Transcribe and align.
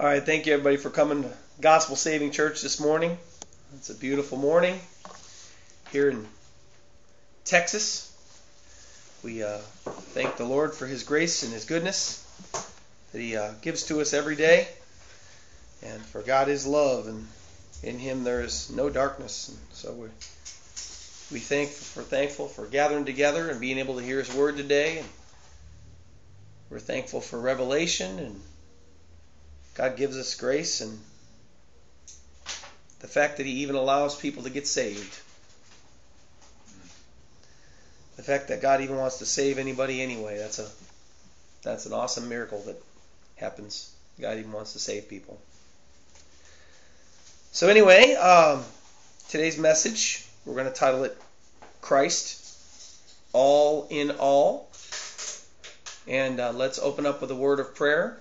All 0.00 0.06
right, 0.06 0.24
thank 0.24 0.46
you 0.46 0.54
everybody 0.54 0.78
for 0.78 0.88
coming 0.88 1.24
to 1.24 1.32
Gospel 1.60 1.94
Saving 1.94 2.30
Church 2.30 2.62
this 2.62 2.80
morning. 2.80 3.18
It's 3.74 3.90
a 3.90 3.94
beautiful 3.94 4.38
morning 4.38 4.80
here 5.92 6.08
in 6.08 6.26
Texas. 7.44 8.10
We 9.22 9.42
uh, 9.42 9.58
thank 9.58 10.38
the 10.38 10.46
Lord 10.46 10.72
for 10.72 10.86
His 10.86 11.02
grace 11.02 11.42
and 11.42 11.52
His 11.52 11.66
goodness 11.66 12.26
that 13.12 13.18
He 13.20 13.36
uh, 13.36 13.52
gives 13.60 13.88
to 13.88 14.00
us 14.00 14.14
every 14.14 14.36
day, 14.36 14.68
and 15.82 16.00
for 16.00 16.22
God 16.22 16.48
is 16.48 16.66
love, 16.66 17.06
and 17.06 17.28
in 17.82 17.98
Him 17.98 18.24
there 18.24 18.40
is 18.40 18.70
no 18.70 18.88
darkness. 18.88 19.50
And 19.50 19.58
so 19.72 19.92
we 19.92 20.08
we 21.30 21.40
thank 21.40 21.68
for 21.68 22.02
thankful 22.02 22.48
for 22.48 22.64
gathering 22.64 23.04
together 23.04 23.50
and 23.50 23.60
being 23.60 23.76
able 23.76 23.98
to 23.98 24.02
hear 24.02 24.16
His 24.16 24.34
Word 24.34 24.56
today. 24.56 24.96
And 25.00 25.08
we're 26.70 26.78
thankful 26.78 27.20
for 27.20 27.38
revelation 27.38 28.18
and 28.18 28.40
God 29.80 29.96
gives 29.96 30.18
us 30.18 30.34
grace 30.34 30.82
and 30.82 31.00
the 32.98 33.06
fact 33.06 33.38
that 33.38 33.46
He 33.46 33.62
even 33.62 33.76
allows 33.76 34.14
people 34.14 34.42
to 34.42 34.50
get 34.50 34.66
saved. 34.66 35.18
The 38.18 38.22
fact 38.22 38.48
that 38.48 38.60
God 38.60 38.82
even 38.82 38.98
wants 38.98 39.20
to 39.20 39.24
save 39.24 39.56
anybody 39.56 40.02
anyway, 40.02 40.36
that's 40.36 40.58
a 40.58 40.68
that's 41.62 41.86
an 41.86 41.94
awesome 41.94 42.28
miracle 42.28 42.60
that 42.66 42.76
happens. 43.36 43.90
God 44.20 44.36
even 44.36 44.52
wants 44.52 44.74
to 44.74 44.78
save 44.78 45.08
people. 45.08 45.40
So 47.52 47.68
anyway, 47.68 48.12
um, 48.16 48.62
today's 49.30 49.56
message, 49.56 50.26
we're 50.44 50.56
going 50.56 50.66
to 50.66 50.74
title 50.74 51.04
it 51.04 51.16
Christ, 51.80 53.00
All 53.32 53.86
in 53.88 54.10
All. 54.10 54.68
And 56.06 56.38
uh, 56.38 56.52
let's 56.52 56.78
open 56.78 57.06
up 57.06 57.22
with 57.22 57.30
a 57.30 57.34
word 57.34 57.60
of 57.60 57.74
prayer 57.74 58.20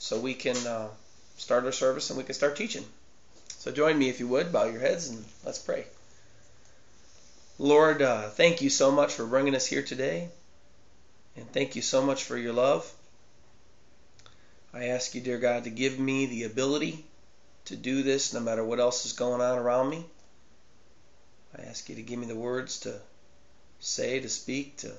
so 0.00 0.18
we 0.18 0.34
can 0.34 0.56
uh, 0.66 0.88
start 1.40 1.64
our 1.64 1.72
service 1.72 2.10
and 2.10 2.18
we 2.18 2.24
can 2.24 2.34
start 2.34 2.56
teaching. 2.56 2.84
So 3.48 3.70
join 3.70 3.98
me 3.98 4.08
if 4.08 4.20
you 4.20 4.28
would, 4.28 4.52
bow 4.52 4.64
your 4.64 4.80
heads 4.80 5.08
and 5.08 5.24
let's 5.44 5.58
pray. 5.58 5.84
Lord, 7.58 8.00
uh, 8.00 8.28
thank 8.30 8.62
you 8.62 8.70
so 8.70 8.90
much 8.90 9.12
for 9.12 9.26
bringing 9.26 9.54
us 9.54 9.66
here 9.66 9.82
today. 9.82 10.28
And 11.36 11.50
thank 11.52 11.76
you 11.76 11.82
so 11.82 12.02
much 12.02 12.24
for 12.24 12.36
your 12.36 12.52
love. 12.52 12.90
I 14.72 14.86
ask 14.86 15.14
you, 15.14 15.20
dear 15.20 15.38
God, 15.38 15.64
to 15.64 15.70
give 15.70 15.98
me 15.98 16.26
the 16.26 16.44
ability 16.44 17.04
to 17.66 17.76
do 17.76 18.02
this 18.02 18.32
no 18.32 18.40
matter 18.40 18.64
what 18.64 18.80
else 18.80 19.04
is 19.04 19.12
going 19.12 19.40
on 19.40 19.58
around 19.58 19.90
me. 19.90 20.04
I 21.56 21.62
ask 21.62 21.88
you 21.88 21.96
to 21.96 22.02
give 22.02 22.18
me 22.18 22.26
the 22.26 22.34
words 22.34 22.80
to 22.80 23.00
say, 23.80 24.20
to 24.20 24.28
speak, 24.28 24.78
to 24.78 24.92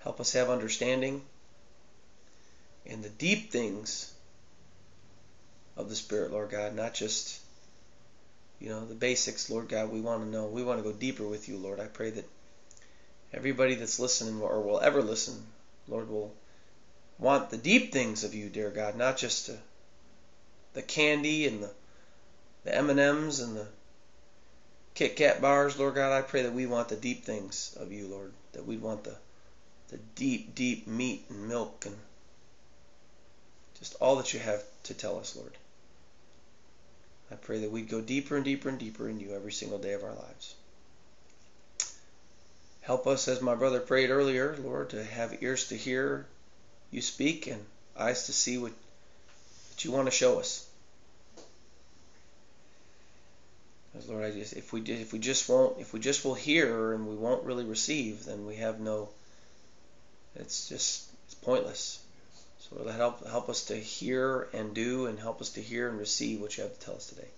help 0.00 0.20
us 0.20 0.32
have 0.32 0.50
understanding 0.50 1.22
And 2.86 3.02
the 3.02 3.10
deep 3.10 3.50
things 3.50 4.12
of 5.78 5.88
the 5.88 5.96
Spirit, 5.96 6.32
Lord 6.32 6.50
God, 6.50 6.74
not 6.74 6.92
just, 6.92 7.40
you 8.60 8.68
know, 8.68 8.84
the 8.84 8.94
basics, 8.94 9.48
Lord 9.48 9.68
God. 9.68 9.90
We 9.90 10.02
want 10.02 10.22
to 10.22 10.28
know. 10.28 10.46
We 10.46 10.62
want 10.62 10.78
to 10.78 10.90
go 10.90 10.92
deeper 10.92 11.26
with 11.26 11.48
you, 11.48 11.56
Lord. 11.56 11.80
I 11.80 11.86
pray 11.86 12.10
that 12.10 12.28
everybody 13.32 13.74
that's 13.74 13.98
listening 13.98 14.42
or 14.42 14.60
will 14.60 14.80
ever 14.80 15.02
listen, 15.02 15.46
Lord, 15.86 16.10
will 16.10 16.34
want 17.18 17.48
the 17.48 17.56
deep 17.56 17.92
things 17.92 18.24
of 18.24 18.34
you, 18.34 18.50
dear 18.50 18.70
God, 18.70 18.96
not 18.96 19.16
just 19.16 19.50
the 20.74 20.82
candy 20.82 21.46
and 21.46 21.62
the, 21.62 21.70
the 22.64 22.74
M&Ms 22.74 23.40
and 23.40 23.56
the 23.56 23.66
Kit 24.94 25.16
Kat 25.16 25.40
bars, 25.40 25.78
Lord 25.78 25.94
God. 25.94 26.12
I 26.12 26.22
pray 26.22 26.42
that 26.42 26.52
we 26.52 26.66
want 26.66 26.88
the 26.88 26.96
deep 26.96 27.24
things 27.24 27.74
of 27.80 27.92
you, 27.92 28.08
Lord, 28.08 28.32
that 28.52 28.66
we 28.66 28.76
want 28.76 29.04
the 29.04 29.16
the 29.88 29.98
deep, 30.16 30.54
deep 30.54 30.86
meat 30.86 31.24
and 31.30 31.48
milk 31.48 31.86
and 31.86 31.96
just 33.78 33.94
all 34.00 34.16
that 34.16 34.34
you 34.34 34.40
have 34.40 34.62
to 34.82 34.94
tell 34.94 35.18
us, 35.18 35.34
Lord. 35.34 35.56
I 37.30 37.34
pray 37.34 37.60
that 37.60 37.70
we'd 37.70 37.88
go 37.88 38.00
deeper 38.00 38.36
and 38.36 38.44
deeper 38.44 38.68
and 38.68 38.78
deeper 38.78 39.08
in 39.08 39.20
you 39.20 39.34
every 39.34 39.52
single 39.52 39.78
day 39.78 39.92
of 39.92 40.02
our 40.02 40.14
lives. 40.14 40.54
Help 42.80 43.06
us, 43.06 43.28
as 43.28 43.42
my 43.42 43.54
brother 43.54 43.80
prayed 43.80 44.08
earlier, 44.08 44.56
Lord, 44.62 44.90
to 44.90 45.04
have 45.04 45.42
ears 45.42 45.68
to 45.68 45.76
hear 45.76 46.26
you 46.90 47.02
speak 47.02 47.46
and 47.46 47.64
eyes 47.96 48.26
to 48.26 48.32
see 48.32 48.56
what, 48.56 48.72
what 48.72 49.84
you 49.84 49.92
want 49.92 50.06
to 50.06 50.10
show 50.10 50.38
us. 50.38 50.66
Lord, 54.06 54.24
I 54.24 54.30
just 54.30 54.52
if 54.54 54.72
we 54.72 54.80
if 54.82 55.12
we 55.12 55.18
just 55.18 55.48
won't 55.48 55.80
if 55.80 55.92
we 55.92 56.00
just 56.00 56.24
will 56.24 56.34
hear 56.34 56.92
and 56.92 57.08
we 57.08 57.16
won't 57.16 57.44
really 57.44 57.64
receive, 57.64 58.24
then 58.24 58.46
we 58.46 58.56
have 58.56 58.80
no. 58.80 59.08
It's 60.36 60.68
just 60.68 61.08
it's 61.26 61.34
pointless. 61.34 61.98
So 62.68 62.86
help 62.88 63.26
help 63.26 63.48
us 63.48 63.64
to 63.66 63.76
hear 63.76 64.48
and 64.52 64.74
do, 64.74 65.06
and 65.06 65.18
help 65.18 65.40
us 65.40 65.50
to 65.50 65.62
hear 65.62 65.88
and 65.88 65.98
receive 65.98 66.40
what 66.40 66.56
you 66.56 66.64
have 66.64 66.78
to 66.78 66.80
tell 66.84 66.96
us 66.96 67.06
today. 67.06 67.28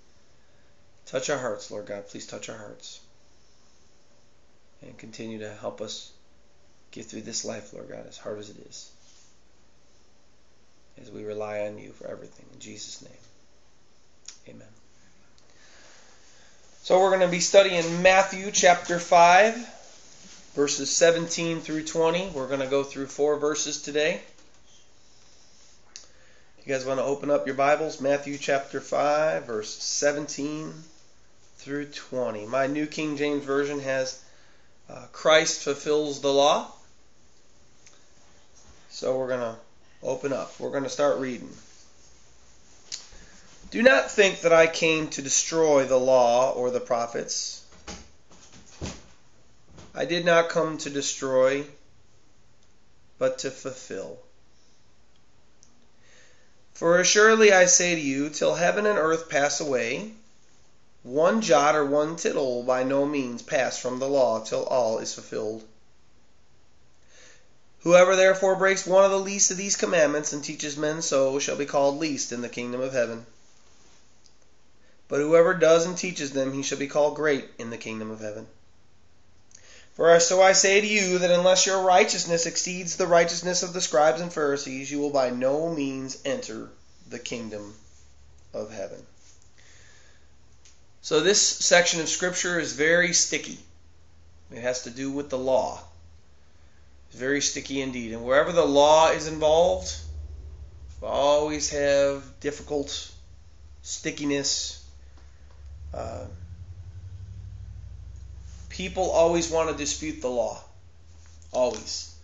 Touch 1.07 1.31
our 1.31 1.39
hearts, 1.39 1.71
Lord 1.71 1.87
God. 1.87 2.09
Please 2.09 2.27
touch 2.27 2.49
our 2.49 2.57
hearts, 2.57 3.01
and 4.83 4.97
continue 4.99 5.39
to 5.41 5.53
help 5.55 5.81
us 5.81 6.13
get 6.91 7.07
through 7.07 7.23
this 7.23 7.45
life, 7.45 7.73
Lord 7.73 7.89
God, 7.89 8.07
as 8.09 8.19
hard 8.19 8.39
as 8.39 8.51
it 8.51 8.57
is, 8.69 8.91
as 11.01 11.11
we 11.11 11.25
rely 11.25 11.61
on 11.61 11.79
you 11.79 11.93
for 11.93 12.09
everything. 12.09 12.47
In 12.53 12.59
Jesus' 12.59 13.03
name, 13.03 13.13
Amen. 14.49 14.69
So 16.83 16.99
we're 16.99 17.11
going 17.11 17.21
to 17.21 17.29
be 17.29 17.41
studying 17.41 18.03
Matthew 18.03 18.51
chapter 18.51 18.99
5, 18.99 19.55
verses 20.55 20.91
17 20.91 21.61
through 21.61 21.85
20. 21.85 22.31
We're 22.35 22.49
going 22.49 22.61
to 22.61 22.67
go 22.67 22.83
through 22.83 23.07
four 23.07 23.37
verses 23.37 23.83
today. 23.83 24.21
You 26.71 26.77
guys 26.77 26.87
want 26.87 27.01
to 27.01 27.05
open 27.05 27.33
up 27.33 27.47
your 27.47 27.57
Bibles? 27.57 28.01
Matthew 28.01 28.39
chapter 28.39 28.81
5, 28.81 29.45
verse 29.45 29.75
17 29.83 30.73
through 31.57 31.87
20. 31.87 32.47
My 32.47 32.69
New 32.69 32.87
King 32.87 33.17
James 33.17 33.45
Version 33.45 33.81
has 33.81 34.23
uh, 34.89 35.07
Christ 35.11 35.65
fulfills 35.65 36.21
the 36.21 36.33
law. 36.33 36.71
So 38.89 39.19
we're 39.19 39.27
going 39.27 39.41
to 39.41 39.57
open 40.01 40.33
up. 40.33 40.61
We're 40.61 40.71
going 40.71 40.85
to 40.85 40.89
start 40.89 41.19
reading. 41.19 41.51
Do 43.73 43.83
not 43.83 44.09
think 44.09 44.43
that 44.43 44.53
I 44.53 44.69
came 44.69 45.09
to 45.09 45.23
destroy 45.23 45.87
the 45.87 45.99
law 45.99 46.53
or 46.53 46.71
the 46.71 46.79
prophets. 46.79 47.67
I 49.93 50.05
did 50.05 50.25
not 50.25 50.51
come 50.51 50.79
to 50.79 50.91
destroy, 50.91 51.65
but 53.19 53.39
to 53.39 53.51
fulfill. 53.51 54.21
For 56.81 56.99
assuredly 56.99 57.53
I 57.53 57.67
say 57.67 57.95
to 57.95 58.01
you, 58.01 58.31
till 58.31 58.55
heaven 58.55 58.87
and 58.87 58.99
earth 58.99 59.29
pass 59.29 59.61
away, 59.61 60.15
one 61.03 61.43
jot 61.43 61.77
or 61.77 61.85
one 61.85 62.17
tittle 62.17 62.55
will 62.55 62.63
by 62.63 62.85
no 62.85 63.05
means 63.05 63.43
pass 63.43 63.77
from 63.77 63.99
the 63.99 64.09
law 64.09 64.43
till 64.43 64.65
all 64.65 64.97
is 64.99 65.13
fulfilled. 65.13 65.63
Whoever 67.81 68.17
therefore 68.17 68.57
breaks 68.57 68.87
one 68.87 69.05
of 69.05 69.11
the 69.11 69.19
least 69.21 69.51
of 69.51 69.59
these 69.59 69.77
commandments 69.77 70.33
and 70.33 70.43
teaches 70.43 70.79
men 70.79 71.03
so 71.03 71.39
shall 71.39 71.57
be 71.57 71.67
called 71.67 71.99
least 71.99 72.33
in 72.33 72.41
the 72.41 72.49
kingdom 72.49 72.81
of 72.81 72.95
heaven. 72.95 73.27
But 75.07 75.21
whoever 75.21 75.53
does 75.53 75.85
and 75.85 75.99
teaches 75.99 76.31
them, 76.31 76.55
he 76.55 76.63
shall 76.63 76.79
be 76.79 76.89
called 76.89 77.15
great 77.15 77.51
in 77.59 77.69
the 77.69 77.77
kingdom 77.77 78.11
of 78.11 78.21
heaven. 78.21 78.47
For 80.01 80.19
so 80.19 80.41
I 80.41 80.55
say 80.55 80.81
to 80.81 80.87
you 80.87 81.19
that 81.19 81.31
unless 81.31 81.67
your 81.67 81.83
righteousness 81.83 82.47
exceeds 82.47 82.97
the 82.97 83.07
righteousness 83.07 83.63
of 83.63 83.75
the 83.75 83.83
scribes 83.83 84.23
and 84.23 84.33
Pharisees, 84.33 84.91
you 84.91 84.99
will 84.99 85.11
by 85.11 85.29
no 85.29 85.69
means 85.69 86.17
enter 86.25 86.71
the 87.11 87.19
kingdom 87.19 87.75
of 88.55 88.73
heaven. 88.73 89.05
So 91.03 91.21
this 91.21 91.47
section 91.47 92.01
of 92.01 92.09
scripture 92.09 92.59
is 92.59 92.73
very 92.73 93.13
sticky. 93.13 93.59
It 94.51 94.63
has 94.63 94.85
to 94.85 94.91
do 94.91 95.11
with 95.11 95.29
the 95.29 95.37
law. 95.37 95.83
It's 97.11 97.21
very 97.21 97.43
sticky 97.43 97.83
indeed. 97.83 98.15
And 98.15 98.25
wherever 98.25 98.53
the 98.53 98.65
law 98.65 99.11
is 99.11 99.27
involved, 99.27 99.95
we 101.03 101.09
always 101.09 101.69
have 101.73 102.25
difficult 102.41 103.11
stickiness 103.83 104.83
uh, 105.93 106.25
people 108.81 109.11
always 109.11 109.51
want 109.51 109.69
to 109.69 109.77
dispute 109.77 110.23
the 110.23 110.31
law. 110.31 110.59
Always. 111.53 112.15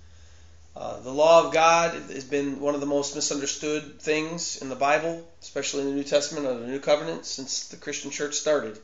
Uh, 0.75 0.99
the 1.01 1.13
law 1.13 1.45
of 1.45 1.53
God 1.53 1.93
has 2.11 2.25
been 2.25 2.61
one 2.61 2.75
of 2.75 2.81
the 2.81 2.87
most 2.87 3.15
misunderstood 3.15 4.01
things 4.01 4.57
in 4.63 4.71
the 4.71 4.75
Bible, 4.75 5.23
especially 5.43 5.83
in 5.83 5.89
the 5.91 5.95
New 5.95 6.03
Testament 6.03 6.47
or 6.47 6.59
the 6.59 6.67
New 6.67 6.81
Covenant, 6.81 7.27
since 7.27 7.69
the 7.69 7.77
Christian 7.77 8.11
church 8.11 8.37
started. 8.37 8.79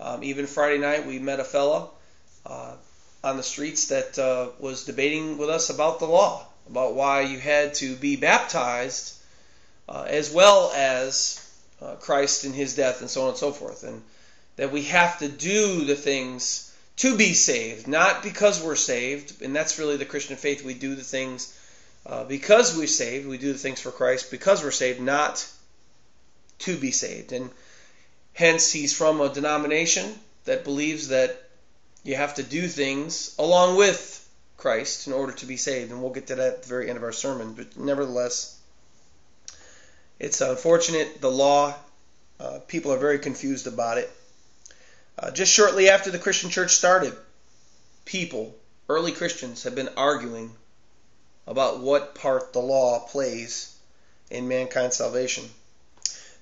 Um, 0.00 0.24
even 0.24 0.46
Friday 0.46 0.78
night, 0.78 1.06
we 1.06 1.18
met 1.18 1.38
a 1.38 1.44
fellow 1.44 1.90
uh, 2.46 2.76
on 3.22 3.36
the 3.36 3.42
streets 3.42 3.88
that 3.88 4.18
uh, 4.18 4.48
was 4.58 4.86
debating 4.86 5.36
with 5.36 5.50
us 5.50 5.68
about 5.68 5.98
the 5.98 6.06
law, 6.06 6.46
about 6.66 6.94
why 6.94 7.20
you 7.20 7.38
had 7.38 7.74
to 7.74 7.94
be 7.94 8.16
baptized 8.16 9.16
uh, 9.86 10.06
as 10.08 10.32
well 10.32 10.72
as 10.74 11.46
uh, 11.82 11.96
Christ 11.96 12.46
in 12.46 12.54
his 12.54 12.74
death 12.74 13.02
and 13.02 13.10
so 13.10 13.24
on 13.24 13.28
and 13.28 13.36
so 13.36 13.52
forth. 13.52 13.84
And 13.84 14.02
that 14.56 14.72
we 14.72 14.84
have 14.84 15.18
to 15.18 15.28
do 15.28 15.84
the 15.84 15.94
things 15.94 16.71
to 17.02 17.16
be 17.16 17.34
saved, 17.34 17.88
not 17.88 18.22
because 18.22 18.62
we're 18.62 18.76
saved, 18.76 19.42
and 19.42 19.56
that's 19.56 19.76
really 19.76 19.96
the 19.96 20.04
Christian 20.04 20.36
faith. 20.36 20.64
We 20.64 20.74
do 20.74 20.94
the 20.94 21.02
things 21.02 21.52
uh, 22.06 22.22
because 22.22 22.78
we're 22.78 22.86
saved, 22.86 23.26
we 23.26 23.38
do 23.38 23.52
the 23.52 23.58
things 23.58 23.80
for 23.80 23.90
Christ 23.90 24.30
because 24.30 24.62
we're 24.62 24.70
saved, 24.70 25.00
not 25.00 25.44
to 26.60 26.76
be 26.76 26.92
saved. 26.92 27.32
And 27.32 27.50
hence, 28.34 28.70
he's 28.70 28.96
from 28.96 29.20
a 29.20 29.28
denomination 29.28 30.14
that 30.44 30.62
believes 30.62 31.08
that 31.08 31.42
you 32.04 32.14
have 32.14 32.36
to 32.36 32.44
do 32.44 32.68
things 32.68 33.34
along 33.36 33.76
with 33.76 34.24
Christ 34.56 35.08
in 35.08 35.12
order 35.12 35.32
to 35.32 35.46
be 35.46 35.56
saved. 35.56 35.90
And 35.90 36.00
we'll 36.00 36.12
get 36.12 36.28
to 36.28 36.36
that 36.36 36.54
at 36.54 36.62
the 36.62 36.68
very 36.68 36.88
end 36.88 36.98
of 36.98 37.02
our 37.02 37.10
sermon. 37.10 37.54
But 37.54 37.76
nevertheless, 37.76 38.56
it's 40.20 40.40
unfortunate. 40.40 41.20
The 41.20 41.32
law, 41.32 41.74
uh, 42.38 42.60
people 42.68 42.92
are 42.92 42.98
very 42.98 43.18
confused 43.18 43.66
about 43.66 43.98
it. 43.98 44.08
Uh, 45.18 45.30
just 45.30 45.52
shortly 45.52 45.88
after 45.88 46.10
the 46.10 46.18
Christian 46.18 46.50
church 46.50 46.74
started, 46.74 47.14
people, 48.04 48.54
early 48.88 49.12
Christians, 49.12 49.64
have 49.64 49.74
been 49.74 49.90
arguing 49.96 50.52
about 51.46 51.80
what 51.80 52.14
part 52.14 52.52
the 52.52 52.60
law 52.60 53.00
plays 53.00 53.74
in 54.30 54.48
mankind's 54.48 54.96
salvation. 54.96 55.44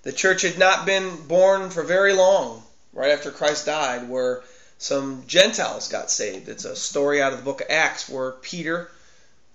The 0.02 0.12
church 0.12 0.42
had 0.42 0.58
not 0.58 0.86
been 0.86 1.26
born 1.26 1.70
for 1.70 1.82
very 1.82 2.12
long, 2.12 2.62
right 2.92 3.10
after 3.10 3.30
Christ 3.30 3.66
died, 3.66 4.08
where 4.08 4.42
some 4.78 5.24
Gentiles 5.26 5.88
got 5.88 6.10
saved. 6.10 6.48
It's 6.48 6.64
a 6.64 6.74
story 6.74 7.20
out 7.20 7.32
of 7.32 7.38
the 7.38 7.44
book 7.44 7.60
of 7.60 7.66
Acts 7.68 8.08
where 8.08 8.32
Peter 8.32 8.90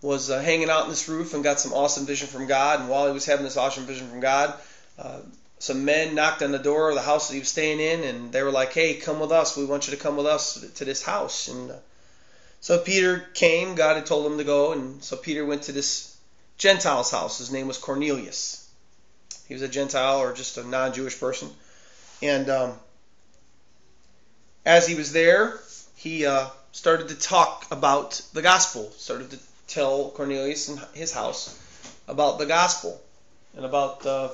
was 0.02 0.30
uh, 0.30 0.40
hanging 0.40 0.70
out 0.70 0.84
in 0.84 0.90
this 0.90 1.10
roof 1.10 1.34
and 1.34 1.44
got 1.44 1.60
some 1.60 1.74
awesome 1.74 2.06
vision 2.06 2.28
from 2.28 2.46
God. 2.46 2.82
And 2.82 2.90
while 2.90 3.08
he 3.08 3.14
was 3.14 3.26
having 3.26 3.44
this 3.44 3.58
awesome 3.58 3.86
vision 3.86 4.08
from 4.08 4.20
God, 4.20 4.54
uh, 5.00 5.20
some 5.60 5.86
men 5.86 6.16
knocked 6.16 6.44
on 6.44 6.52
the 6.52 6.60
door 6.60 6.90
of 6.90 6.96
the 6.96 7.02
house 7.02 7.28
that 7.28 7.34
he 7.34 7.40
was 7.40 7.50
staying 7.50 7.80
in, 7.80 8.04
and 8.04 8.32
they 8.32 8.44
were 8.44 8.52
like, 8.52 8.74
"Hey, 8.74 8.96
come 8.96 9.20
with 9.20 9.32
us. 9.32 9.56
We 9.56 9.66
want 9.66 9.88
you 9.88 9.92
to 9.92 10.02
come 10.02 10.18
with 10.18 10.26
us 10.26 10.66
to 10.76 10.86
this 10.86 11.04
house." 11.04 11.48
And 11.48 11.72
uh, 11.72 11.76
so 12.62 12.80
Peter 12.80 13.26
came. 13.34 13.76
God 13.76 13.96
had 13.96 14.06
told 14.06 14.26
him 14.26 14.38
to 14.38 14.44
go, 14.44 14.74
and 14.74 15.04
so 15.04 15.16
Peter 15.16 15.46
went 15.46 15.64
to 15.64 15.72
this 15.72 16.16
Gentile's 16.58 17.12
house. 17.12 17.38
His 17.38 17.52
name 17.52 17.68
was 17.68 17.78
Cornelius. 17.78 18.68
He 19.48 19.54
was 19.54 19.64
a 19.64 19.68
Gentile 19.68 20.20
or 20.20 20.34
just 20.34 20.58
a 20.58 20.64
non-Jewish 20.64 21.20
person, 21.20 21.50
and 22.22 22.50
um, 22.50 22.80
as 24.66 24.88
he 24.88 24.96
was 24.96 25.14
there, 25.14 25.60
he 25.96 26.26
uh, 26.26 26.48
started 26.72 27.10
to 27.10 27.16
talk 27.16 27.66
about 27.72 28.22
the 28.34 28.42
gospel, 28.42 28.92
started 28.98 29.32
to 29.32 29.40
tell 29.68 30.10
Cornelius 30.12 30.68
and 30.68 30.80
his 30.94 31.14
house 31.14 31.58
about 32.08 32.40
the 32.40 32.46
gospel 32.46 33.00
and 33.56 33.66
about 33.66 34.02
the 34.02 34.32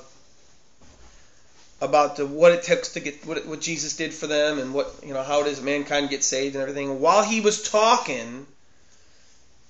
about 1.82 2.14
the, 2.14 2.24
what 2.24 2.52
it 2.52 2.62
takes 2.62 2.90
to 2.90 3.00
get 3.00 3.26
what, 3.26 3.44
what 3.44 3.60
Jesus 3.60 3.96
did 3.96 4.14
for 4.14 4.28
them 4.28 4.60
and 4.60 4.72
what 4.72 4.94
you 5.04 5.12
know 5.12 5.22
how 5.22 5.42
does 5.42 5.60
mankind 5.60 6.10
get 6.10 6.22
saved 6.22 6.54
and 6.54 6.62
everything. 6.62 7.00
while 7.00 7.24
he 7.24 7.40
was 7.40 7.68
talking, 7.68 8.46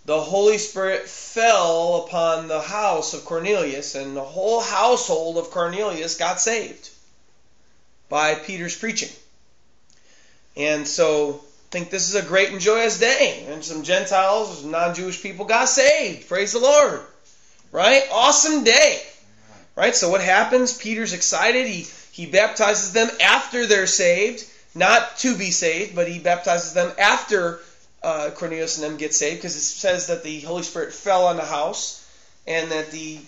the 0.05 0.21
Holy 0.21 0.59
Spirit 0.59 1.09
fell 1.09 2.05
upon 2.07 2.49
the 2.49 2.61
house 2.61 3.15
of 3.15 3.25
Cornelius, 3.25 3.95
and 3.95 4.15
the 4.15 4.23
whole 4.23 4.61
household 4.61 5.39
of 5.39 5.51
Cornelius 5.51 6.17
got 6.17 6.39
saved 6.39 6.91
by 8.11 8.35
Peter's 8.35 8.77
preaching. 8.77 9.09
And 10.55 10.87
so 10.87 11.43
think 11.71 11.89
this 11.89 12.11
is 12.11 12.15
a 12.15 12.29
great 12.29 12.51
and 12.51 12.61
joyous 12.61 13.01
day. 13.01 13.47
And 13.49 13.65
some 13.65 13.85
Gentiles, 13.85 14.63
non 14.63 14.95
Jewish 14.95 15.23
people 15.23 15.47
got 15.47 15.71
saved. 15.71 16.29
Praise 16.29 16.53
the 16.53 16.59
Lord. 16.59 17.01
Right? 17.73 18.03
Awesome 18.13 18.65
day. 18.65 19.01
Right? 19.75 19.97
So 19.97 20.11
what 20.11 20.21
happens? 20.21 20.77
Peter's 20.77 21.15
excited. 21.15 21.67
He 21.67 21.87
he 22.13 22.27
baptizes 22.27 22.93
them 22.93 23.09
after 23.21 23.67
they're 23.67 23.87
saved, 23.87 24.45
not 24.75 25.17
to 25.19 25.37
be 25.37 25.51
saved, 25.51 25.97
but 25.97 26.07
he 26.07 26.19
baptizes 26.19 26.75
them 26.75 26.93
after 26.99 27.59
uh, 28.03 28.31
Cornelius 28.35 28.79
and 28.79 28.87
them 28.87 28.99
get 28.99 29.15
saved, 29.15 29.39
because 29.39 29.57
it 29.57 29.61
says 29.61 30.09
that 30.09 30.23
the 30.23 30.41
Holy 30.41 30.63
Spirit 30.63 30.93
fell 30.93 31.27
on 31.27 31.37
the 31.37 31.45
house 31.45 32.07
and 32.47 32.71
that 32.71 32.91
the 32.91 33.19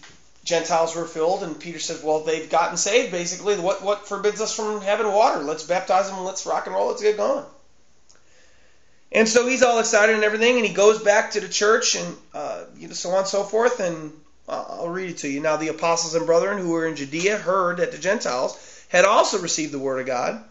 Gentiles 0.44 0.94
were 0.94 1.06
filled, 1.06 1.42
and 1.42 1.58
Peter 1.58 1.78
says, 1.78 2.02
"Well, 2.02 2.20
they've 2.20 2.50
gotten 2.50 2.76
saved. 2.76 3.10
Basically, 3.10 3.58
what 3.58 3.82
what 3.82 4.06
forbids 4.06 4.42
us 4.42 4.54
from 4.54 4.82
having 4.82 5.10
water? 5.10 5.42
Let's 5.42 5.64
baptize 5.64 6.10
them. 6.10 6.22
Let's 6.22 6.44
rock 6.44 6.66
and 6.66 6.74
roll. 6.74 6.88
Let's 6.88 7.00
get 7.00 7.16
going." 7.16 7.46
And 9.10 9.26
so 9.26 9.46
he's 9.46 9.62
all 9.62 9.78
excited 9.78 10.14
and 10.14 10.24
everything, 10.24 10.56
and 10.56 10.66
he 10.66 10.74
goes 10.74 11.02
back 11.02 11.30
to 11.30 11.40
the 11.40 11.48
church 11.48 11.94
and 11.94 12.16
uh, 12.34 12.64
you 12.76 12.88
know, 12.88 12.94
so 12.94 13.10
on 13.10 13.18
and 13.20 13.26
so 13.26 13.44
forth. 13.44 13.80
And 13.80 14.12
I'll 14.46 14.88
read 14.88 15.10
it 15.10 15.18
to 15.18 15.28
you. 15.28 15.40
Now 15.40 15.56
the 15.56 15.68
apostles 15.68 16.14
and 16.14 16.26
brethren 16.26 16.58
who 16.58 16.70
were 16.70 16.86
in 16.86 16.96
Judea 16.96 17.38
heard 17.38 17.78
that 17.78 17.92
the 17.92 17.98
Gentiles 17.98 18.58
had 18.94 19.04
also 19.04 19.40
received 19.40 19.72
the 19.72 19.78
word 19.80 19.98
of 19.98 20.06
God. 20.06 20.44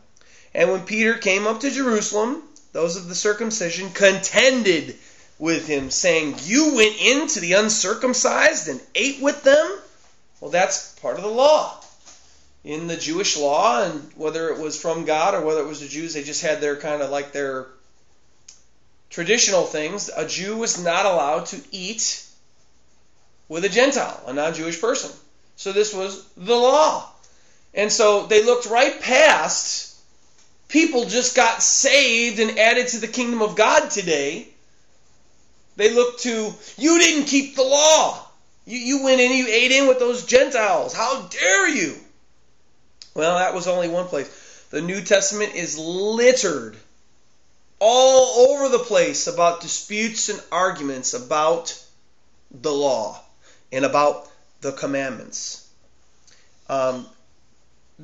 And 0.54 0.70
when 0.70 0.82
Peter 0.82 1.14
came 1.14 1.48
up 1.48 1.62
to 1.62 1.72
Jerusalem, 1.72 2.44
those 2.74 2.98
of 2.98 3.08
the 3.08 3.16
circumcision 3.16 3.92
contended 3.92 4.98
with 5.40 5.66
him, 5.66 5.90
saying, 5.90 6.36
You 6.44 6.76
went 6.76 7.00
into 7.00 7.40
the 7.40 7.54
uncircumcised 7.54 8.68
and 8.68 8.82
ate 8.96 9.22
with 9.22 9.44
them? 9.44 9.80
Well, 10.42 10.52
that's 10.52 10.90
part 11.00 11.16
of 11.16 11.24
the 11.24 11.30
law. 11.30 11.82
In 12.66 12.88
the 12.88 12.98
Jewish 12.98 13.38
law, 13.38 13.82
and 13.82 14.12
whether 14.18 14.50
it 14.50 14.60
was 14.60 14.80
from 14.80 15.06
God 15.06 15.36
or 15.36 15.46
whether 15.46 15.62
it 15.62 15.68
was 15.68 15.80
the 15.80 15.88
Jews, 15.88 16.14
they 16.14 16.24
just 16.24 16.42
had 16.42 16.60
their 16.60 16.76
kind 16.76 17.02
of 17.02 17.10
like 17.10 17.32
their 17.32 17.68
traditional 19.10 19.64
things. 19.64 20.10
A 20.14 20.28
Jew 20.28 20.58
was 20.58 20.84
not 20.84 21.06
allowed 21.06 21.46
to 21.48 21.62
eat 21.72 22.26
with 23.48 23.64
a 23.64 23.70
Gentile, 23.70 24.22
a 24.28 24.34
non 24.34 24.54
Jewish 24.54 24.82
person. 24.82 25.12
So 25.56 25.72
this 25.72 25.94
was 25.94 26.28
the 26.36 26.56
law. 26.56 27.10
And 27.74 27.92
so 27.92 28.26
they 28.28 28.44
looked 28.44 28.68
right 28.68 29.00
past 29.02 29.96
people 30.68 31.06
just 31.06 31.36
got 31.36 31.62
saved 31.62 32.40
and 32.40 32.58
added 32.58 32.88
to 32.88 33.00
the 33.00 33.08
kingdom 33.08 33.42
of 33.42 33.56
God 33.56 33.92
today 33.92 34.48
they 35.76 35.94
look 35.94 36.20
to, 36.20 36.54
you 36.78 37.00
didn't 37.00 37.26
keep 37.26 37.56
the 37.56 37.64
law. 37.64 38.28
You, 38.66 38.78
you 38.78 39.04
went 39.04 39.22
in, 39.22 39.32
you 39.32 39.48
ate 39.48 39.72
in 39.72 39.88
with 39.88 40.00
those 40.00 40.26
Gentiles. 40.26 40.94
How 40.94 41.24
dare 41.24 41.70
you? 41.70 41.96
Well, 43.16 43.38
that 43.38 43.54
was 43.54 43.68
only 43.68 43.90
one 43.90 44.08
place. 44.08 44.30
The 44.70 44.82
New 44.82 45.02
Testament 45.02 45.56
is 45.56 45.78
littered 45.78 46.78
all 47.80 48.50
over 48.50 48.70
the 48.70 48.84
place 48.84 49.28
about 49.28 49.62
disputes 49.62 50.30
and 50.30 50.42
arguments 50.52 51.14
about 51.14 51.80
the 52.52 52.72
law 52.72 53.20
and 53.72 53.84
about 53.84 54.30
the 54.62 54.72
commandments. 54.72 55.68
Um, 56.70 57.06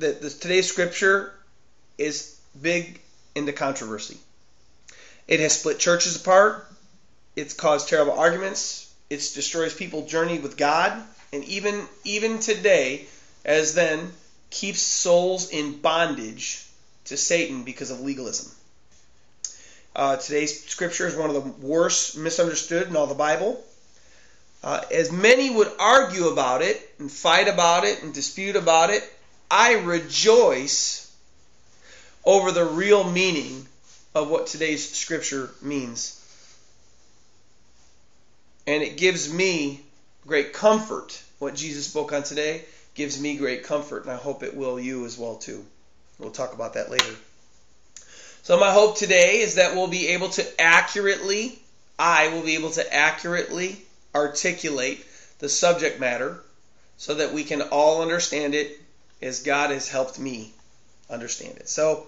the, 0.00 0.12
the, 0.12 0.30
today's 0.30 0.66
scripture 0.66 1.32
is 1.98 2.40
big 2.60 3.00
into 3.34 3.52
controversy. 3.52 4.16
It 5.28 5.40
has 5.40 5.58
split 5.58 5.78
churches 5.78 6.16
apart. 6.16 6.66
It's 7.36 7.54
caused 7.54 7.88
terrible 7.88 8.18
arguments. 8.18 8.92
It 9.10 9.18
destroys 9.34 9.74
people's 9.74 10.10
journey 10.10 10.38
with 10.38 10.56
God, 10.56 10.92
and 11.32 11.44
even 11.44 11.86
even 12.04 12.38
today, 12.38 13.06
as 13.44 13.74
then 13.74 14.12
keeps 14.50 14.80
souls 14.80 15.50
in 15.50 15.80
bondage 15.80 16.64
to 17.04 17.16
Satan 17.16 17.62
because 17.62 17.90
of 17.90 18.00
legalism. 18.00 18.50
Uh, 19.94 20.16
today's 20.16 20.64
scripture 20.64 21.06
is 21.06 21.14
one 21.14 21.30
of 21.30 21.34
the 21.34 21.66
worst 21.66 22.16
misunderstood 22.16 22.88
in 22.88 22.96
all 22.96 23.06
the 23.06 23.14
Bible. 23.14 23.62
Uh, 24.62 24.82
as 24.92 25.10
many 25.10 25.50
would 25.50 25.70
argue 25.78 26.28
about 26.28 26.62
it 26.62 26.94
and 26.98 27.10
fight 27.10 27.48
about 27.48 27.84
it 27.84 28.02
and 28.02 28.12
dispute 28.12 28.56
about 28.56 28.90
it, 28.90 29.02
I 29.50 29.74
rejoice 29.74 31.10
over 32.24 32.52
the 32.52 32.64
real 32.64 33.04
meaning 33.10 33.66
of 34.14 34.30
what 34.30 34.46
today's 34.46 34.88
scripture 34.90 35.50
means 35.62 36.20
and 38.70 38.84
it 38.84 38.96
gives 38.96 39.32
me 39.32 39.80
great 40.26 40.52
comfort. 40.52 41.20
What 41.40 41.56
Jesus 41.56 41.86
spoke 41.86 42.12
on 42.12 42.22
today 42.22 42.62
gives 42.94 43.20
me 43.20 43.36
great 43.36 43.64
comfort, 43.64 44.02
and 44.02 44.12
I 44.12 44.16
hope 44.16 44.44
it 44.44 44.56
will 44.56 44.78
you 44.78 45.06
as 45.06 45.18
well 45.18 45.36
too. 45.36 45.64
We'll 46.20 46.30
talk 46.30 46.52
about 46.52 46.74
that 46.74 46.90
later. 46.90 47.16
So 48.42 48.60
my 48.60 48.72
hope 48.72 48.96
today 48.96 49.40
is 49.40 49.56
that 49.56 49.74
we'll 49.74 49.88
be 49.88 50.08
able 50.08 50.28
to 50.30 50.60
accurately, 50.60 51.58
I 51.98 52.28
will 52.28 52.42
be 52.42 52.54
able 52.54 52.70
to 52.70 52.94
accurately 52.94 53.76
articulate 54.14 55.04
the 55.40 55.48
subject 55.48 55.98
matter 55.98 56.40
so 56.96 57.14
that 57.14 57.32
we 57.32 57.42
can 57.44 57.62
all 57.62 58.02
understand 58.02 58.54
it 58.54 58.78
as 59.22 59.42
God 59.42 59.70
has 59.70 59.88
helped 59.88 60.18
me 60.18 60.52
understand 61.08 61.56
it. 61.58 61.68
So 61.68 62.06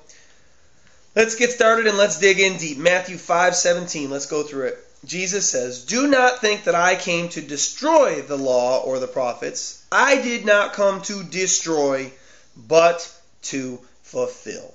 let's 1.15 1.35
get 1.35 1.51
started 1.51 1.87
and 1.87 1.99
let's 1.99 2.19
dig 2.19 2.41
in 2.41 2.57
deep. 2.59 2.79
Matthew 2.79 3.17
5:17. 3.17 4.11
Let's 4.11 4.27
go 4.27 4.43
through 4.43 4.67
it. 4.69 4.87
Jesus 5.05 5.51
says, 5.51 5.85
Do 5.85 6.07
not 6.07 6.41
think 6.41 6.65
that 6.65 6.77
I 6.77 6.95
came 6.95 7.29
to 7.31 7.41
destroy 7.41 8.23
the 8.23 8.39
law 8.39 8.83
or 8.83 9.01
the 9.01 9.09
prophets. 9.09 9.85
I 9.91 10.23
did 10.23 10.47
not 10.47 10.75
come 10.75 11.03
to 11.03 11.25
destroy, 11.25 12.13
but 12.57 13.13
to 13.43 13.81
fulfill. 14.03 14.73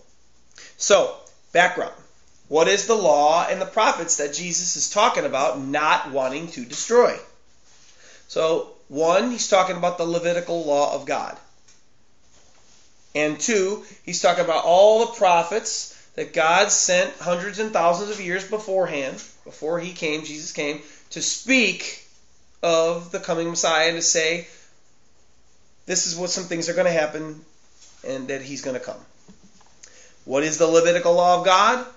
So, 0.77 1.15
background. 1.53 1.96
What 2.50 2.67
is 2.67 2.88
the 2.88 2.96
law 2.96 3.46
and 3.50 3.62
the 3.62 3.65
prophets 3.65 4.17
that 4.17 4.34
Jesus 4.34 4.75
is 4.75 4.89
talking 4.89 5.25
about 5.25 5.62
not 5.62 6.12
wanting 6.12 6.50
to 6.51 6.65
destroy? 6.65 7.17
So, 8.27 8.72
one, 8.89 9.32
he's 9.32 9.48
talking 9.48 9.77
about 9.77 9.98
the 9.98 10.06
Levitical 10.06 10.65
law 10.65 10.94
of 10.94 11.06
God. 11.06 11.38
And 13.18 13.40
two, 13.40 13.84
he's 14.04 14.22
talking 14.22 14.46
about 14.46 14.64
all 14.64 15.00
the 15.00 15.14
prophets 15.14 15.96
that 16.14 16.34
God 16.34 16.72
sent 16.72 17.16
hundreds 17.16 17.58
and 17.58 17.74
thousands 17.74 18.12
of 18.12 18.22
years 18.22 18.48
beforehand 18.48 19.16
before 19.44 19.80
he 19.80 19.92
came, 19.92 20.24
Jesus 20.24 20.52
came, 20.52 20.82
to 21.10 21.22
speak 21.24 22.06
of 22.62 23.12
the 23.12 23.20
coming 23.20 23.50
Messiah 23.50 23.88
and 23.88 23.96
to 23.96 24.04
say, 24.04 24.48
this 25.88 26.06
is 26.06 26.16
what 26.16 26.30
some 26.30 26.44
things 26.44 26.70
are 26.70 26.76
going 26.76 26.86
to 26.86 26.92
happen 26.92 27.44
and 28.08 28.28
that 28.28 28.44
he's 28.44 28.62
going 28.62 28.78
to 28.78 28.86
come. 28.86 29.04
What 30.26 30.44
is 30.44 30.60
the 30.60 30.68
Levitical 30.68 31.16
law 31.16 31.40
of 31.40 31.46
God? 31.46 31.88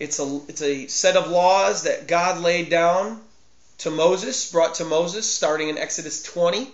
It's 0.00 0.18
a, 0.18 0.40
it's 0.48 0.62
a 0.62 0.88
set 0.88 1.16
of 1.16 1.30
laws 1.30 1.84
that 1.84 2.08
God 2.08 2.40
laid 2.40 2.68
down 2.68 3.20
to 3.78 3.92
Moses, 3.92 4.50
brought 4.50 4.74
to 4.76 4.84
Moses, 4.84 5.32
starting 5.32 5.68
in 5.68 5.78
Exodus 5.78 6.20
20. 6.24 6.68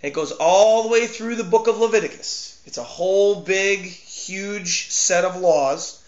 It 0.00 0.14
goes 0.14 0.32
all 0.32 0.84
the 0.84 0.88
way 0.88 1.06
through 1.06 1.36
the 1.36 1.44
book 1.44 1.66
of 1.66 1.76
Leviticus. 1.76 2.51
It's 2.64 2.78
a 2.78 2.84
whole 2.84 3.40
big, 3.40 3.80
huge 3.80 4.90
set 4.90 5.24
of 5.24 5.36
laws. 5.36 5.98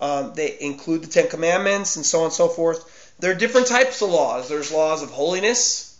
Um, 0.00 0.34
they 0.34 0.56
include 0.60 1.02
the 1.02 1.08
Ten 1.08 1.28
Commandments 1.28 1.96
and 1.96 2.06
so 2.06 2.20
on 2.20 2.24
and 2.26 2.32
so 2.32 2.48
forth. 2.48 3.14
There 3.18 3.32
are 3.32 3.34
different 3.34 3.66
types 3.66 4.00
of 4.00 4.10
laws. 4.10 4.48
There's 4.48 4.70
laws 4.70 5.02
of 5.02 5.10
holiness. 5.10 5.98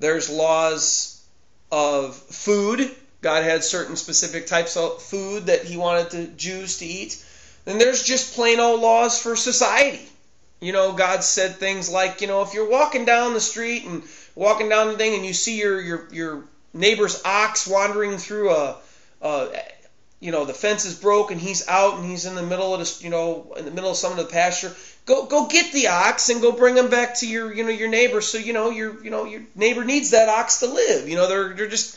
There's 0.00 0.28
laws 0.28 1.22
of 1.70 2.16
food. 2.16 2.90
God 3.20 3.44
had 3.44 3.64
certain 3.64 3.96
specific 3.96 4.46
types 4.46 4.76
of 4.76 5.00
food 5.00 5.46
that 5.46 5.64
He 5.64 5.76
wanted 5.76 6.10
the 6.10 6.26
Jews 6.26 6.78
to 6.78 6.86
eat. 6.86 7.22
Then 7.64 7.78
there's 7.78 8.02
just 8.02 8.34
plain 8.34 8.60
old 8.60 8.80
laws 8.80 9.20
for 9.20 9.36
society. 9.36 10.06
You 10.60 10.72
know, 10.72 10.92
God 10.92 11.22
said 11.22 11.56
things 11.56 11.88
like, 11.88 12.20
you 12.20 12.26
know, 12.26 12.42
if 12.42 12.54
you're 12.54 12.68
walking 12.68 13.04
down 13.04 13.34
the 13.34 13.40
street 13.40 13.84
and 13.84 14.02
walking 14.34 14.68
down 14.68 14.88
the 14.88 14.96
thing 14.96 15.14
and 15.14 15.24
you 15.24 15.32
see 15.32 15.58
your 15.58 15.80
your 15.80 16.08
your 16.12 16.44
neighbor's 16.74 17.22
ox 17.24 17.66
wandering 17.66 18.18
through 18.18 18.50
a, 18.50 18.76
a 19.22 19.48
you 20.20 20.32
know 20.32 20.44
the 20.46 20.54
fence 20.54 20.84
is 20.86 20.94
broke 20.94 21.30
and 21.30 21.40
he's 21.40 21.68
out 21.68 21.98
and 21.98 22.04
he's 22.04 22.24
in 22.24 22.34
the 22.34 22.42
middle 22.42 22.72
of 22.72 22.80
this 22.80 23.02
you 23.02 23.10
know 23.10 23.54
in 23.58 23.66
the 23.66 23.70
middle 23.70 23.90
of 23.90 23.96
some 23.96 24.12
of 24.12 24.18
the 24.18 24.24
pasture. 24.24 24.74
Go 25.06 25.26
go 25.26 25.48
get 25.48 25.72
the 25.72 25.88
ox 25.88 26.30
and 26.30 26.40
go 26.40 26.50
bring 26.50 26.76
him 26.76 26.88
back 26.88 27.18
to 27.18 27.28
your 27.28 27.52
you 27.52 27.62
know 27.62 27.70
your 27.70 27.88
neighbor. 27.88 28.20
So 28.20 28.38
you 28.38 28.52
know 28.52 28.70
your 28.70 29.02
you 29.04 29.10
know 29.10 29.24
your 29.24 29.42
neighbor 29.54 29.84
needs 29.84 30.10
that 30.10 30.28
ox 30.28 30.60
to 30.60 30.66
live. 30.66 31.08
You 31.08 31.16
know 31.16 31.28
they're 31.28 31.52
they're 31.54 31.68
just 31.68 31.96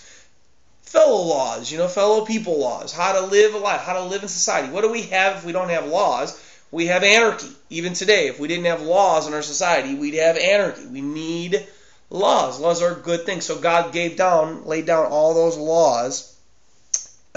fellow 0.81 1.22
laws 1.24 1.72
you 1.72 1.77
know 1.77 1.88
fellow 1.88 2.25
people 2.25 2.60
laws. 2.60 2.91
How 2.91 3.13
to 3.13 3.25
live 3.27 3.55
a 3.55 3.60
life 3.60 3.81
how 3.81 3.93
to 3.93 4.03
live 4.03 4.24
in 4.24 4.29
society. 4.29 4.72
What 4.72 4.81
do 4.81 4.91
we 4.91 5.03
have 5.03 5.38
if 5.38 5.46
we 5.46 5.53
don't 5.53 5.69
have 5.69 5.88
laws? 5.88 6.38
We 6.69 6.88
have 6.88 7.03
anarchy. 7.03 7.51
Even 7.69 7.93
today 7.93 8.27
if 8.27 8.41
we 8.41 8.50
didn't 8.50 8.65
have 8.65 8.81
laws 8.81 9.27
in 9.27 9.34
our 9.34 9.41
society 9.41 9.96
we'd 9.96 10.15
have 10.15 10.36
anarchy. 10.36 10.86
We 10.86 11.00
need 11.00 11.65
laws 12.10 12.60
laws 12.60 12.82
are 12.82 12.96
good 12.96 13.26
thing 13.26 13.42
so 13.42 13.58
god 13.60 13.92
gave 13.92 14.16
down 14.16 14.66
laid 14.66 14.86
down 14.86 15.06
all 15.06 15.34
those 15.34 15.58
laws 15.58 16.38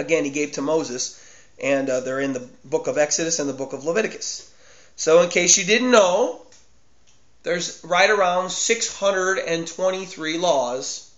again, 0.00 0.24
he 0.24 0.30
gave 0.30 0.52
to 0.52 0.62
Moses, 0.62 1.18
and 1.62 1.88
uh, 1.88 2.00
they're 2.00 2.20
in 2.20 2.32
the 2.32 2.48
book 2.64 2.86
of 2.86 2.98
Exodus 2.98 3.38
and 3.38 3.48
the 3.48 3.54
book 3.54 3.72
of 3.72 3.84
Leviticus. 3.84 4.50
So, 4.96 5.22
in 5.22 5.30
case 5.30 5.56
you 5.56 5.64
didn't 5.64 5.90
know, 5.90 6.42
there's 7.42 7.82
right 7.84 8.10
around 8.10 8.50
623 8.50 10.38
laws 10.38 11.10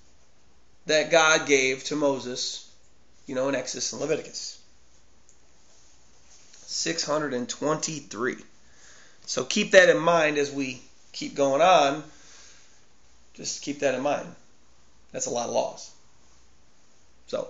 that 0.87 1.11
God 1.11 1.47
gave 1.47 1.85
to 1.85 1.97
Moses, 1.97 2.69
you 3.27 3.35
know, 3.35 3.49
in 3.49 3.55
Exodus 3.55 3.93
and 3.93 4.01
Leviticus. 4.01 4.59
623. 6.67 8.37
So 9.27 9.45
keep 9.45 9.73
that 9.73 9.89
in 9.89 9.99
mind 9.99 10.39
as 10.39 10.51
we 10.51 10.83
keep 11.13 11.35
going 11.35 11.61
on. 11.63 12.03
Just 13.35 13.63
keep 13.63 13.81
that 13.81 13.95
in 13.95 14.03
mind. 14.03 14.27
That's 15.13 15.27
a 15.27 15.31
lot 15.31 15.49
of 15.49 15.55
laws. 15.55 15.91
So, 17.27 17.49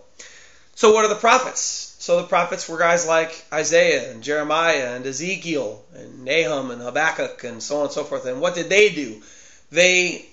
so 0.74 0.92
what 0.92 1.04
are 1.04 1.08
the 1.08 1.14
prophets? 1.14 1.96
So 1.98 2.20
the 2.20 2.26
prophets 2.26 2.68
were 2.68 2.78
guys 2.78 3.06
like 3.06 3.44
Isaiah 3.52 4.12
and 4.12 4.22
Jeremiah 4.22 4.94
and 4.96 5.06
Ezekiel 5.06 5.84
and 5.94 6.24
Nahum 6.24 6.70
and 6.70 6.82
Habakkuk 6.82 7.44
and 7.44 7.62
so 7.62 7.78
on 7.78 7.82
and 7.84 7.92
so 7.92 8.04
forth. 8.04 8.26
And 8.26 8.40
what 8.40 8.54
did 8.54 8.68
they 8.68 8.90
do? 8.90 9.22
They 9.70 10.26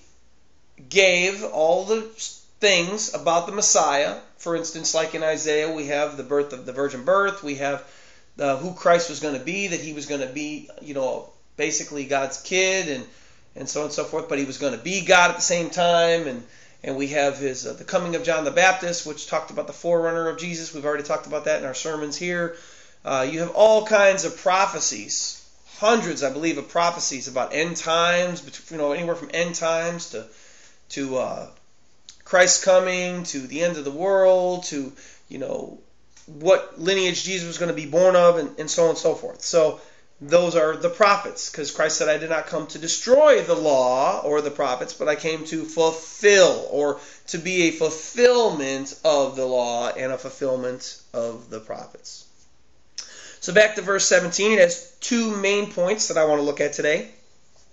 gave 0.88 1.44
all 1.44 1.84
the 1.84 2.02
things 2.60 3.14
about 3.14 3.46
the 3.46 3.52
Messiah. 3.52 4.18
For 4.38 4.56
instance, 4.56 4.94
like 4.94 5.14
in 5.14 5.22
Isaiah, 5.22 5.70
we 5.70 5.86
have 5.86 6.16
the 6.16 6.22
birth 6.22 6.52
of 6.52 6.66
the 6.66 6.72
virgin 6.72 7.04
birth. 7.04 7.42
We 7.42 7.56
have 7.56 7.84
the, 8.36 8.56
who 8.56 8.74
Christ 8.74 9.08
was 9.08 9.20
going 9.20 9.38
to 9.38 9.44
be, 9.44 9.68
that 9.68 9.80
he 9.80 9.92
was 9.92 10.06
going 10.06 10.20
to 10.22 10.32
be, 10.32 10.68
you 10.80 10.94
know, 10.94 11.30
basically 11.56 12.04
God's 12.06 12.40
kid 12.40 12.88
and, 12.88 13.04
and 13.56 13.68
so 13.68 13.80
on 13.80 13.86
and 13.86 13.92
so 13.92 14.04
forth, 14.04 14.28
but 14.28 14.38
he 14.38 14.44
was 14.44 14.58
going 14.58 14.76
to 14.76 14.82
be 14.82 15.04
God 15.04 15.30
at 15.30 15.36
the 15.36 15.42
same 15.42 15.70
time. 15.70 16.26
And 16.26 16.42
and 16.82 16.96
we 16.96 17.08
have 17.08 17.38
his 17.38 17.66
uh, 17.66 17.74
the 17.74 17.84
coming 17.84 18.14
of 18.14 18.24
John 18.24 18.44
the 18.44 18.50
Baptist, 18.50 19.06
which 19.06 19.26
talked 19.26 19.50
about 19.50 19.66
the 19.66 19.72
forerunner 19.72 20.28
of 20.28 20.38
Jesus. 20.38 20.74
We've 20.74 20.84
already 20.84 21.02
talked 21.02 21.26
about 21.26 21.44
that 21.44 21.60
in 21.60 21.66
our 21.66 21.74
sermons 21.74 22.16
here. 22.16 22.56
Uh, 23.04 23.26
you 23.30 23.40
have 23.40 23.50
all 23.50 23.86
kinds 23.86 24.24
of 24.24 24.36
prophecies, 24.38 25.46
hundreds, 25.78 26.22
I 26.22 26.32
believe, 26.32 26.58
of 26.58 26.68
prophecies 26.68 27.28
about 27.28 27.54
end 27.54 27.76
times. 27.76 28.42
You 28.70 28.78
know, 28.78 28.92
anywhere 28.92 29.16
from 29.16 29.30
end 29.34 29.54
times 29.56 30.10
to 30.10 30.26
to 30.90 31.18
uh, 31.18 31.46
Christ's 32.24 32.64
coming, 32.64 33.24
to 33.24 33.40
the 33.40 33.62
end 33.62 33.76
of 33.76 33.84
the 33.84 33.90
world, 33.90 34.64
to 34.64 34.92
you 35.28 35.38
know 35.38 35.78
what 36.26 36.80
lineage 36.80 37.24
Jesus 37.24 37.46
was 37.46 37.58
going 37.58 37.70
to 37.70 37.74
be 37.74 37.86
born 37.86 38.16
of, 38.16 38.38
and, 38.38 38.58
and 38.58 38.70
so 38.70 38.84
on 38.84 38.90
and 38.90 38.98
so 38.98 39.14
forth. 39.14 39.42
So 39.42 39.80
those 40.22 40.54
are 40.54 40.76
the 40.76 40.90
prophets, 40.90 41.50
because 41.50 41.70
Christ 41.70 41.96
said, 41.96 42.10
I 42.10 42.18
did 42.18 42.28
not 42.28 42.46
come 42.46 42.66
to 42.68 42.78
destroy 42.78 43.40
the 43.40 43.54
law 43.54 44.20
or 44.20 44.42
the 44.42 44.50
prophets, 44.50 44.92
but 44.92 45.08
I 45.08 45.16
came 45.16 45.46
to 45.46 45.64
fulfill, 45.64 46.68
or 46.70 47.00
to 47.28 47.38
be 47.38 47.62
a 47.62 47.70
fulfillment 47.70 48.98
of 49.02 49.36
the 49.36 49.46
law 49.46 49.88
and 49.88 50.12
a 50.12 50.18
fulfillment 50.18 51.00
of 51.14 51.48
the 51.48 51.58
prophets. 51.58 52.26
So 53.40 53.54
back 53.54 53.76
to 53.76 53.82
verse 53.82 54.06
17, 54.06 54.52
it 54.52 54.58
has 54.58 54.94
two 55.00 55.34
main 55.34 55.72
points 55.72 56.08
that 56.08 56.18
I 56.18 56.26
want 56.26 56.40
to 56.40 56.44
look 56.44 56.60
at 56.60 56.74
today. 56.74 57.08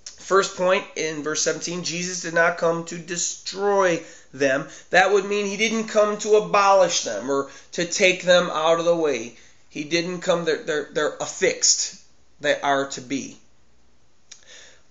First 0.05 0.55
point 0.55 0.85
in 0.95 1.23
verse 1.23 1.41
17, 1.41 1.83
Jesus 1.83 2.21
did 2.21 2.33
not 2.33 2.57
come 2.57 2.85
to 2.85 2.97
destroy 2.97 4.01
them. 4.33 4.69
That 4.91 5.11
would 5.11 5.25
mean 5.25 5.45
he 5.45 5.57
didn't 5.57 5.89
come 5.89 6.17
to 6.19 6.37
abolish 6.37 7.03
them 7.03 7.29
or 7.29 7.49
to 7.73 7.83
take 7.83 8.23
them 8.23 8.49
out 8.49 8.79
of 8.79 8.85
the 8.85 8.95
way. 8.95 9.35
He 9.69 9.83
didn't 9.83 10.21
come, 10.21 10.45
they're, 10.45 10.63
they're, 10.63 10.89
they're 10.93 11.15
affixed 11.17 12.06
they 12.39 12.59
are 12.61 12.87
to 12.89 13.01
be. 13.01 13.37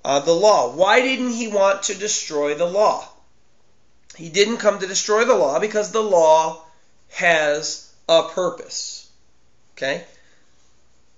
Uh, 0.04 0.20
the 0.20 0.34
law. 0.34 0.72
Why 0.72 1.00
didn't 1.00 1.32
he 1.32 1.48
want 1.48 1.84
to 1.84 1.94
destroy 1.94 2.54
the 2.54 2.66
law? 2.66 3.08
He 4.16 4.28
didn't 4.28 4.58
come 4.58 4.78
to 4.78 4.86
destroy 4.86 5.24
the 5.24 5.34
law 5.34 5.58
because 5.58 5.90
the 5.90 6.02
law 6.02 6.64
has 7.10 7.90
a 8.08 8.22
purpose. 8.28 9.08
Okay? 9.76 10.04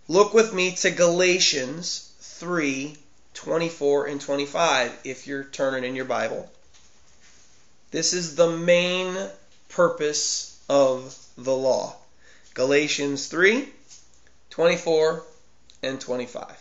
Look 0.09 0.33
with 0.33 0.53
me 0.53 0.75
to 0.77 0.91
Galatians 0.91 2.11
3 2.21 2.97
24 3.35 4.07
and 4.07 4.21
25 4.21 4.99
if 5.05 5.27
you're 5.27 5.45
turning 5.45 5.85
in 5.85 5.95
your 5.95 6.07
Bible. 6.07 6.51
This 7.91 8.13
is 8.13 8.35
the 8.35 8.51
main 8.51 9.17
purpose 9.69 10.59
of 10.69 11.17
the 11.37 11.55
law. 11.55 11.95
Galatians 12.55 13.27
3 13.29 13.69
24 14.51 15.23
and 15.83 16.01
25. 16.01 16.45
I'll 16.45 16.57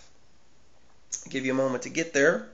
give 1.30 1.46
you 1.46 1.52
a 1.52 1.56
moment 1.56 1.84
to 1.84 1.90
get 1.90 2.14
there. 2.14 2.48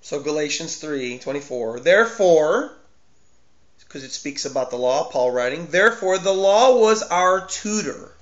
So 0.00 0.20
Galatians 0.20 0.76
3:24. 0.76 1.80
Therefore, 1.80 2.76
because 3.78 4.04
it 4.04 4.12
speaks 4.12 4.44
about 4.44 4.70
the 4.70 4.76
law, 4.76 5.04
Paul 5.04 5.30
writing, 5.30 5.66
therefore 5.66 6.18
the 6.18 6.34
law 6.34 6.76
was 6.76 7.02
our 7.02 7.46
tutor 7.46 8.12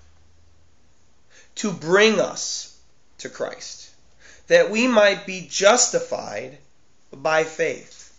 to 1.56 1.73
bring 1.73 2.20
us 2.20 2.76
to 3.18 3.28
Christ, 3.28 3.88
that 4.49 4.70
we 4.70 4.87
might 4.87 5.26
be 5.26 5.47
justified 5.49 6.59
by 7.12 7.44
faith. 7.44 8.12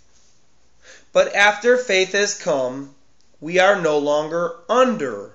But 1.14 1.36
after 1.36 1.78
faith 1.78 2.14
has 2.14 2.38
come, 2.38 2.96
we 3.42 3.58
are 3.58 3.82
no 3.82 3.98
longer 3.98 4.56
under 4.70 5.34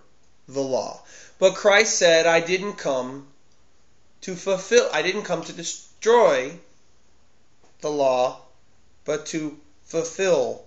the 0.48 0.60
law. 0.60 1.02
But 1.38 1.56
Christ 1.56 1.98
said, 1.98 2.24
I 2.24 2.40
didn't 2.40 2.74
come 2.74 3.26
to 4.22 4.34
fulfill, 4.34 4.88
I 4.92 5.02
didn't 5.02 5.24
come 5.24 5.42
to 5.42 5.52
destroy 5.52 6.58
the 7.80 7.90
law, 7.90 8.40
but 9.04 9.26
to 9.26 9.58
fulfill 9.84 10.64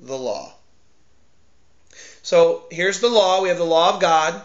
the 0.00 0.16
law. 0.16 0.54
So 2.22 2.64
here's 2.70 3.00
the 3.00 3.08
law. 3.08 3.42
We 3.42 3.50
have 3.50 3.58
the 3.58 3.64
law 3.64 3.94
of 3.94 4.00
God, 4.00 4.40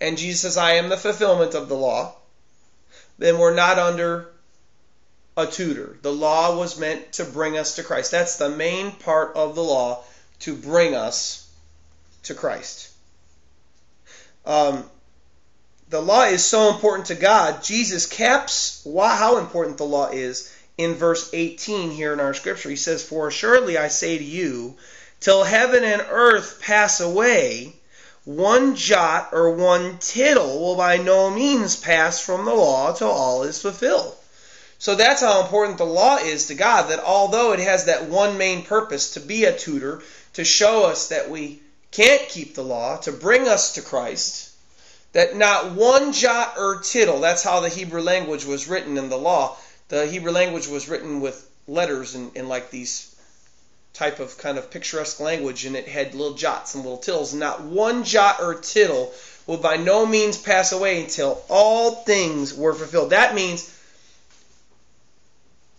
and 0.00 0.18
Jesus 0.18 0.40
says, 0.42 0.56
I 0.56 0.72
am 0.72 0.88
the 0.88 0.96
fulfillment 0.96 1.54
of 1.54 1.68
the 1.68 1.76
law. 1.76 2.14
Then 3.18 3.38
we're 3.38 3.54
not 3.54 3.78
under 3.78 4.32
a 5.36 5.46
tutor. 5.46 5.98
The 6.02 6.12
law 6.12 6.58
was 6.58 6.78
meant 6.78 7.12
to 7.14 7.24
bring 7.24 7.56
us 7.56 7.76
to 7.76 7.82
Christ. 7.82 8.10
That's 8.10 8.36
the 8.36 8.50
main 8.50 8.92
part 8.92 9.36
of 9.36 9.54
the 9.54 9.62
law 9.62 10.04
to 10.42 10.54
bring 10.54 10.94
us 10.94 11.48
to 12.24 12.34
Christ. 12.34 12.90
Um, 14.44 14.84
the 15.88 16.00
law 16.00 16.24
is 16.24 16.44
so 16.44 16.70
important 16.70 17.08
to 17.08 17.14
God. 17.14 17.62
Jesus 17.62 18.06
caps 18.06 18.80
why, 18.84 19.16
how 19.16 19.38
important 19.38 19.78
the 19.78 19.84
law 19.84 20.08
is 20.08 20.52
in 20.78 20.94
verse 20.94 21.30
18 21.32 21.90
here 21.90 22.12
in 22.12 22.20
our 22.20 22.34
scripture. 22.34 22.70
He 22.70 22.76
says, 22.76 23.04
For 23.04 23.28
assuredly 23.28 23.76
I 23.76 23.88
say 23.88 24.18
to 24.18 24.24
you, 24.24 24.76
till 25.20 25.44
heaven 25.44 25.84
and 25.84 26.04
earth 26.08 26.60
pass 26.60 27.00
away, 27.00 27.74
one 28.24 28.74
jot 28.74 29.30
or 29.32 29.50
one 29.50 29.98
tittle 29.98 30.60
will 30.60 30.76
by 30.76 30.96
no 30.96 31.30
means 31.30 31.76
pass 31.76 32.20
from 32.20 32.44
the 32.44 32.54
law 32.54 32.92
till 32.92 33.10
all 33.10 33.42
is 33.42 33.60
fulfilled. 33.60 34.16
So 34.78 34.96
that's 34.96 35.20
how 35.20 35.42
important 35.42 35.78
the 35.78 35.86
law 35.86 36.16
is 36.16 36.46
to 36.46 36.54
God, 36.54 36.90
that 36.90 36.98
although 36.98 37.52
it 37.52 37.60
has 37.60 37.84
that 37.84 38.06
one 38.06 38.38
main 38.38 38.64
purpose 38.64 39.12
to 39.14 39.20
be 39.20 39.44
a 39.44 39.56
tutor, 39.56 40.02
to 40.34 40.44
show 40.44 40.84
us 40.84 41.08
that 41.08 41.30
we 41.30 41.60
can't 41.90 42.28
keep 42.28 42.54
the 42.54 42.64
law, 42.64 42.96
to 42.98 43.12
bring 43.12 43.48
us 43.48 43.74
to 43.74 43.82
Christ, 43.82 44.50
that 45.12 45.36
not 45.36 45.72
one 45.72 46.12
jot 46.12 46.54
or 46.56 46.80
tittle, 46.80 47.20
that's 47.20 47.42
how 47.42 47.60
the 47.60 47.68
Hebrew 47.68 48.00
language 48.00 48.44
was 48.44 48.66
written 48.66 48.96
in 48.96 49.10
the 49.10 49.18
law. 49.18 49.56
The 49.88 50.06
Hebrew 50.06 50.32
language 50.32 50.68
was 50.68 50.88
written 50.88 51.20
with 51.20 51.46
letters 51.68 52.14
in 52.14 52.48
like 52.48 52.70
these 52.70 53.14
type 53.92 54.20
of 54.20 54.38
kind 54.38 54.56
of 54.56 54.70
picturesque 54.70 55.20
language, 55.20 55.66
and 55.66 55.76
it 55.76 55.86
had 55.86 56.14
little 56.14 56.34
jots 56.34 56.74
and 56.74 56.82
little 56.82 56.98
tittles. 56.98 57.34
Not 57.34 57.60
one 57.62 58.04
jot 58.04 58.40
or 58.40 58.54
tittle 58.54 59.12
will 59.46 59.58
by 59.58 59.76
no 59.76 60.06
means 60.06 60.38
pass 60.38 60.72
away 60.72 61.02
until 61.02 61.42
all 61.50 61.96
things 62.04 62.54
were 62.54 62.72
fulfilled. 62.72 63.10
That 63.10 63.34
means 63.34 63.70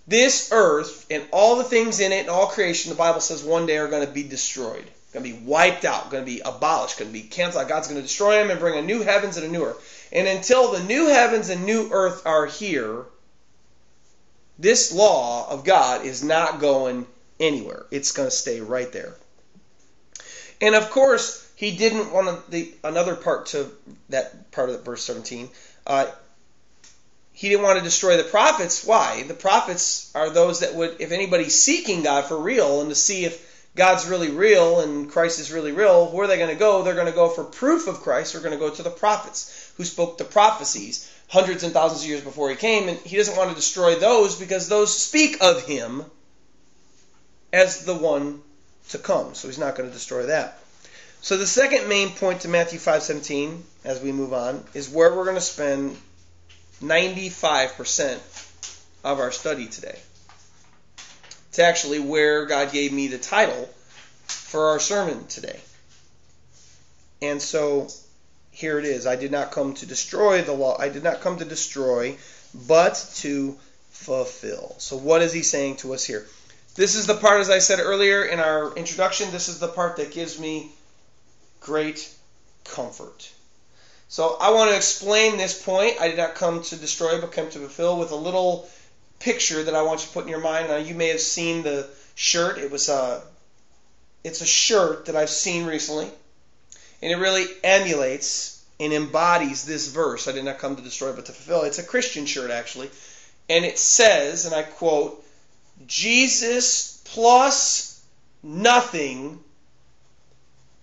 this 0.07 0.49
earth 0.51 1.05
and 1.09 1.23
all 1.31 1.57
the 1.57 1.63
things 1.63 1.99
in 1.99 2.11
it 2.11 2.21
and 2.21 2.29
all 2.29 2.47
creation, 2.47 2.89
the 2.89 2.97
Bible 2.97 3.21
says 3.21 3.43
one 3.43 3.65
day 3.65 3.77
are 3.77 3.87
going 3.87 4.05
to 4.05 4.11
be 4.11 4.23
destroyed 4.23 4.85
going 5.13 5.23
to 5.23 5.31
be 5.31 5.45
wiped 5.45 5.85
out, 5.85 6.09
going 6.09 6.25
to 6.25 6.31
be 6.31 6.41
abolished, 6.41 6.97
going 6.97 7.09
to 7.09 7.13
be 7.13 7.21
canceled. 7.21 7.67
God's 7.67 7.87
going 7.87 8.01
to 8.01 8.07
destroy 8.07 8.39
them 8.39 8.49
and 8.49 8.59
bring 8.59 8.77
a 8.77 8.81
new 8.81 9.03
heavens 9.03 9.37
and 9.37 9.45
a 9.45 9.49
new 9.49 9.63
earth. 9.63 10.09
And 10.11 10.27
until 10.27 10.71
the 10.71 10.83
new 10.83 11.07
heavens 11.07 11.49
and 11.49 11.65
new 11.65 11.89
earth 11.91 12.25
are 12.25 12.47
here, 12.47 13.05
this 14.57 14.91
law 14.91 15.49
of 15.49 15.63
God 15.63 16.05
is 16.05 16.23
not 16.23 16.59
going 16.59 17.05
anywhere. 17.39 17.85
It's 17.91 18.11
going 18.11 18.27
to 18.27 18.35
stay 18.35 18.59
right 18.61 18.91
there. 18.91 19.13
And 20.59 20.75
of 20.75 20.89
course, 20.89 21.47
he 21.55 21.75
didn't 21.75 22.11
want 22.11 22.49
the 22.49 22.73
another 22.83 23.15
part 23.15 23.47
to 23.47 23.69
that 24.09 24.51
part 24.51 24.69
of 24.69 24.83
verse 24.83 25.03
17. 25.03 25.49
Uh, 25.85 26.07
he 27.43 27.49
didn't 27.49 27.63
want 27.63 27.77
to 27.77 27.83
destroy 27.83 28.15
the 28.15 28.23
prophets. 28.23 28.85
Why? 28.85 29.23
The 29.23 29.33
prophets 29.33 30.09
are 30.15 30.29
those 30.29 30.61
that 30.61 30.75
would, 30.75 30.95
if 31.01 31.11
anybody's 31.11 31.61
seeking 31.61 32.01
God 32.01 32.23
for 32.23 32.37
real 32.37 32.79
and 32.79 32.89
to 32.89 32.95
see 32.95 33.25
if 33.25 33.67
God's 33.75 34.07
really 34.07 34.29
real 34.29 34.79
and 34.79 35.11
Christ 35.11 35.41
is 35.41 35.51
really 35.51 35.73
real, 35.73 36.09
where 36.09 36.23
are 36.23 36.27
they 36.29 36.37
going 36.37 36.51
to 36.51 36.55
go? 36.55 36.83
They're 36.83 36.93
going 36.93 37.07
to 37.07 37.11
go 37.11 37.27
for 37.27 37.43
proof 37.43 37.89
of 37.89 37.99
Christ. 37.99 38.31
They're 38.31 38.41
going 38.41 38.57
to 38.57 38.65
go 38.65 38.73
to 38.73 38.81
the 38.81 38.89
prophets 38.89 39.73
who 39.75 39.83
spoke 39.83 40.17
the 40.17 40.23
prophecies 40.23 41.11
hundreds 41.27 41.63
and 41.63 41.73
thousands 41.73 42.03
of 42.03 42.07
years 42.07 42.21
before 42.21 42.49
he 42.49 42.55
came. 42.55 42.87
And 42.87 42.97
he 42.99 43.17
doesn't 43.17 43.35
want 43.35 43.49
to 43.49 43.57
destroy 43.57 43.95
those 43.95 44.39
because 44.39 44.69
those 44.69 44.97
speak 44.97 45.43
of 45.43 45.65
him 45.65 46.05
as 47.51 47.83
the 47.83 47.93
one 47.93 48.41
to 48.91 48.99
come. 48.99 49.35
So 49.35 49.49
he's 49.49 49.59
not 49.59 49.75
going 49.75 49.89
to 49.89 49.93
destroy 49.93 50.27
that. 50.27 50.59
So 51.19 51.35
the 51.35 51.45
second 51.45 51.89
main 51.89 52.11
point 52.11 52.41
to 52.41 52.47
Matthew 52.47 52.79
5:17 52.79 53.63
as 53.83 53.99
we 53.99 54.13
move 54.13 54.31
on 54.31 54.63
is 54.73 54.87
where 54.87 55.13
we're 55.13 55.25
going 55.25 55.35
to 55.35 55.41
spend 55.41 55.97
95% 56.81 58.19
of 59.03 59.19
our 59.19 59.31
study 59.31 59.67
today. 59.67 59.99
It's 61.49 61.59
actually 61.59 61.99
where 61.99 62.45
God 62.45 62.71
gave 62.71 62.91
me 62.91 63.07
the 63.07 63.17
title 63.17 63.69
for 64.25 64.69
our 64.69 64.79
sermon 64.79 65.27
today. 65.27 65.59
And 67.21 67.41
so 67.41 67.89
here 68.51 68.79
it 68.79 68.85
is. 68.85 69.07
I 69.07 69.15
did 69.15 69.31
not 69.31 69.51
come 69.51 69.73
to 69.75 69.85
destroy 69.85 70.41
the 70.41 70.53
law. 70.53 70.77
I 70.79 70.89
did 70.89 71.03
not 71.03 71.21
come 71.21 71.37
to 71.37 71.45
destroy, 71.45 72.17
but 72.67 72.93
to 73.15 73.57
fulfill. 73.91 74.75
So 74.79 74.97
what 74.97 75.21
is 75.21 75.33
he 75.33 75.41
saying 75.41 75.77
to 75.77 75.93
us 75.93 76.03
here? 76.03 76.25
This 76.75 76.95
is 76.95 77.05
the 77.05 77.15
part, 77.15 77.39
as 77.39 77.49
I 77.49 77.59
said 77.59 77.79
earlier 77.79 78.23
in 78.23 78.39
our 78.39 78.73
introduction, 78.75 79.31
this 79.31 79.47
is 79.47 79.59
the 79.59 79.67
part 79.67 79.97
that 79.97 80.11
gives 80.11 80.39
me 80.39 80.71
great 81.59 82.11
comfort. 82.63 83.31
So 84.07 84.37
I 84.39 84.51
want 84.51 84.69
to 84.69 84.75
explain 84.75 85.37
this 85.37 85.61
point. 85.61 85.99
I 85.99 86.07
did 86.07 86.17
not 86.17 86.35
come 86.35 86.61
to 86.63 86.75
destroy, 86.75 87.19
but 87.19 87.31
come 87.31 87.49
to 87.49 87.59
fulfill 87.59 87.97
with 87.97 88.11
a 88.11 88.15
little 88.15 88.69
picture 89.19 89.63
that 89.63 89.75
I 89.75 89.81
want 89.81 90.01
you 90.01 90.07
to 90.07 90.13
put 90.13 90.23
in 90.25 90.29
your 90.29 90.39
mind. 90.39 90.67
Now, 90.67 90.77
you 90.77 90.93
may 90.93 91.07
have 91.07 91.21
seen 91.21 91.63
the 91.63 91.87
shirt. 92.15 92.57
It 92.57 92.69
was 92.69 92.89
a, 92.89 93.23
it's 94.23 94.41
a 94.41 94.45
shirt 94.45 95.05
that 95.05 95.15
I've 95.15 95.29
seen 95.29 95.65
recently, 95.65 96.11
and 97.01 97.11
it 97.11 97.15
really 97.15 97.45
emulates 97.63 98.63
and 98.79 98.93
embodies 98.93 99.65
this 99.65 99.87
verse. 99.87 100.27
I 100.27 100.31
did 100.33 100.45
not 100.45 100.59
come 100.59 100.75
to 100.75 100.81
destroy, 100.81 101.13
but 101.13 101.25
to 101.25 101.31
fulfill. 101.31 101.63
It's 101.63 101.79
a 101.79 101.83
Christian 101.83 102.25
shirt 102.25 102.51
actually, 102.51 102.89
and 103.49 103.65
it 103.65 103.79
says, 103.79 104.45
and 104.45 104.53
I 104.53 104.63
quote, 104.63 105.23
"Jesus 105.87 107.01
plus 107.05 108.01
nothing 108.41 109.43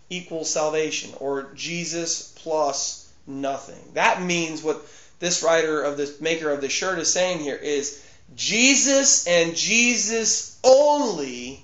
equals 0.08 0.50
salvation," 0.50 1.12
or 1.18 1.52
Jesus 1.54 2.32
plus 2.36 2.99
nothing. 3.30 3.80
That 3.94 4.22
means 4.22 4.62
what 4.62 4.84
this 5.18 5.42
writer 5.42 5.82
of 5.82 5.96
this 5.96 6.20
maker 6.20 6.50
of 6.50 6.60
the 6.60 6.68
shirt 6.68 6.98
is 6.98 7.12
saying 7.12 7.40
here 7.40 7.56
is 7.56 8.02
Jesus 8.36 9.26
and 9.26 9.54
Jesus 9.56 10.58
only 10.64 11.62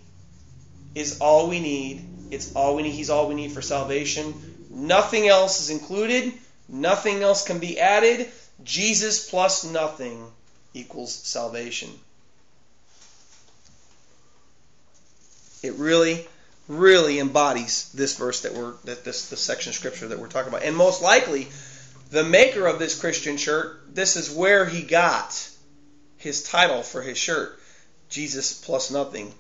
is 0.95 1.19
all 1.21 1.49
we 1.49 1.61
need. 1.61 2.07
It's 2.31 2.55
all 2.55 2.77
we 2.77 2.83
need. 2.83 2.93
He's 2.93 3.11
all 3.11 3.29
we 3.29 3.35
need 3.35 3.53
for 3.53 3.63
salvation. 3.63 4.35
Nothing 4.71 5.29
else 5.29 5.61
is 5.61 5.71
included. 5.71 6.33
Nothing 6.69 7.23
else 7.23 7.47
can 7.47 7.59
be 7.59 7.79
added. 7.79 8.29
Jesus 8.65 9.29
plus 9.29 9.65
nothing 9.65 10.27
equals 10.75 11.15
salvation. 11.15 11.91
It 15.63 15.75
really, 15.75 16.27
really 16.69 17.19
embodies 17.19 17.91
this 17.93 18.17
verse 18.17 18.43
that 18.43 18.55
we're 18.55 18.75
that 18.85 19.05
this 19.05 19.31
the 19.31 19.37
section 19.37 19.71
of 19.71 19.77
scripture 19.77 20.09
that 20.09 20.19
we're 20.19 20.29
talking 20.29 20.49
about. 20.49 20.65
And 20.65 20.77
most 20.77 21.03
likely, 21.03 21.49
the 22.11 22.25
maker 22.25 22.67
of 22.67 22.79
this 22.79 22.99
Christian 22.99 23.37
shirt, 23.37 23.95
this 23.95 24.17
is 24.17 24.31
where 24.31 24.67
he 24.67 24.83
got 24.83 25.49
his 26.17 26.43
title 26.43 26.83
for 26.83 27.03
his 27.03 27.19
shirt 27.19 27.59
Jesus 28.09 28.53
plus 28.53 28.91
nothing 28.91 29.33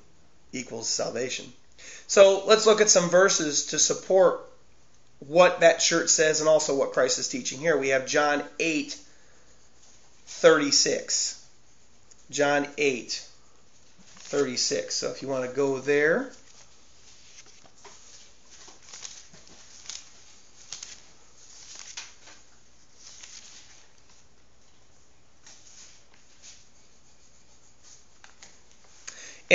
equals 0.52 0.88
salvation. 0.88 1.52
So 2.06 2.44
let's 2.46 2.66
look 2.66 2.80
at 2.80 2.90
some 2.90 3.10
verses 3.10 3.66
to 3.66 3.78
support 3.78 4.40
what 5.20 5.60
that 5.60 5.82
shirt 5.82 6.10
says 6.10 6.40
and 6.40 6.48
also 6.48 6.74
what 6.74 6.92
Christ 6.92 7.18
is 7.18 7.28
teaching 7.28 7.58
here. 7.58 7.76
We 7.76 7.88
have 7.88 8.06
John 8.06 8.42
8 8.58 8.98
36. 10.26 11.44
John 12.30 12.66
8 12.76 13.26
36. 13.98 14.94
So 14.94 15.10
if 15.10 15.22
you 15.22 15.28
want 15.28 15.48
to 15.48 15.56
go 15.56 15.78
there. 15.78 16.30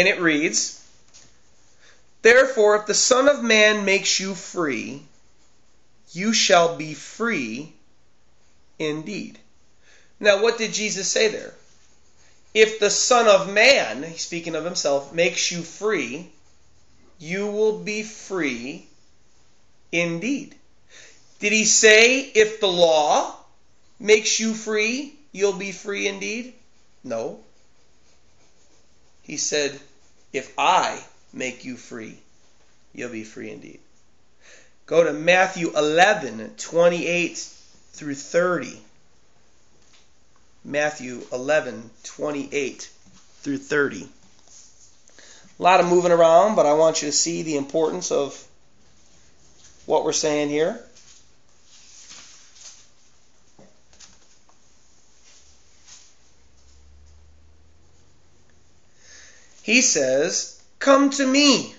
And 0.01 0.07
it 0.07 0.19
reads, 0.19 0.81
Therefore, 2.23 2.77
if 2.77 2.87
the 2.87 2.95
Son 2.95 3.29
of 3.29 3.43
Man 3.43 3.85
makes 3.85 4.19
you 4.19 4.33
free, 4.33 5.03
you 6.11 6.33
shall 6.33 6.75
be 6.75 6.95
free 6.95 7.73
indeed. 8.79 9.37
Now, 10.19 10.41
what 10.41 10.57
did 10.57 10.73
Jesus 10.73 11.07
say 11.07 11.27
there? 11.27 11.53
If 12.51 12.79
the 12.79 12.89
Son 12.89 13.27
of 13.27 13.53
Man, 13.53 14.17
speaking 14.17 14.55
of 14.55 14.65
himself, 14.65 15.13
makes 15.13 15.51
you 15.51 15.61
free, 15.61 16.31
you 17.19 17.45
will 17.45 17.77
be 17.77 18.01
free 18.01 18.87
indeed. 19.91 20.55
Did 21.37 21.53
he 21.53 21.65
say 21.65 22.21
if 22.21 22.59
the 22.59 22.67
law 22.67 23.35
makes 23.99 24.39
you 24.39 24.55
free, 24.55 25.13
you'll 25.31 25.53
be 25.53 25.71
free 25.71 26.07
indeed? 26.07 26.55
No. 27.03 27.39
He 29.21 29.37
said, 29.37 29.79
If 30.33 30.53
I 30.57 31.03
make 31.33 31.65
you 31.65 31.75
free, 31.75 32.17
you'll 32.93 33.09
be 33.09 33.23
free 33.23 33.51
indeed. 33.51 33.79
Go 34.85 35.03
to 35.03 35.13
Matthew 35.13 35.71
11, 35.75 36.55
28 36.57 37.37
through 37.93 38.15
30. 38.15 38.79
Matthew 40.63 41.21
11, 41.31 41.89
28 42.03 42.89
through 43.41 43.57
30. 43.57 44.07
A 45.59 45.63
lot 45.63 45.79
of 45.79 45.87
moving 45.87 46.11
around, 46.11 46.55
but 46.55 46.65
I 46.65 46.73
want 46.73 47.01
you 47.01 47.07
to 47.07 47.11
see 47.11 47.41
the 47.43 47.57
importance 47.57 48.11
of 48.11 48.47
what 49.85 50.03
we're 50.03 50.11
saying 50.11 50.49
here. 50.49 50.83
He 59.63 59.81
says, 59.81 60.59
Come 60.79 61.11
to 61.11 61.25
me, 61.25 61.75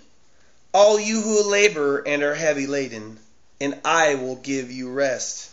all 0.72 1.00
you 1.00 1.20
who 1.20 1.42
labor 1.42 1.98
and 2.06 2.22
are 2.22 2.34
heavy 2.34 2.66
laden, 2.66 3.18
and 3.60 3.80
I 3.84 4.14
will 4.14 4.36
give 4.36 4.70
you 4.70 4.90
rest. 4.90 5.48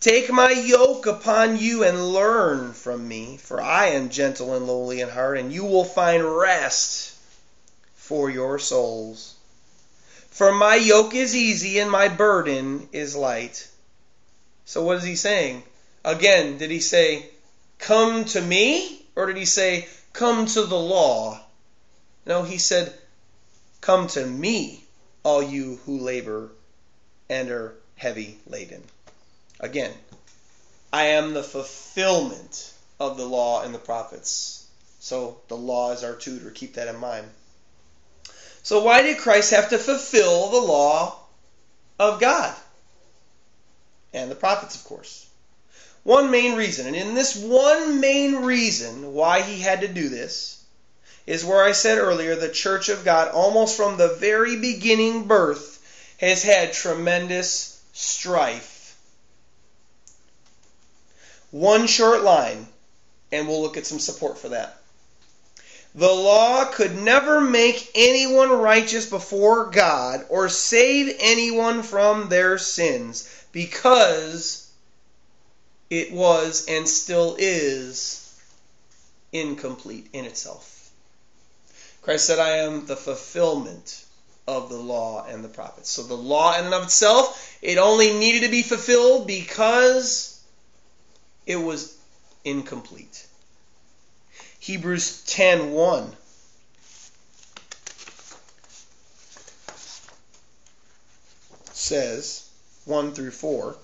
Take 0.00 0.30
my 0.30 0.50
yoke 0.50 1.06
upon 1.06 1.58
you 1.58 1.84
and 1.84 2.12
learn 2.12 2.72
from 2.72 3.06
me, 3.06 3.36
for 3.36 3.60
I 3.60 3.88
am 3.88 4.10
gentle 4.10 4.54
and 4.54 4.66
lowly 4.66 5.00
in 5.00 5.08
heart, 5.08 5.38
and 5.38 5.52
you 5.52 5.64
will 5.64 5.84
find 5.84 6.24
rest 6.36 7.12
for 7.94 8.28
your 8.28 8.58
souls. 8.58 9.34
For 10.30 10.52
my 10.52 10.76
yoke 10.76 11.14
is 11.14 11.36
easy 11.36 11.78
and 11.78 11.90
my 11.90 12.08
burden 12.08 12.88
is 12.90 13.14
light. 13.14 13.68
So 14.64 14.82
what 14.82 14.96
is 14.96 15.04
he 15.04 15.14
saying? 15.14 15.62
Again, 16.04 16.58
did 16.58 16.70
he 16.70 16.80
say, 16.80 17.26
Come 17.78 18.24
to 18.26 18.40
me? 18.40 19.04
Or 19.14 19.26
did 19.26 19.36
he 19.36 19.44
say, 19.44 19.88
Come 20.12 20.46
to 20.46 20.62
the 20.62 20.78
law? 20.78 21.40
No, 22.26 22.42
he 22.42 22.58
said, 22.58 22.92
Come 23.80 24.06
to 24.08 24.26
me, 24.26 24.84
all 25.22 25.42
you 25.42 25.80
who 25.84 25.98
labor 25.98 26.50
and 27.28 27.50
are 27.50 27.74
heavy 27.96 28.38
laden. 28.46 28.84
Again, 29.58 29.92
I 30.92 31.04
am 31.04 31.32
the 31.32 31.42
fulfillment 31.42 32.72
of 33.00 33.16
the 33.16 33.24
law 33.26 33.62
and 33.62 33.74
the 33.74 33.78
prophets. 33.78 34.66
So 35.00 35.40
the 35.48 35.56
law 35.56 35.92
is 35.92 36.04
our 36.04 36.14
tutor. 36.14 36.50
Keep 36.50 36.74
that 36.74 36.88
in 36.88 36.96
mind. 36.96 37.28
So 38.62 38.82
why 38.82 39.02
did 39.02 39.18
Christ 39.18 39.50
have 39.50 39.70
to 39.70 39.78
fulfill 39.78 40.50
the 40.50 40.60
law 40.60 41.18
of 41.98 42.20
God? 42.20 42.54
And 44.12 44.30
the 44.30 44.36
prophets, 44.36 44.76
of 44.76 44.84
course. 44.84 45.26
One 46.04 46.30
main 46.32 46.56
reason, 46.56 46.86
and 46.86 46.96
in 46.96 47.14
this 47.14 47.36
one 47.36 48.00
main 48.00 48.36
reason 48.36 49.12
why 49.12 49.42
he 49.42 49.60
had 49.60 49.82
to 49.82 49.88
do 49.88 50.08
this, 50.08 50.56
is 51.26 51.44
where 51.44 51.62
I 51.62 51.72
said 51.72 51.98
earlier 51.98 52.34
the 52.34 52.48
church 52.48 52.88
of 52.88 53.04
God, 53.04 53.28
almost 53.28 53.76
from 53.76 53.96
the 53.96 54.14
very 54.14 54.56
beginning 54.56 55.24
birth, 55.24 55.78
has 56.18 56.42
had 56.42 56.72
tremendous 56.72 57.78
strife. 57.92 58.96
One 61.52 61.86
short 61.86 62.22
line, 62.22 62.66
and 63.30 63.46
we'll 63.46 63.62
look 63.62 63.76
at 63.76 63.86
some 63.86 64.00
support 64.00 64.38
for 64.38 64.48
that. 64.48 64.78
The 65.94 66.12
law 66.12 66.64
could 66.64 66.96
never 66.96 67.40
make 67.40 67.90
anyone 67.94 68.50
righteous 68.50 69.06
before 69.06 69.66
God 69.70 70.24
or 70.30 70.48
save 70.48 71.14
anyone 71.20 71.82
from 71.82 72.28
their 72.28 72.56
sins 72.58 73.28
because 73.52 74.66
it 75.92 76.10
was 76.10 76.64
and 76.68 76.88
still 76.88 77.36
is 77.38 78.34
incomplete 79.30 80.08
in 80.14 80.24
itself. 80.24 80.90
Christ 82.00 82.26
said, 82.26 82.38
I 82.38 82.60
am 82.60 82.86
the 82.86 82.96
fulfillment 82.96 84.02
of 84.48 84.70
the 84.70 84.78
law 84.78 85.26
and 85.26 85.44
the 85.44 85.50
prophets. 85.50 85.90
So 85.90 86.02
the 86.02 86.14
law 86.14 86.58
in 86.58 86.64
and 86.64 86.72
of 86.72 86.84
itself, 86.84 87.58
it 87.60 87.76
only 87.76 88.10
needed 88.10 88.46
to 88.46 88.50
be 88.50 88.62
fulfilled 88.62 89.26
because 89.26 90.42
it 91.44 91.56
was 91.56 91.94
incomplete. 92.42 93.26
Hebrews 94.60 95.22
10:1 95.26 96.14
says 101.74 102.48
1 102.86 103.12
through 103.12 103.32
4 103.32 103.76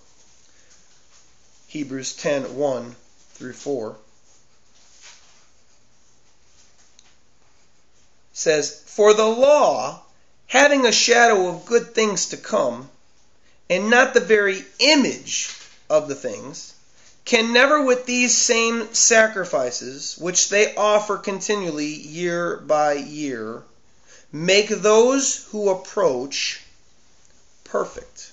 Hebrews 1.69 2.15
10:1 2.15 2.95
through 3.35 3.53
4 3.53 3.97
says 8.33 8.81
for 8.87 9.13
the 9.13 9.27
law 9.27 10.03
having 10.47 10.87
a 10.87 10.93
shadow 10.93 11.49
of 11.49 11.67
good 11.67 11.95
things 11.95 12.27
to 12.27 12.37
come 12.39 12.89
and 13.69 13.91
not 13.91 14.15
the 14.15 14.21
very 14.21 14.65
image 14.79 15.55
of 15.91 16.09
the 16.09 16.15
things 16.15 16.73
can 17.27 17.53
never 17.53 17.83
with 17.83 18.07
these 18.07 18.35
same 18.35 18.95
sacrifices, 18.95 20.17
which 20.17 20.49
they 20.49 20.75
offer 20.75 21.19
continually 21.19 21.85
year 21.85 22.57
by 22.57 22.95
year, 22.95 23.63
make 24.33 24.71
those 24.71 25.45
who 25.51 25.69
approach 25.69 26.63
perfect. 27.65 28.33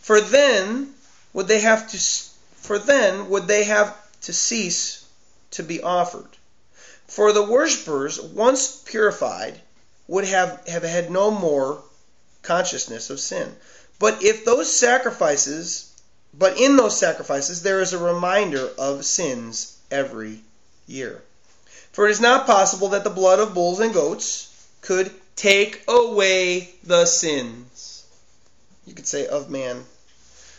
For 0.00 0.20
then 0.20 0.95
would 1.36 1.48
they 1.48 1.60
have 1.60 1.86
to 1.86 1.98
for 1.98 2.78
then 2.78 3.28
would 3.28 3.46
they 3.46 3.64
have 3.64 3.94
to 4.22 4.32
cease 4.32 5.04
to 5.50 5.62
be 5.62 5.82
offered. 5.82 6.38
For 7.06 7.30
the 7.34 7.42
worshippers, 7.42 8.18
once 8.18 8.80
purified, 8.86 9.60
would 10.08 10.24
have, 10.24 10.66
have 10.66 10.82
had 10.82 11.10
no 11.10 11.30
more 11.30 11.82
consciousness 12.40 13.10
of 13.10 13.20
sin. 13.20 13.54
But 13.98 14.22
if 14.22 14.46
those 14.46 14.74
sacrifices 14.74 15.90
but 16.32 16.58
in 16.58 16.76
those 16.76 16.96
sacrifices, 16.96 17.60
there 17.60 17.82
is 17.82 17.92
a 17.92 17.98
reminder 17.98 18.70
of 18.78 19.04
sins 19.04 19.76
every 19.90 20.42
year. 20.86 21.22
For 21.92 22.06
it 22.06 22.12
is 22.12 22.20
not 22.20 22.46
possible 22.46 22.88
that 22.88 23.04
the 23.04 23.10
blood 23.10 23.40
of 23.40 23.52
bulls 23.52 23.80
and 23.80 23.92
goats 23.92 24.48
could 24.80 25.12
take 25.34 25.82
away 25.86 26.74
the 26.82 27.04
sins. 27.04 28.04
You 28.86 28.94
could 28.94 29.06
say 29.06 29.26
of 29.26 29.50
man. 29.50 29.84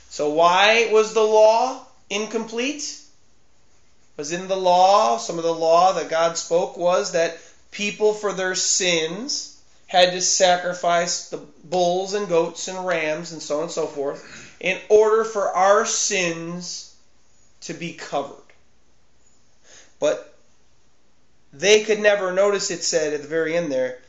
So 0.10 0.30
why 0.30 0.90
was 0.92 1.14
the 1.14 1.22
law 1.22 1.86
incomplete? 2.10 3.00
Was 4.16 4.32
in 4.32 4.48
the 4.48 4.58
law, 4.58 5.18
some 5.18 5.38
of 5.38 5.44
the 5.44 5.54
law 5.54 5.94
that 5.94 6.10
God 6.10 6.38
spoke 6.38 6.78
was 6.78 7.12
that 7.12 7.38
people 7.72 8.14
for 8.14 8.34
their 8.34 8.56
sins 8.56 9.62
had 9.88 10.12
to 10.12 10.22
sacrifice 10.22 11.30
the 11.30 11.38
bulls 11.38 12.14
and 12.14 12.28
goats 12.28 12.68
and 12.68 12.86
rams 12.86 13.32
and 13.32 13.42
so 13.42 13.58
on 13.58 13.64
and 13.64 13.72
so 13.72 13.88
forth 13.88 14.56
in 14.60 14.80
order 14.90 15.24
for 15.24 15.56
our 15.56 15.86
sins 15.86 16.96
to 17.62 17.74
be 17.74 17.94
covered. 17.94 18.36
But 20.00 20.34
they 21.54 21.84
could 21.84 22.00
never 22.00 22.32
notice 22.32 22.72
it 22.72 22.84
said 22.84 23.14
at 23.14 23.22
the 23.22 23.28
very 23.28 23.56
end 23.56 23.72
there, 23.72 24.00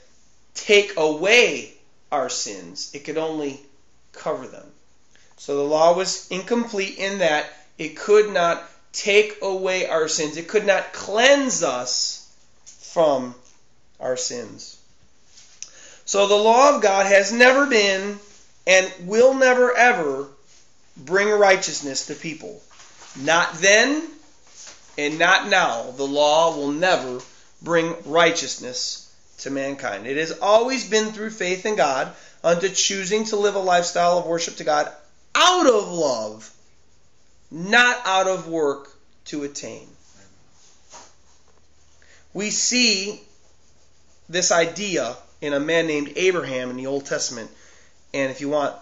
take 0.54 0.96
away 0.96 1.72
our 2.10 2.28
sins. 2.28 2.90
It 2.94 3.04
could 3.04 3.18
only 3.18 3.60
cover 4.12 4.46
them. 4.46 4.67
So 5.38 5.56
the 5.56 5.62
law 5.62 5.94
was 5.94 6.26
incomplete 6.30 6.98
in 6.98 7.18
that 7.18 7.46
it 7.78 7.96
could 7.96 8.32
not 8.32 8.68
take 8.92 9.38
away 9.40 9.86
our 9.86 10.08
sins. 10.08 10.36
It 10.36 10.48
could 10.48 10.66
not 10.66 10.92
cleanse 10.92 11.62
us 11.62 12.28
from 12.64 13.34
our 14.00 14.16
sins. 14.16 14.76
So 16.04 16.26
the 16.26 16.34
law 16.34 16.74
of 16.74 16.82
God 16.82 17.06
has 17.06 17.32
never 17.32 17.66
been 17.66 18.18
and 18.66 18.92
will 19.00 19.34
never 19.34 19.74
ever 19.74 20.26
bring 20.96 21.28
righteousness 21.28 22.06
to 22.06 22.14
people. 22.14 22.60
Not 23.16 23.54
then 23.54 24.02
and 24.96 25.18
not 25.18 25.48
now. 25.48 25.92
The 25.92 26.06
law 26.06 26.56
will 26.56 26.72
never 26.72 27.20
bring 27.62 27.94
righteousness 28.04 29.10
to 29.38 29.50
mankind. 29.50 30.06
It 30.06 30.16
has 30.16 30.32
always 30.40 30.88
been 30.88 31.12
through 31.12 31.30
faith 31.30 31.64
in 31.64 31.76
God 31.76 32.12
unto 32.42 32.68
choosing 32.68 33.24
to 33.26 33.36
live 33.36 33.54
a 33.54 33.60
lifestyle 33.60 34.18
of 34.18 34.26
worship 34.26 34.56
to 34.56 34.64
God 34.64 34.92
out 35.34 35.66
of 35.66 35.92
love, 35.92 36.52
not 37.50 38.00
out 38.04 38.26
of 38.26 38.48
work 38.48 38.90
to 39.26 39.44
attain. 39.44 39.86
We 42.34 42.50
see 42.50 43.20
this 44.28 44.52
idea 44.52 45.16
in 45.40 45.52
a 45.52 45.60
man 45.60 45.86
named 45.86 46.12
Abraham 46.16 46.70
in 46.70 46.76
the 46.76 46.86
Old 46.86 47.06
Testament. 47.06 47.50
And 48.12 48.30
if 48.30 48.40
you 48.40 48.48
want 48.48 48.74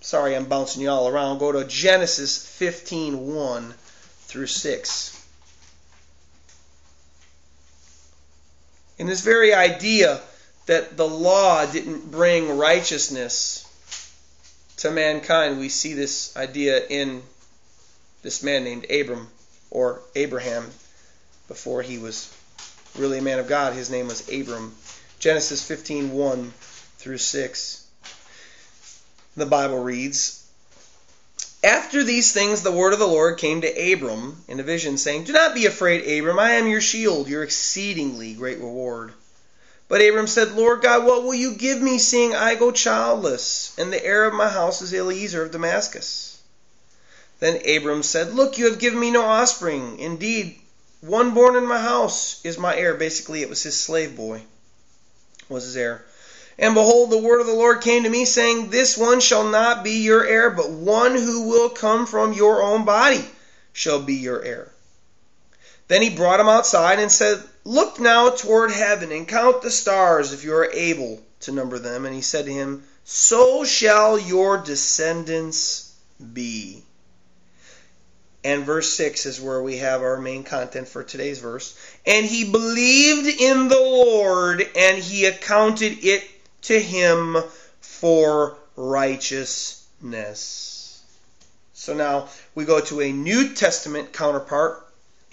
sorry 0.00 0.36
I'm 0.36 0.44
bouncing 0.44 0.82
you 0.82 0.90
all 0.90 1.08
around, 1.08 1.38
go 1.38 1.52
to 1.52 1.64
Genesis 1.64 2.46
15 2.46 3.34
1 3.34 3.74
through 4.20 4.46
6. 4.46 5.26
In 8.98 9.06
this 9.06 9.22
very 9.22 9.52
idea 9.54 10.20
that 10.66 10.96
the 10.96 11.06
law 11.08 11.66
didn't 11.66 12.10
bring 12.10 12.56
righteousness 12.56 13.66
to 14.78 14.90
mankind, 14.90 15.58
we 15.58 15.68
see 15.68 15.94
this 15.94 16.36
idea 16.36 16.84
in 16.86 17.22
this 18.22 18.42
man 18.42 18.64
named 18.64 18.90
Abram 18.90 19.28
or 19.70 20.00
Abraham 20.14 20.70
before 21.48 21.82
he 21.82 21.98
was 21.98 22.34
really 22.96 23.18
a 23.18 23.22
man 23.22 23.38
of 23.38 23.48
God. 23.48 23.74
His 23.74 23.90
name 23.90 24.08
was 24.08 24.28
Abram. 24.28 24.74
Genesis 25.18 25.62
15 25.66 26.12
1 26.12 26.52
through 26.98 27.18
6 27.18 27.84
the 29.36 29.46
Bible 29.46 29.82
reads, 29.82 30.44
After 31.62 32.04
these 32.04 32.32
things 32.32 32.62
the 32.62 32.70
word 32.70 32.92
of 32.92 32.98
the 32.98 33.06
Lord 33.06 33.38
came 33.38 33.62
to 33.62 33.92
Abram 33.92 34.44
in 34.46 34.60
a 34.60 34.62
vision, 34.62 34.96
saying, 34.96 35.24
Do 35.24 35.32
not 35.32 35.54
be 35.54 35.66
afraid, 35.66 36.18
Abram, 36.18 36.38
I 36.38 36.52
am 36.52 36.68
your 36.68 36.80
shield, 36.80 37.28
your 37.28 37.42
exceedingly 37.42 38.34
great 38.34 38.58
reward. 38.58 39.12
But 39.88 40.00
Abram 40.00 40.26
said, 40.26 40.52
Lord 40.52 40.80
God, 40.80 41.04
what 41.04 41.24
will 41.24 41.34
you 41.34 41.54
give 41.54 41.80
me, 41.80 41.98
seeing 41.98 42.34
I 42.34 42.54
go 42.54 42.70
childless, 42.70 43.72
and 43.76 43.92
the 43.92 44.04
heir 44.04 44.24
of 44.24 44.34
my 44.34 44.48
house 44.48 44.80
is 44.80 44.94
Eliezer 44.94 45.42
of 45.42 45.50
Damascus? 45.50 46.38
Then 47.40 47.60
Abram 47.68 48.02
said, 48.02 48.34
Look, 48.34 48.56
you 48.56 48.66
have 48.66 48.78
given 48.78 48.98
me 48.98 49.10
no 49.10 49.22
offspring. 49.22 49.98
Indeed, 49.98 50.58
one 51.00 51.34
born 51.34 51.56
in 51.56 51.66
my 51.66 51.78
house 51.78 52.40
is 52.44 52.56
my 52.56 52.74
heir. 52.74 52.94
Basically, 52.94 53.42
it 53.42 53.50
was 53.50 53.62
his 53.62 53.78
slave 53.78 54.16
boy, 54.16 54.42
was 55.48 55.64
his 55.64 55.76
heir. 55.76 56.04
And 56.58 56.74
behold, 56.74 57.10
the 57.10 57.18
word 57.18 57.40
of 57.40 57.46
the 57.46 57.52
Lord 57.52 57.82
came 57.82 58.04
to 58.04 58.08
me, 58.08 58.24
saying, 58.24 58.70
This 58.70 58.96
one 58.96 59.20
shall 59.20 59.44
not 59.44 59.84
be 59.84 60.02
your 60.02 60.24
heir, 60.24 60.48
but 60.50 60.70
one 60.70 61.14
who 61.14 61.42
will 61.48 61.68
come 61.68 62.06
from 62.06 62.32
your 62.32 62.62
own 62.62 62.84
body 62.84 63.28
shall 63.72 64.00
be 64.00 64.14
your 64.14 64.42
heir. 64.42 64.70
Then 65.88 66.00
he 66.00 66.08
brought 66.08 66.40
him 66.40 66.48
outside 66.48 67.00
and 67.00 67.12
said, 67.12 67.42
Look 67.64 67.98
now 67.98 68.30
toward 68.30 68.72
heaven 68.72 69.10
and 69.10 69.26
count 69.26 69.62
the 69.62 69.70
stars 69.70 70.32
if 70.32 70.44
you 70.44 70.54
are 70.54 70.70
able 70.70 71.22
to 71.40 71.52
number 71.52 71.78
them, 71.78 72.04
and 72.04 72.14
he 72.14 72.20
said 72.20 72.44
to 72.44 72.52
him, 72.52 72.84
So 73.04 73.64
shall 73.64 74.18
your 74.18 74.58
descendants 74.58 75.94
be. 76.32 76.82
And 78.44 78.64
verse 78.66 78.92
6 78.94 79.24
is 79.24 79.40
where 79.40 79.62
we 79.62 79.78
have 79.78 80.02
our 80.02 80.18
main 80.18 80.44
content 80.44 80.88
for 80.88 81.02
today's 81.02 81.38
verse. 81.38 81.74
And 82.04 82.26
he 82.26 82.44
believed 82.44 83.40
in 83.40 83.68
the 83.68 83.80
Lord, 83.80 84.68
and 84.76 85.02
he 85.02 85.24
accounted 85.24 86.04
it 86.04 86.22
to 86.62 86.78
him 86.78 87.38
for 87.80 88.58
righteousness. 88.76 91.00
So 91.72 91.94
now 91.94 92.28
we 92.54 92.66
go 92.66 92.80
to 92.80 93.00
a 93.00 93.12
New 93.12 93.54
Testament 93.54 94.12
counterpart 94.12 94.83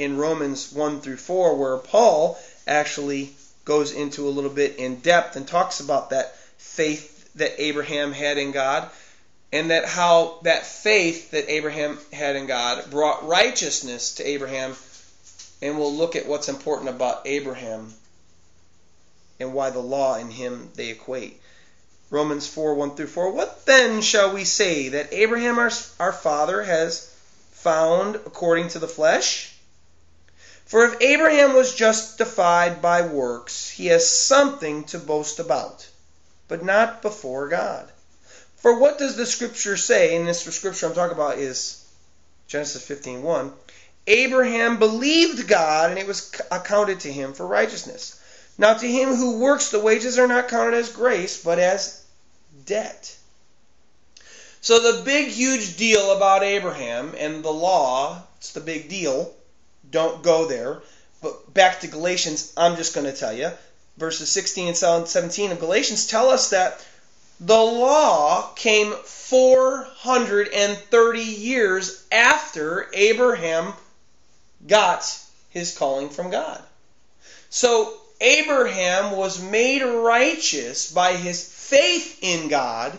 in 0.02 0.18
Romans 0.18 0.72
1 0.72 1.02
through 1.02 1.18
4, 1.18 1.56
where 1.56 1.78
Paul 1.78 2.40
actually 2.66 3.34
goes 3.66 3.92
into 3.92 4.28
a 4.28 4.32
little 4.32 4.50
bit 4.50 4.78
in 4.78 4.96
depth 4.96 5.36
and 5.36 5.48
talks 5.48 5.80
about 5.80 6.10
that 6.10 6.36
faith 6.58 7.32
that 7.36 7.62
Abraham 7.62 8.12
had 8.12 8.40
in 8.40 8.52
God 8.52 8.90
and 9.54 9.70
that 9.70 9.86
how 9.86 10.40
that 10.42 10.66
faith 10.66 11.32
that 11.32 11.50
Abraham 11.50 12.00
had 12.12 12.36
in 12.36 12.48
God 12.48 12.90
brought 12.90 13.28
righteousness 13.28 14.16
to 14.16 14.28
Abraham. 14.28 14.76
And 15.62 15.78
we'll 15.78 15.94
look 15.94 16.16
at 16.16 16.26
what's 16.26 16.50
important 16.50 16.90
about 16.90 17.28
Abraham 17.28 17.94
and 19.40 19.54
why 19.54 19.70
the 19.70 19.80
law 19.80 20.16
and 20.16 20.34
him 20.34 20.72
they 20.76 20.90
equate. 20.90 21.40
Romans 22.10 22.48
4 22.48 22.74
1 22.74 22.96
through 22.96 23.08
4. 23.08 23.32
What 23.32 23.66
then 23.68 24.02
shall 24.02 24.34
we 24.34 24.46
say 24.46 24.90
that 24.90 25.14
Abraham 25.14 25.60
our, 25.60 25.72
our 26.00 26.14
father 26.14 26.64
has 26.64 27.08
found 27.52 28.16
according 28.16 28.70
to 28.70 28.80
the 28.80 28.88
flesh? 28.88 29.56
For 30.72 30.86
if 30.86 31.02
Abraham 31.02 31.54
was 31.54 31.76
justified 31.76 32.82
by 32.82 33.02
works, 33.02 33.70
he 33.72 33.88
has 33.88 34.08
something 34.08 34.86
to 34.86 35.00
boast 35.00 35.38
about, 35.38 35.86
but 36.48 36.64
not 36.64 37.02
before 37.02 37.50
God. 37.50 37.92
For 38.56 38.80
what 38.80 38.98
does 38.98 39.18
the 39.18 39.26
scripture 39.26 39.76
say? 39.76 40.16
And 40.16 40.26
this 40.26 40.46
scripture 40.46 40.86
I'm 40.86 40.94
talking 40.94 41.14
about 41.14 41.40
is 41.40 41.84
Genesis 42.48 42.86
15:1. 42.86 43.52
Abraham 44.08 44.80
believed 44.80 45.46
God 45.46 45.90
and 45.90 46.00
it 46.00 46.08
was 46.08 46.32
accounted 46.50 47.02
to 47.02 47.12
him 47.12 47.34
for 47.34 47.46
righteousness. 47.46 48.16
Now 48.58 48.74
to 48.76 48.88
him 48.88 49.16
who 49.16 49.40
works 49.40 49.72
the 49.72 49.80
wages 49.82 50.18
are 50.18 50.28
not 50.28 50.48
counted 50.48 50.76
as 50.76 50.88
grace 50.88 51.36
but 51.36 51.60
as 51.60 52.00
debt. 52.66 53.14
So 54.62 54.80
the 54.80 55.04
big 55.04 55.28
huge 55.28 55.76
deal 55.76 56.14
about 56.14 56.44
Abraham 56.44 57.14
and 57.18 57.44
the 57.44 57.52
law, 57.52 58.24
it's 58.38 58.54
the 58.54 58.62
big 58.62 58.88
deal. 58.88 59.36
Don't 59.92 60.24
go 60.24 60.48
there. 60.48 60.82
But 61.22 61.54
back 61.54 61.82
to 61.82 61.88
Galatians, 61.88 62.52
I'm 62.58 62.78
just 62.78 62.96
going 62.96 63.06
to 63.06 63.14
tell 63.14 63.34
you. 63.34 63.52
Verses 63.98 64.30
16 64.30 64.70
and 64.70 64.78
17 64.78 65.52
of 65.52 65.60
Galatians 65.60 66.08
tell 66.08 66.30
us 66.30 66.50
that 66.50 66.84
the 67.40 67.58
law 67.58 68.52
came 68.56 68.94
430 68.94 71.22
years 71.22 72.04
after 72.12 72.90
Abraham 72.94 73.74
got 74.68 75.18
his 75.50 75.78
calling 75.78 76.10
from 76.10 76.30
God. 76.30 76.62
So 77.50 77.98
Abraham 78.22 79.12
was 79.12 79.42
made 79.42 79.82
righteous 79.82 80.92
by 80.92 81.14
his 81.14 81.44
faith 81.44 82.20
in 82.22 82.48
God 82.48 82.98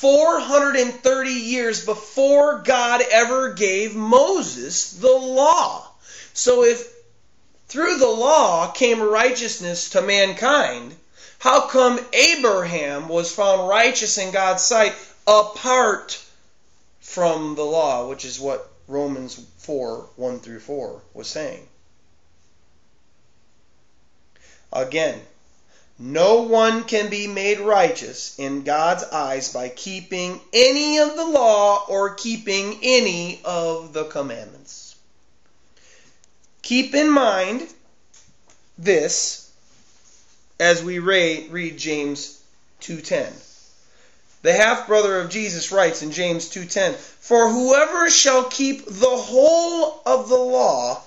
430 0.00 1.30
years 1.30 1.84
before 1.84 2.60
God 2.60 3.02
ever 3.12 3.52
gave 3.52 3.94
Moses 3.94 4.92
the 4.92 5.12
law. 5.12 5.86
So 6.32 6.64
if 6.64 6.90
through 7.68 7.98
the 7.98 8.08
law 8.08 8.70
came 8.70 9.02
righteousness 9.02 9.90
to 9.90 10.00
mankind, 10.00 10.96
how 11.38 11.66
come 11.66 12.00
Abraham 12.14 13.08
was 13.08 13.30
found 13.30 13.68
righteous 13.68 14.16
in 14.16 14.30
God's 14.30 14.64
sight 14.64 14.94
apart 15.26 16.18
from 17.00 17.54
the 17.54 17.66
law, 17.66 18.08
which 18.08 18.24
is 18.24 18.40
what 18.40 18.72
Romans 18.88 19.38
4 19.58 20.08
1 20.16 20.40
through 20.40 20.60
4 20.60 21.02
was 21.12 21.28
saying? 21.28 21.68
Again, 24.72 25.20
no 26.02 26.40
one 26.40 26.84
can 26.84 27.10
be 27.10 27.26
made 27.26 27.60
righteous 27.60 28.34
in 28.38 28.62
God's 28.62 29.04
eyes 29.04 29.52
by 29.52 29.68
keeping 29.68 30.40
any 30.50 30.98
of 30.98 31.14
the 31.14 31.26
law 31.26 31.84
or 31.88 32.14
keeping 32.14 32.78
any 32.82 33.38
of 33.44 33.92
the 33.92 34.04
commandments. 34.04 34.94
Keep 36.62 36.94
in 36.94 37.10
mind 37.10 37.68
this 38.78 39.48
as 40.58 40.82
we 40.82 40.98
read 40.98 41.76
James 41.76 42.38
2:10. 42.80 43.30
The 44.40 44.54
half 44.54 44.86
brother 44.86 45.20
of 45.20 45.28
Jesus 45.28 45.70
writes 45.70 46.00
in 46.00 46.12
James 46.12 46.48
2:10, 46.48 46.96
"For 47.20 47.50
whoever 47.50 48.08
shall 48.08 48.44
keep 48.44 48.86
the 48.86 49.16
whole 49.16 50.00
of 50.06 50.30
the 50.30 50.38
law 50.38 51.02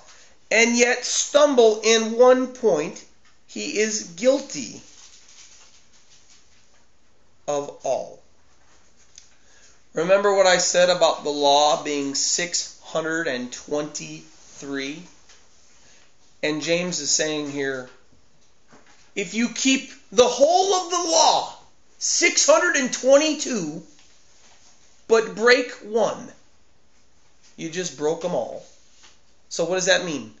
and 0.52 0.76
yet 0.76 1.04
stumble 1.04 1.80
in 1.82 2.12
one 2.12 2.46
point, 2.46 3.02
he 3.54 3.78
is 3.78 4.02
guilty 4.16 4.82
of 7.48 7.70
all." 7.84 8.20
Remember 9.94 10.34
what 10.34 10.46
I 10.46 10.58
said 10.58 10.90
about 10.90 11.24
the 11.24 11.30
law 11.30 11.82
being 11.82 12.14
623? 12.14 15.02
And 16.42 16.60
James 16.60 17.00
is 17.00 17.10
saying 17.10 17.52
here 17.52 17.88
if 19.14 19.32
you 19.34 19.48
keep 19.48 19.92
the 20.10 20.26
whole 20.26 20.74
of 20.74 20.90
the 20.90 21.04
law, 21.10 21.56
622, 21.98 23.82
but 25.06 25.36
break 25.36 25.70
one, 25.84 26.32
you 27.56 27.70
just 27.70 27.96
broke 27.96 28.22
them 28.22 28.34
all. 28.34 28.66
So 29.48 29.64
what 29.64 29.76
does 29.76 29.86
that 29.86 30.04
mean? 30.04 30.34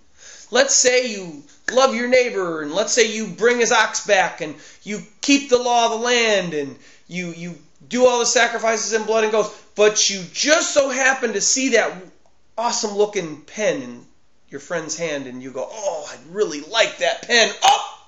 Let's 0.54 0.76
say 0.76 1.10
you 1.10 1.42
love 1.72 1.96
your 1.96 2.06
neighbor 2.06 2.62
and 2.62 2.72
let's 2.72 2.92
say 2.92 3.12
you 3.12 3.26
bring 3.26 3.58
his 3.58 3.72
ox 3.72 4.06
back 4.06 4.40
and 4.40 4.54
you 4.84 5.02
keep 5.20 5.50
the 5.50 5.58
law 5.58 5.86
of 5.86 5.98
the 5.98 6.06
land 6.06 6.54
and 6.54 6.76
you 7.08 7.32
you 7.32 7.58
do 7.88 8.06
all 8.06 8.20
the 8.20 8.24
sacrifices 8.24 8.92
in 8.92 9.02
blood 9.02 9.24
and 9.24 9.32
goats, 9.32 9.52
but 9.74 10.08
you 10.08 10.22
just 10.32 10.72
so 10.72 10.90
happen 10.90 11.32
to 11.32 11.40
see 11.40 11.70
that 11.70 12.00
awesome 12.56 12.96
looking 12.96 13.40
pen 13.40 13.82
in 13.82 14.06
your 14.48 14.60
friend's 14.60 14.96
hand 14.96 15.26
and 15.26 15.42
you 15.42 15.50
go, 15.50 15.68
"Oh, 15.68 16.08
I'd 16.12 16.32
really 16.32 16.60
like 16.60 16.98
that 16.98 17.22
pen." 17.22 17.52
Oh, 17.64 17.98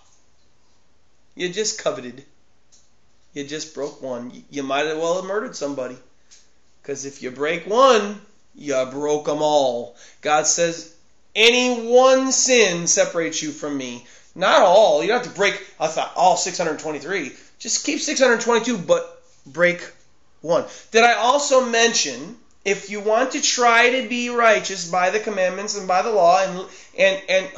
you 1.34 1.48
just 1.48 1.82
coveted. 1.82 2.24
You 3.34 3.42
just 3.42 3.74
broke 3.74 4.00
one. 4.00 4.44
You 4.50 4.62
might 4.62 4.86
as 4.86 4.96
well 4.96 5.16
have 5.16 5.24
murdered 5.24 5.56
somebody. 5.56 5.96
Because 6.80 7.06
if 7.06 7.24
you 7.24 7.32
break 7.32 7.66
one, 7.66 8.20
you 8.54 8.86
broke 8.92 9.24
them 9.24 9.42
all. 9.42 9.96
God 10.20 10.46
says, 10.46 10.95
any 11.36 11.86
one 11.88 12.32
sin 12.32 12.86
separates 12.86 13.42
you 13.42 13.52
from 13.52 13.76
me. 13.76 14.06
Not 14.34 14.62
all. 14.62 15.02
You 15.02 15.08
don't 15.08 15.22
have 15.22 15.32
to 15.32 15.38
break 15.38 15.62
all 15.78 16.36
623. 16.36 17.32
Just 17.58 17.86
keep 17.86 18.00
622, 18.00 18.78
but 18.78 19.22
break 19.46 19.86
one. 20.40 20.64
Did 20.90 21.04
I 21.04 21.14
also 21.14 21.64
mention 21.64 22.36
if 22.64 22.90
you 22.90 23.00
want 23.00 23.32
to 23.32 23.40
try 23.40 24.00
to 24.00 24.08
be 24.08 24.30
righteous 24.30 24.90
by 24.90 25.10
the 25.10 25.20
commandments 25.20 25.76
and 25.76 25.86
by 25.86 26.02
the 26.02 26.10
law 26.10 26.42
and 26.42 26.66
and 26.98 27.22
and 27.28 27.48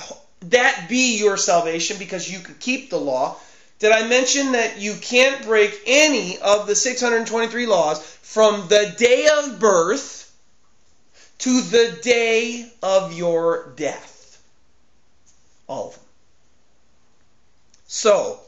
that 0.51 0.87
be 0.89 1.19
your 1.19 1.37
salvation 1.37 1.97
because 1.99 2.31
you 2.31 2.39
could 2.41 2.61
keep 2.61 2.91
the 2.91 3.01
law, 3.01 3.37
did 3.79 3.93
I 3.93 4.07
mention 4.07 4.53
that 4.53 4.79
you 4.79 4.95
can't 4.95 5.45
break 5.45 5.81
any 5.87 6.39
of 6.39 6.67
the 6.67 6.77
623 6.77 7.67
laws 7.67 8.03
from 8.23 8.69
the 8.69 8.95
day 8.99 9.29
of 9.29 9.59
birth 9.59 10.18
to 11.39 11.61
the 11.61 11.99
day 12.03 12.71
of 12.83 13.13
your 13.17 13.73
death? 13.77 14.43
All 15.67 15.89
of 15.89 15.95
them. 15.95 16.05
So, 17.87 18.41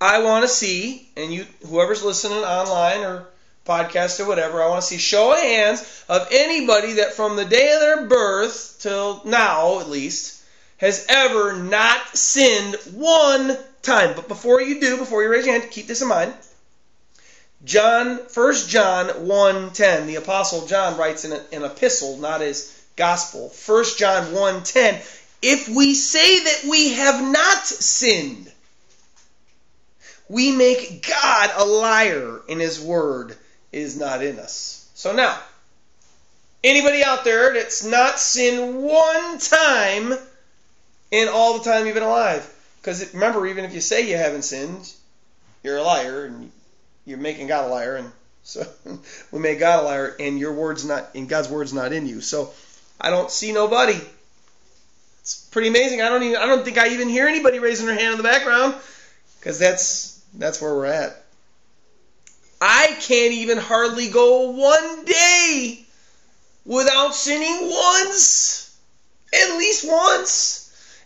I 0.00 0.22
want 0.22 0.44
to 0.44 0.48
see, 0.48 1.08
and 1.16 1.32
you, 1.32 1.46
whoever's 1.66 2.02
listening 2.02 2.38
online 2.38 3.00
or 3.04 3.26
podcast 3.66 4.18
or 4.18 4.26
whatever, 4.26 4.62
I 4.62 4.68
want 4.68 4.82
to 4.82 4.86
see 4.88 4.98
show 4.98 5.32
of 5.32 5.38
hands 5.38 6.04
of 6.08 6.26
anybody 6.32 6.94
that 6.94 7.14
from 7.14 7.36
the 7.36 7.44
day 7.44 7.72
of 7.72 7.80
their 7.80 8.06
birth 8.06 8.78
till 8.80 9.22
now, 9.24 9.80
at 9.80 9.88
least, 9.88 10.42
has 10.78 11.06
ever 11.08 11.52
not 11.54 12.16
sinned 12.16 12.74
one 12.92 13.56
time. 13.82 14.16
But 14.16 14.26
before 14.26 14.60
you 14.60 14.80
do, 14.80 14.96
before 14.96 15.22
you 15.22 15.28
raise 15.28 15.46
your 15.46 15.58
hand, 15.58 15.70
keep 15.70 15.86
this 15.86 16.02
in 16.02 16.08
mind. 16.08 16.34
John, 17.64 18.18
1 18.34 18.54
John 18.66 19.06
1.10, 19.06 20.06
the 20.06 20.16
Apostle 20.16 20.66
John 20.66 20.96
writes 20.96 21.24
in 21.24 21.32
an 21.32 21.64
epistle, 21.64 22.16
not 22.16 22.40
his 22.40 22.76
gospel. 22.96 23.52
1 23.66 23.84
John 23.96 24.32
1.10, 24.32 25.00
if 25.42 25.68
we 25.68 25.94
say 25.94 26.44
that 26.44 26.64
we 26.68 26.94
have 26.94 27.22
not 27.22 27.64
sinned, 27.64 28.50
we 30.28 30.50
make 30.50 31.06
God 31.06 31.50
a 31.56 31.64
liar 31.64 32.40
and 32.48 32.60
his 32.60 32.80
word 32.80 33.36
is 33.70 33.98
not 33.98 34.22
in 34.22 34.38
us. 34.38 34.88
So 34.94 35.12
now, 35.12 35.38
anybody 36.64 37.04
out 37.04 37.24
there 37.24 37.54
that's 37.54 37.84
not 37.84 38.18
sinned 38.18 38.82
one 38.82 39.38
time 39.38 40.14
in 41.10 41.28
all 41.28 41.58
the 41.58 41.64
time 41.64 41.86
you've 41.86 41.94
been 41.94 42.02
alive, 42.02 42.48
because 42.80 43.12
remember, 43.14 43.46
even 43.46 43.64
if 43.64 43.74
you 43.74 43.80
say 43.80 44.08
you 44.08 44.16
haven't 44.16 44.42
sinned, 44.42 44.92
you're 45.62 45.78
a 45.78 45.82
liar 45.82 46.24
and 46.24 46.50
you're 47.04 47.18
making 47.18 47.48
God 47.48 47.66
a 47.66 47.68
liar, 47.68 47.96
and 47.96 48.12
so 48.42 48.66
we 49.32 49.38
make 49.38 49.58
God 49.58 49.80
a 49.80 49.82
liar, 49.82 50.16
and 50.18 50.38
your 50.38 50.52
word's 50.52 50.84
not, 50.84 51.10
and 51.14 51.28
God's 51.28 51.48
word's 51.48 51.72
not 51.72 51.92
in 51.92 52.06
you. 52.06 52.20
So 52.20 52.50
I 53.00 53.10
don't 53.10 53.30
see 53.30 53.52
nobody. 53.52 53.98
It's 55.20 55.48
pretty 55.52 55.68
amazing. 55.68 56.02
I 56.02 56.08
don't 56.08 56.22
even, 56.22 56.36
I 56.36 56.46
don't 56.46 56.64
think 56.64 56.78
I 56.78 56.88
even 56.88 57.08
hear 57.08 57.26
anybody 57.26 57.58
raising 57.58 57.86
their 57.86 57.98
hand 57.98 58.12
in 58.12 58.16
the 58.18 58.24
background, 58.24 58.74
because 59.38 59.58
that's 59.58 60.20
that's 60.34 60.60
where 60.60 60.74
we're 60.74 60.86
at. 60.86 61.22
I 62.60 62.96
can't 63.00 63.32
even 63.32 63.58
hardly 63.58 64.08
go 64.08 64.50
one 64.50 65.04
day 65.04 65.84
without 66.64 67.12
sinning 67.14 67.68
once, 67.68 68.76
at 69.34 69.56
least 69.58 69.84
once. 69.88 70.61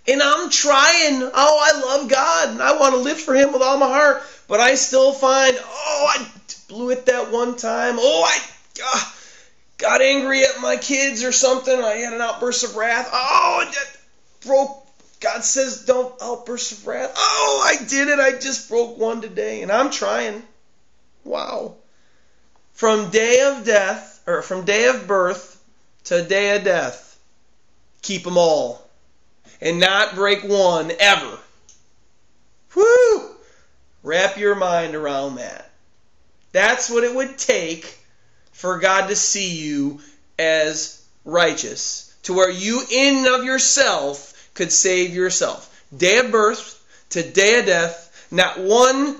And 0.08 0.22
I'm 0.22 0.50
trying. 0.50 1.22
Oh, 1.22 1.30
I 1.34 1.80
love 1.80 2.08
God 2.08 2.50
and 2.50 2.62
I 2.62 2.78
want 2.78 2.94
to 2.94 3.00
live 3.00 3.20
for 3.20 3.34
Him 3.34 3.52
with 3.52 3.62
all 3.62 3.78
my 3.78 3.88
heart. 3.88 4.22
But 4.48 4.60
I 4.60 4.76
still 4.76 5.12
find, 5.12 5.56
oh, 5.60 6.06
I 6.08 6.26
blew 6.68 6.90
it 6.90 7.06
that 7.06 7.32
one 7.32 7.56
time. 7.56 7.96
Oh, 7.98 8.24
I 8.24 8.38
uh, 8.84 9.04
got 9.78 10.00
angry 10.00 10.44
at 10.44 10.60
my 10.60 10.76
kids 10.76 11.24
or 11.24 11.32
something. 11.32 11.76
I 11.76 11.94
had 11.94 12.12
an 12.12 12.20
outburst 12.20 12.64
of 12.64 12.76
wrath. 12.76 13.08
Oh, 13.12 13.66
I 13.66 13.74
broke. 14.46 14.82
God 15.18 15.42
says 15.42 15.84
don't 15.86 16.14
outburst 16.22 16.72
of 16.72 16.86
wrath. 16.86 17.12
Oh, 17.16 17.64
I 17.66 17.82
did 17.84 18.08
it. 18.08 18.20
I 18.20 18.38
just 18.38 18.68
broke 18.68 18.98
one 18.98 19.20
today. 19.20 19.62
And 19.62 19.72
I'm 19.72 19.90
trying. 19.90 20.42
Wow. 21.24 21.74
From 22.74 23.10
day 23.10 23.40
of 23.40 23.64
death, 23.64 24.22
or 24.26 24.42
from 24.42 24.64
day 24.64 24.86
of 24.86 25.08
birth 25.08 25.60
to 26.04 26.22
day 26.22 26.56
of 26.56 26.62
death, 26.62 27.18
keep 28.02 28.22
them 28.22 28.38
all 28.38 28.85
and 29.66 29.80
not 29.80 30.14
break 30.14 30.44
one 30.44 30.92
ever. 31.00 31.38
Whoo! 32.76 33.30
Wrap 34.04 34.36
your 34.36 34.54
mind 34.54 34.94
around 34.94 35.36
that. 35.36 35.68
That's 36.52 36.88
what 36.88 37.02
it 37.02 37.12
would 37.12 37.36
take 37.36 37.98
for 38.52 38.78
God 38.78 39.08
to 39.08 39.16
see 39.16 39.56
you 39.56 39.98
as 40.38 41.04
righteous, 41.24 42.14
to 42.22 42.32
where 42.32 42.48
you, 42.48 42.84
in 42.88 43.26
of 43.26 43.42
yourself, 43.42 44.50
could 44.54 44.70
save 44.70 45.12
yourself. 45.12 45.84
Day 45.96 46.18
of 46.18 46.30
birth 46.30 46.80
to 47.10 47.28
day 47.28 47.58
of 47.58 47.66
death, 47.66 48.28
not 48.30 48.60
one 48.60 49.16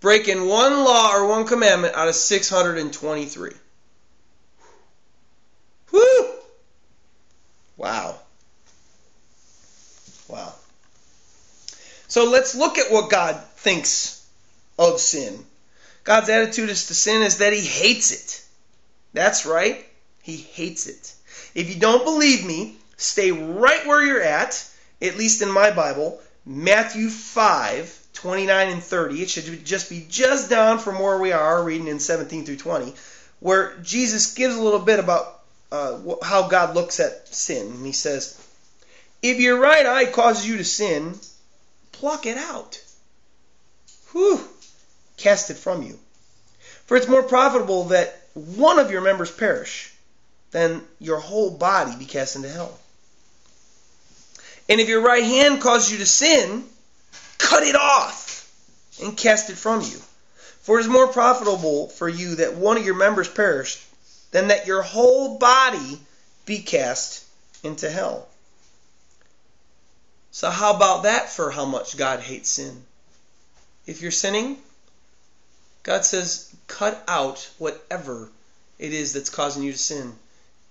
breaking 0.00 0.48
one 0.48 0.82
law 0.82 1.14
or 1.14 1.26
one 1.26 1.46
commandment 1.46 1.94
out 1.94 2.08
of 2.08 2.14
623. 2.14 3.50
Whoo! 5.92 6.30
Wow. 7.76 8.18
Wow. 10.30 10.54
So 12.10 12.28
let's 12.28 12.56
look 12.56 12.76
at 12.76 12.90
what 12.90 13.08
God 13.08 13.40
thinks 13.54 14.26
of 14.76 14.98
sin. 14.98 15.46
God's 16.02 16.28
attitude 16.28 16.68
is 16.68 16.88
to 16.88 16.94
sin 16.94 17.22
is 17.22 17.38
that 17.38 17.52
he 17.52 17.60
hates 17.60 18.10
it. 18.10 18.44
That's 19.12 19.46
right. 19.46 19.84
He 20.20 20.36
hates 20.36 20.88
it. 20.88 21.14
If 21.54 21.72
you 21.72 21.80
don't 21.80 22.04
believe 22.04 22.44
me, 22.44 22.76
stay 22.96 23.30
right 23.30 23.86
where 23.86 24.04
you're 24.04 24.22
at, 24.22 24.68
at 25.00 25.18
least 25.18 25.40
in 25.40 25.52
my 25.52 25.70
Bible, 25.70 26.20
Matthew 26.44 27.10
5, 27.10 28.06
29 28.14 28.68
and 28.68 28.82
30. 28.82 29.22
It 29.22 29.30
should 29.30 29.64
just 29.64 29.88
be 29.88 30.04
just 30.08 30.50
down 30.50 30.80
from 30.80 30.98
where 30.98 31.18
we 31.18 31.30
are, 31.30 31.62
reading 31.62 31.86
in 31.86 32.00
17 32.00 32.44
through 32.44 32.56
20, 32.56 32.92
where 33.38 33.76
Jesus 33.84 34.34
gives 34.34 34.56
a 34.56 34.62
little 34.62 34.80
bit 34.80 34.98
about 34.98 35.42
uh, 35.70 35.96
how 36.24 36.48
God 36.48 36.74
looks 36.74 36.98
at 36.98 37.28
sin. 37.28 37.68
And 37.68 37.86
he 37.86 37.92
says, 37.92 38.36
if 39.22 39.38
your 39.38 39.60
right 39.60 39.86
eye 39.86 40.06
causes 40.06 40.48
you 40.48 40.56
to 40.56 40.64
sin, 40.64 41.14
pluck 42.00 42.24
it 42.24 42.38
out. 42.38 42.82
Whew. 44.12 44.40
Cast 45.18 45.50
it 45.50 45.58
from 45.58 45.82
you. 45.82 45.98
For 46.86 46.96
it's 46.96 47.06
more 47.06 47.22
profitable 47.22 47.84
that 47.84 48.18
one 48.32 48.78
of 48.78 48.90
your 48.90 49.02
members 49.02 49.30
perish 49.30 49.92
than 50.50 50.82
your 50.98 51.18
whole 51.18 51.50
body 51.50 51.94
be 51.98 52.06
cast 52.06 52.36
into 52.36 52.48
hell. 52.48 52.78
And 54.70 54.80
if 54.80 54.88
your 54.88 55.02
right 55.02 55.22
hand 55.22 55.60
causes 55.60 55.92
you 55.92 55.98
to 55.98 56.06
sin, 56.06 56.64
cut 57.36 57.64
it 57.64 57.76
off 57.76 58.50
and 59.02 59.14
cast 59.14 59.50
it 59.50 59.56
from 59.56 59.82
you. 59.82 60.00
For 60.62 60.78
it 60.78 60.82
is 60.82 60.88
more 60.88 61.08
profitable 61.08 61.88
for 61.88 62.08
you 62.08 62.36
that 62.36 62.54
one 62.54 62.78
of 62.78 62.86
your 62.86 62.96
members 62.96 63.28
perish 63.28 63.84
than 64.30 64.48
that 64.48 64.66
your 64.66 64.80
whole 64.80 65.36
body 65.36 66.00
be 66.46 66.60
cast 66.60 67.26
into 67.62 67.90
hell. 67.90 68.26
So, 70.32 70.50
how 70.50 70.74
about 70.74 71.04
that 71.04 71.30
for 71.30 71.50
how 71.50 71.64
much 71.64 71.96
God 71.96 72.20
hates 72.20 72.50
sin? 72.50 72.84
If 73.86 74.02
you're 74.02 74.10
sinning, 74.10 74.58
God 75.82 76.04
says, 76.04 76.54
cut 76.66 77.02
out 77.08 77.50
whatever 77.58 78.30
it 78.78 78.92
is 78.92 79.12
that's 79.12 79.30
causing 79.30 79.62
you 79.62 79.72
to 79.72 79.78
sin 79.78 80.12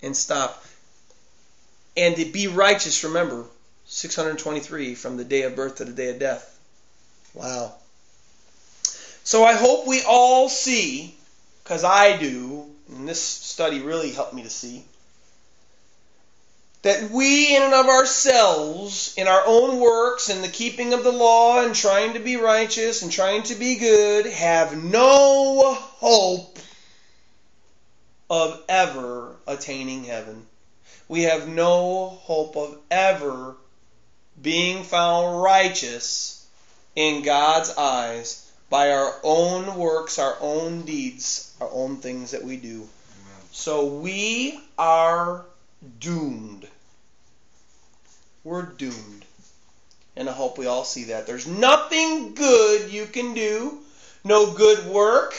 and 0.02 0.16
stop. 0.16 0.64
And 1.98 2.16
to 2.16 2.26
be 2.26 2.48
righteous, 2.48 3.04
remember, 3.04 3.46
623 3.86 4.96
from 4.96 5.18
the 5.18 5.26
day 5.26 5.42
of 5.42 5.56
birth 5.56 5.78
to 5.78 5.86
the 5.86 5.92
day 5.92 6.10
of 6.10 6.20
death. 6.20 6.58
Wow. 7.34 7.74
So 9.24 9.44
I 9.44 9.54
hope 9.54 9.86
we 9.86 10.02
all 10.08 10.48
see, 10.48 11.16
because 11.64 11.84
I 11.84 12.18
do, 12.18 12.66
and 12.90 13.08
this 13.08 13.22
study 13.22 13.82
really 13.82 14.12
helped 14.12 14.34
me 14.34 14.44
to 14.44 14.50
see, 14.50 14.86
that 16.82 17.12
we 17.12 17.56
in 17.56 17.64
and 17.64 17.74
of 17.74 17.88
ourselves, 17.88 19.14
in 19.18 19.28
our 19.28 19.44
own 19.46 19.80
works 19.80 20.30
and 20.30 20.44
the 20.44 20.48
keeping 20.48 20.94
of 20.94 21.04
the 21.04 21.12
law 21.12 21.64
and 21.64 21.76
trying 21.76 22.14
to 22.14 22.20
be 22.20 22.38
righteous 22.38 23.02
and 23.02 23.12
trying 23.12 23.44
to 23.44 23.56
be 23.56 23.76
good, 23.76 24.26
have 24.26 24.82
no 24.82 25.74
hope 25.74 26.58
of 28.30 28.62
ever 28.70 29.36
attaining 29.46 30.06
heaven. 30.06 30.46
We 31.10 31.24
have 31.24 31.48
no 31.48 32.08
hope 32.08 32.56
of 32.56 32.78
ever 32.90 33.56
being 34.42 34.84
found 34.84 35.42
righteous 35.42 36.46
in 36.96 37.24
God's 37.24 37.72
eyes 37.72 38.50
by 38.70 38.92
our 38.92 39.16
own 39.24 39.76
works, 39.76 40.20
our 40.20 40.38
own 40.40 40.84
deeds, 40.84 41.52
our 41.60 41.70
own 41.72 41.98
things 41.98 42.32
that 42.32 42.44
we 42.44 42.56
do. 42.56 42.76
Amen. 42.76 43.42
So 43.52 43.86
we 43.86 44.62
are 44.78 45.44
doomed. 46.00 46.68
We're 48.44 48.64
doomed. 48.64 49.26
And 50.16 50.30
I 50.30 50.34
hope 50.34 50.58
we 50.58 50.68
all 50.68 50.84
see 50.84 51.06
that. 51.06 51.28
There's 51.28 51.48
nothing 51.48 52.34
good 52.34 52.92
you 52.92 53.06
can 53.06 53.34
do, 53.34 53.80
no 54.24 54.52
good 54.52 54.86
work, 54.88 55.34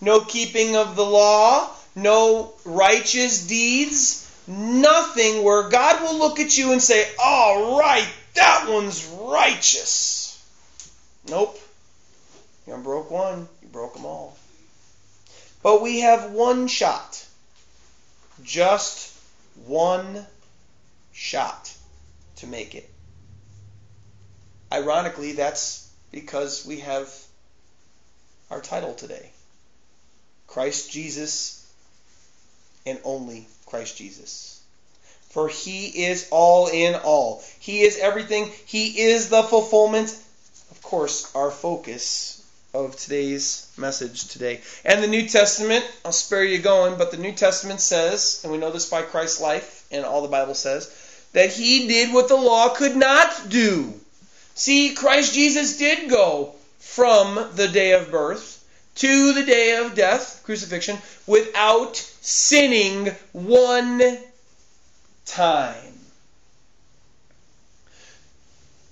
no 0.00 0.20
keeping 0.20 0.76
of 0.76 0.96
the 0.96 1.04
law, 1.04 1.70
no 1.94 2.52
righteous 2.64 3.46
deeds, 3.46 4.30
nothing 4.46 5.42
where 5.42 5.68
God 5.68 6.02
will 6.02 6.18
look 6.18 6.40
at 6.40 6.56
you 6.56 6.72
and 6.72 6.82
say, 6.82 7.08
All 7.22 7.78
right, 7.78 8.08
that 8.34 8.66
one's 8.68 9.04
righteous. 9.06 10.42
Nope. 11.28 11.60
You 12.66 12.76
broke 12.78 13.10
one, 13.10 13.48
you 13.62 13.68
broke 13.68 13.94
them 13.94 14.06
all. 14.06 14.36
But 15.62 15.80
we 15.80 16.00
have 16.00 16.32
one 16.32 16.66
shot. 16.66 17.24
Just 18.42 19.13
one 19.66 20.26
shot 21.12 21.72
to 22.36 22.46
make 22.46 22.74
it. 22.74 22.88
Ironically, 24.72 25.32
that's 25.32 25.88
because 26.10 26.66
we 26.66 26.80
have 26.80 27.12
our 28.50 28.60
title 28.60 28.94
today 28.94 29.30
Christ 30.46 30.90
Jesus 30.90 31.66
and 32.86 32.98
only 33.04 33.46
Christ 33.66 33.96
Jesus. 33.96 34.60
For 35.30 35.48
he 35.48 36.04
is 36.04 36.28
all 36.30 36.68
in 36.68 36.94
all. 36.94 37.42
He 37.58 37.82
is 37.82 37.98
everything. 37.98 38.52
He 38.66 39.00
is 39.00 39.30
the 39.30 39.42
fulfillment. 39.42 40.16
Of 40.70 40.80
course, 40.82 41.34
our 41.34 41.50
focus 41.50 42.43
of 42.74 42.96
today's 42.96 43.72
message 43.76 44.26
today. 44.28 44.60
And 44.84 45.02
the 45.02 45.08
New 45.08 45.28
Testament, 45.28 45.84
I'll 46.04 46.12
spare 46.12 46.44
you 46.44 46.58
going, 46.58 46.98
but 46.98 47.12
the 47.12 47.16
New 47.16 47.32
Testament 47.32 47.80
says, 47.80 48.40
and 48.42 48.52
we 48.52 48.58
know 48.58 48.72
this 48.72 48.90
by 48.90 49.02
Christ's 49.02 49.40
life, 49.40 49.86
and 49.92 50.04
all 50.04 50.22
the 50.22 50.28
Bible 50.28 50.54
says, 50.54 50.92
that 51.32 51.52
he 51.52 51.86
did 51.86 52.12
what 52.12 52.28
the 52.28 52.36
law 52.36 52.74
could 52.74 52.96
not 52.96 53.48
do. 53.48 53.94
See, 54.54 54.94
Christ 54.94 55.34
Jesus 55.34 55.78
did 55.78 56.10
go 56.10 56.54
from 56.78 57.48
the 57.54 57.68
day 57.68 57.92
of 57.92 58.10
birth 58.10 58.64
to 58.96 59.32
the 59.32 59.44
day 59.44 59.76
of 59.76 59.94
death, 59.94 60.42
crucifixion, 60.44 60.98
without 61.26 61.96
sinning 61.96 63.06
one 63.32 64.18
time. 65.26 65.76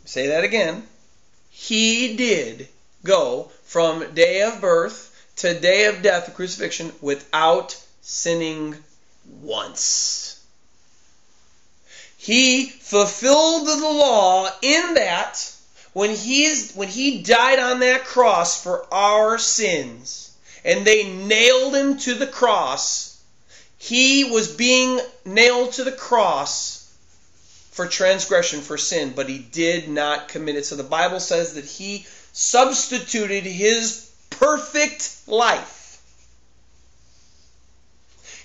Say 0.04 0.28
that 0.28 0.44
again. 0.44 0.82
He 1.50 2.16
did 2.16 2.68
go 3.04 3.50
from 3.72 4.12
day 4.12 4.42
of 4.42 4.60
birth 4.60 5.08
to 5.36 5.58
day 5.58 5.86
of 5.86 6.02
death, 6.02 6.26
the 6.26 6.30
crucifixion, 6.30 6.92
without 7.00 7.74
sinning 8.02 8.76
once. 9.40 10.38
He 12.18 12.66
fulfilled 12.66 13.66
the 13.66 13.76
law 13.76 14.50
in 14.60 14.94
that 14.94 15.50
when 15.94 16.14
he 16.14 16.44
is 16.44 16.72
when 16.74 16.88
he 16.88 17.22
died 17.22 17.58
on 17.58 17.80
that 17.80 18.04
cross 18.04 18.62
for 18.62 18.86
our 18.92 19.38
sins 19.38 20.30
and 20.66 20.86
they 20.86 21.10
nailed 21.10 21.74
him 21.74 21.96
to 22.00 22.14
the 22.14 22.26
cross, 22.26 23.16
he 23.78 24.24
was 24.24 24.48
being 24.48 25.00
nailed 25.24 25.72
to 25.72 25.84
the 25.84 25.92
cross 25.92 26.86
for 27.70 27.86
transgression, 27.86 28.60
for 28.60 28.76
sin, 28.76 29.14
but 29.16 29.30
he 29.30 29.38
did 29.38 29.88
not 29.88 30.28
commit 30.28 30.56
it. 30.56 30.66
So 30.66 30.76
the 30.76 30.82
Bible 30.82 31.20
says 31.20 31.54
that 31.54 31.64
he 31.64 32.06
substituted 32.32 33.44
his 33.44 34.10
perfect 34.30 35.28
life 35.28 35.82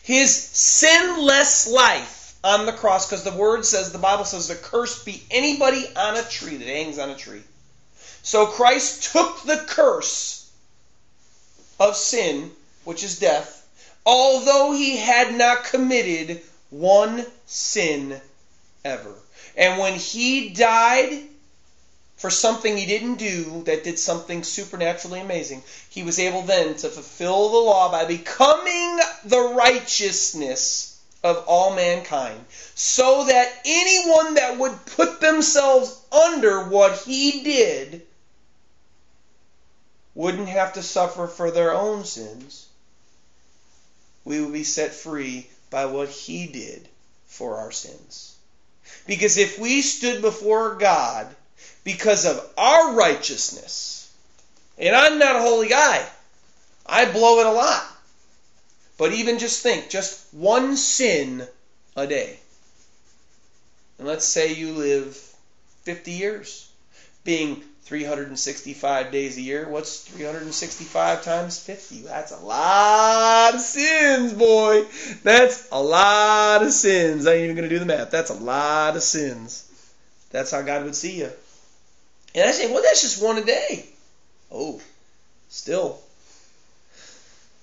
his 0.08 0.34
sinless 0.34 1.68
life 1.68 2.40
on 2.42 2.66
the 2.66 2.72
cross, 2.72 3.06
because 3.06 3.26
the 3.26 3.32
word 3.38 3.66
says, 3.66 3.92
the 3.92 3.98
Bible 3.98 4.24
says, 4.24 4.48
the 4.48 4.56
curse 4.56 5.04
be 5.04 5.22
anybody 5.30 5.86
on 5.98 6.16
a 6.16 6.24
tree 6.24 6.56
that 6.56 6.66
hangs 6.66 6.98
on 6.98 7.10
a 7.10 7.16
tree. 7.16 7.42
So 8.24 8.46
Christ 8.46 9.12
took 9.12 9.44
the 9.44 9.66
curse 9.68 10.50
of 11.78 11.98
sin, 11.98 12.52
which 12.86 13.04
is 13.04 13.20
death, 13.20 13.68
although 14.06 14.72
he 14.72 14.96
had 14.96 15.36
not 15.36 15.66
committed 15.66 16.42
one 16.70 17.26
sin 17.46 18.22
ever. 18.86 19.14
And 19.58 19.78
when 19.78 19.96
he 19.96 20.52
died, 20.52 21.22
for 22.18 22.32
something 22.32 22.76
he 22.76 22.88
didn't 22.88 23.16
do 23.16 23.62
that 23.64 23.84
did 23.84 24.00
something 24.00 24.44
supernaturally 24.44 25.22
amazing. 25.22 25.62
He 25.90 26.02
was 26.04 26.18
able 26.20 26.42
then 26.42 26.76
to 26.78 26.90
fulfill 26.90 27.50
the 27.50 27.58
law 27.58 27.92
by 27.92 28.06
becoming 28.06 29.00
the 29.24 29.54
righteousness 29.56 31.00
of 31.24 31.44
all 31.48 31.76
mankind, 31.76 32.44
so 32.76 33.26
that 33.26 33.62
anyone 33.66 34.36
that 34.36 34.58
would 34.58 34.86
put 34.86 35.20
themselves 35.20 36.00
under 36.12 36.64
what 36.66 36.98
he 37.00 37.44
did 37.44 38.06
wouldn't 40.16 40.48
have 40.48 40.74
to 40.74 40.82
suffer 40.82 41.28
for 41.28 41.52
their 41.52 41.74
own 41.74 42.04
sins. 42.04 42.68
We 44.26 44.42
would 44.42 44.54
be 44.54 44.64
set 44.64 44.94
free 44.94 45.48
by 45.70 45.86
what 45.86 46.10
he 46.10 46.48
did 46.48 46.88
for 47.28 47.58
our 47.58 47.72
sins. 47.72 48.36
Because 49.06 49.38
if 49.38 49.60
we 49.60 49.82
stood 49.82 50.22
before 50.22 50.76
God 50.76 51.36
because 51.88 52.26
of 52.26 52.46
our 52.58 52.96
righteousness. 52.96 54.14
And 54.78 54.94
I'm 54.94 55.20
not 55.20 55.38
a 55.38 55.42
holy 55.42 55.70
guy. 55.70 56.06
I 56.86 57.10
blow 57.10 57.40
it 57.40 57.46
a 57.46 57.52
lot. 57.52 57.86
But 58.98 59.14
even 59.14 59.40
just 59.40 59.64
think, 59.64 59.90
just 59.90 60.34
one 60.34 60.76
sin 60.76 61.48
a 61.96 62.06
day. 62.06 62.40
And 63.98 64.06
let's 64.06 64.26
say 64.26 64.54
you 64.54 64.74
live 64.74 65.16
50 65.84 66.12
years, 66.12 66.70
being 67.24 67.64
365 67.84 69.10
days 69.10 69.38
a 69.38 69.42
year. 69.42 69.70
What's 69.70 70.02
365 70.02 71.24
times 71.24 71.58
50? 71.58 72.02
That's 72.02 72.34
a 72.34 72.40
lot 72.40 73.56
of 73.56 73.62
sins, 73.62 74.34
boy. 74.34 74.84
That's 75.24 75.70
a 75.72 75.82
lot 75.82 76.64
of 76.64 76.74
sins. 76.74 77.26
I 77.26 77.36
ain't 77.36 77.44
even 77.46 77.56
going 77.56 77.70
to 77.70 77.74
do 77.74 77.80
the 77.80 77.86
math. 77.86 78.12
That's 78.12 78.30
a 78.30 78.34
lot 78.34 78.98
of 78.98 79.04
sins. 79.04 79.64
That's 80.32 80.52
how 80.52 80.64
God 80.64 80.84
would 80.84 80.94
see 80.94 81.20
you. 81.20 81.32
And 82.38 82.48
I 82.48 82.52
say, 82.52 82.72
well, 82.72 82.84
that's 82.84 83.02
just 83.02 83.22
one 83.22 83.40
a 83.40 83.44
day. 83.44 83.84
Oh, 84.52 84.80
still. 85.50 86.00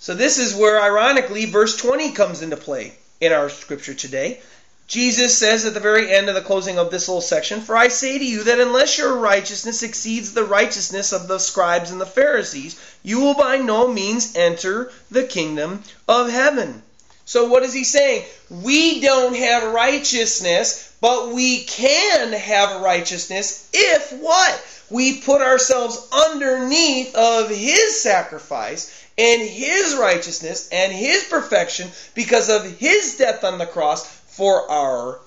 So 0.01 0.15
this 0.15 0.39
is 0.39 0.53
where, 0.53 0.83
ironically, 0.83 1.45
verse 1.45 1.77
20 1.77 2.11
comes 2.11 2.43
into 2.43 2.57
play 2.57 2.93
in 3.21 3.33
our 3.33 3.49
scripture 3.49 3.95
today. 3.95 4.41
Jesus 4.89 5.39
says 5.39 5.65
at 5.65 5.75
the 5.75 5.81
very 5.81 6.13
end 6.13 6.29
of 6.29 6.35
the 6.35 6.41
closing 6.41 6.77
of 6.77 6.91
this 6.91 7.07
little 7.07 7.23
section, 7.23 7.61
For 7.61 7.77
I 7.77 7.87
say 7.87 8.19
to 8.19 8.25
you 8.25 8.43
that 8.45 8.59
unless 8.59 8.99
your 8.99 9.17
righteousness 9.17 9.85
exceeds 9.85 10.33
the 10.33 10.45
righteousness 10.45 11.13
of 11.13 11.29
the 11.29 11.39
scribes 11.39 11.93
and 11.93 12.01
the 12.01 12.05
Pharisees, 12.05 12.79
you 13.05 13.21
will 13.21 13.35
by 13.35 13.59
no 13.59 13.87
means 13.87 14.35
enter 14.35 14.91
the 15.09 15.23
kingdom 15.23 15.85
of 16.09 16.31
heaven. 16.31 16.83
So 17.27 17.47
what 17.47 17.63
is 17.63 17.73
he 17.73 17.85
saying? 17.85 18.25
We 18.51 19.01
don't 19.01 19.37
have 19.37 19.73
righteousness, 19.73 20.93
but 21.05 21.35
we 21.35 21.65
can 21.65 22.33
have 22.33 22.81
righteousness 22.81 23.69
if 23.75 24.11
what? 24.23 24.67
We 24.89 25.21
put 25.21 25.43
ourselves 25.43 26.09
underneath 26.11 27.15
of 27.15 27.51
his 27.51 28.01
sacrifice 28.01 29.05
and 29.19 29.43
his 29.43 29.97
righteousness 29.97 30.67
and 30.73 30.95
his 30.95 31.25
perfection 31.25 31.91
because 32.15 32.49
of 32.49 32.79
his 32.79 33.19
death 33.19 33.45
on 33.45 33.59
the 33.59 33.67
cross 33.67 34.09
for 34.09 34.71
our 34.71 35.21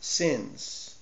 sins. 0.00 0.94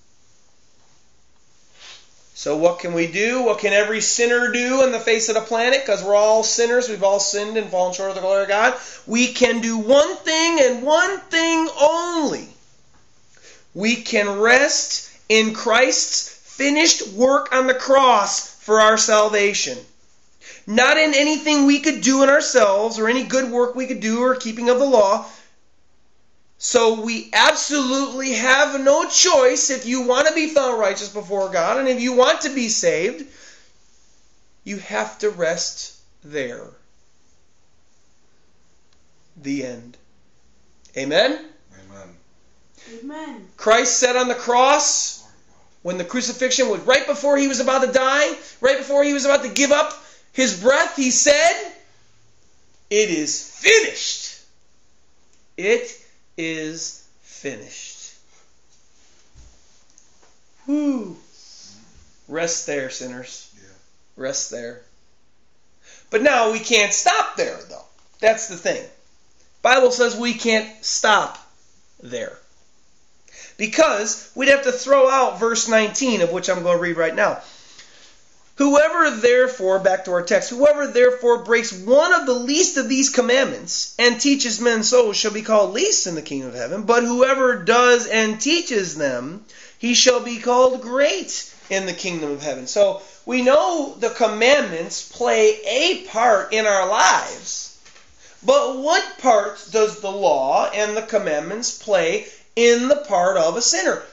So, 2.33 2.57
what 2.57 2.79
can 2.79 2.91
we 2.91 3.07
do? 3.07 3.43
What 3.43 3.59
can 3.59 3.71
every 3.71 4.01
sinner 4.01 4.51
do 4.51 4.83
in 4.83 4.91
the 4.91 4.99
face 4.99 5.29
of 5.29 5.35
the 5.35 5.41
planet? 5.41 5.79
Because 5.85 6.03
we're 6.03 6.13
all 6.13 6.43
sinners. 6.43 6.89
We've 6.89 7.03
all 7.03 7.21
sinned 7.21 7.55
and 7.55 7.69
fallen 7.69 7.93
short 7.93 8.09
of 8.09 8.15
the 8.15 8.21
glory 8.21 8.43
of 8.43 8.49
God. 8.49 8.77
We 9.07 9.27
can 9.31 9.61
do 9.61 9.77
one 9.77 10.13
thing 10.17 10.59
and 10.59 10.83
one 10.83 11.19
thing 11.21 11.69
only. 11.79 12.49
We 13.73 13.97
can 13.97 14.39
rest 14.39 15.11
in 15.29 15.53
Christ's 15.53 16.29
finished 16.29 17.07
work 17.09 17.53
on 17.53 17.67
the 17.67 17.73
cross 17.73 18.49
for 18.55 18.81
our 18.81 18.97
salvation. 18.97 19.77
Not 20.67 20.97
in 20.97 21.13
anything 21.13 21.65
we 21.65 21.79
could 21.79 22.01
do 22.01 22.23
in 22.23 22.29
ourselves 22.29 22.99
or 22.99 23.07
any 23.07 23.23
good 23.23 23.49
work 23.49 23.75
we 23.75 23.87
could 23.87 24.01
do 24.01 24.21
or 24.21 24.35
keeping 24.35 24.69
of 24.69 24.79
the 24.79 24.85
law, 24.85 25.25
so 26.61 26.99
we 26.99 27.29
absolutely 27.31 28.33
have 28.33 28.81
no 28.81 29.07
choice 29.07 29.69
if 29.69 29.85
you 29.85 30.01
want 30.01 30.27
to 30.27 30.33
be 30.33 30.49
found 30.49 30.77
righteous 30.77 31.07
before 31.07 31.49
God 31.49 31.77
and 31.77 31.87
if 31.87 32.01
you 32.01 32.13
want 32.13 32.41
to 32.41 32.53
be 32.53 32.67
saved, 32.67 33.25
you 34.65 34.77
have 34.77 35.17
to 35.19 35.29
rest 35.29 35.95
there. 36.21 36.67
The 39.41 39.65
end. 39.65 39.97
Amen? 40.97 41.48
Amen. 42.91 43.47
Christ 43.57 43.97
said 43.97 44.15
on 44.15 44.27
the 44.27 44.35
cross, 44.35 45.23
when 45.81 45.97
the 45.97 46.05
crucifixion 46.05 46.69
was 46.69 46.81
right 46.81 47.05
before 47.05 47.37
he 47.37 47.47
was 47.47 47.59
about 47.59 47.85
to 47.85 47.91
die, 47.91 48.35
right 48.61 48.77
before 48.77 49.03
he 49.03 49.13
was 49.13 49.25
about 49.25 49.43
to 49.43 49.49
give 49.49 49.71
up 49.71 49.93
his 50.33 50.61
breath, 50.61 50.95
he 50.95 51.11
said, 51.11 51.53
It 52.89 53.09
is 53.09 53.43
finished. 53.43 54.41
It 55.57 56.01
is 56.37 57.07
finished. 57.21 58.15
Whew. 60.65 61.17
Rest 62.27 62.67
there, 62.67 62.89
sinners. 62.89 63.51
Yeah. 63.55 63.69
Rest 64.15 64.51
there. 64.51 64.81
But 66.09 66.21
now 66.21 66.51
we 66.51 66.59
can't 66.59 66.93
stop 66.93 67.35
there, 67.35 67.59
though. 67.69 67.85
That's 68.19 68.47
the 68.47 68.57
thing. 68.57 68.83
Bible 69.61 69.91
says 69.91 70.15
we 70.15 70.33
can't 70.33 70.69
stop 70.83 71.37
there. 72.01 72.37
Because 73.59 74.31
we'd 74.35 74.47
have 74.47 74.63
to 74.63 74.71
throw 74.71 75.09
out 75.09 75.37
verse 75.37 75.67
19, 75.67 76.21
of 76.21 76.31
which 76.31 76.49
I'm 76.49 76.63
going 76.63 76.77
to 76.77 76.81
read 76.81 76.95
right 76.95 77.13
now. 77.13 77.41
Whoever 78.55 79.11
therefore, 79.11 79.79
back 79.79 80.05
to 80.05 80.11
our 80.11 80.21
text, 80.21 80.49
whoever 80.49 80.87
therefore 80.87 81.43
breaks 81.43 81.73
one 81.73 82.13
of 82.13 82.25
the 82.25 82.33
least 82.33 82.77
of 82.77 82.87
these 82.87 83.09
commandments 83.09 83.95
and 83.99 84.19
teaches 84.19 84.61
men 84.61 84.83
so 84.83 85.11
shall 85.11 85.31
be 85.31 85.41
called 85.41 85.73
least 85.73 86.07
in 86.07 86.15
the 86.15 86.21
kingdom 86.21 86.49
of 86.49 86.55
heaven. 86.55 86.83
But 86.83 87.03
whoever 87.03 87.57
does 87.57 88.07
and 88.07 88.39
teaches 88.39 88.95
them, 88.95 89.45
he 89.77 89.93
shall 89.93 90.21
be 90.21 90.39
called 90.39 90.81
great 90.81 91.53
in 91.69 91.85
the 91.85 91.93
kingdom 91.93 92.31
of 92.31 92.41
heaven. 92.41 92.65
So 92.65 93.01
we 93.25 93.41
know 93.41 93.95
the 93.99 94.09
commandments 94.09 95.07
play 95.07 95.59
a 95.65 96.07
part 96.07 96.53
in 96.53 96.65
our 96.65 96.87
lives. 96.87 97.77
But 98.41 98.77
what 98.77 99.17
part 99.17 99.59
does 99.71 99.99
the 99.99 100.11
law 100.11 100.69
and 100.73 100.95
the 100.95 101.01
commandments 101.01 101.77
play 101.77 102.27
in 102.59 102.89
the 102.89 102.97
part 102.97 103.37
of 103.37 103.55
a 103.55 103.61
sinner? 103.61 104.03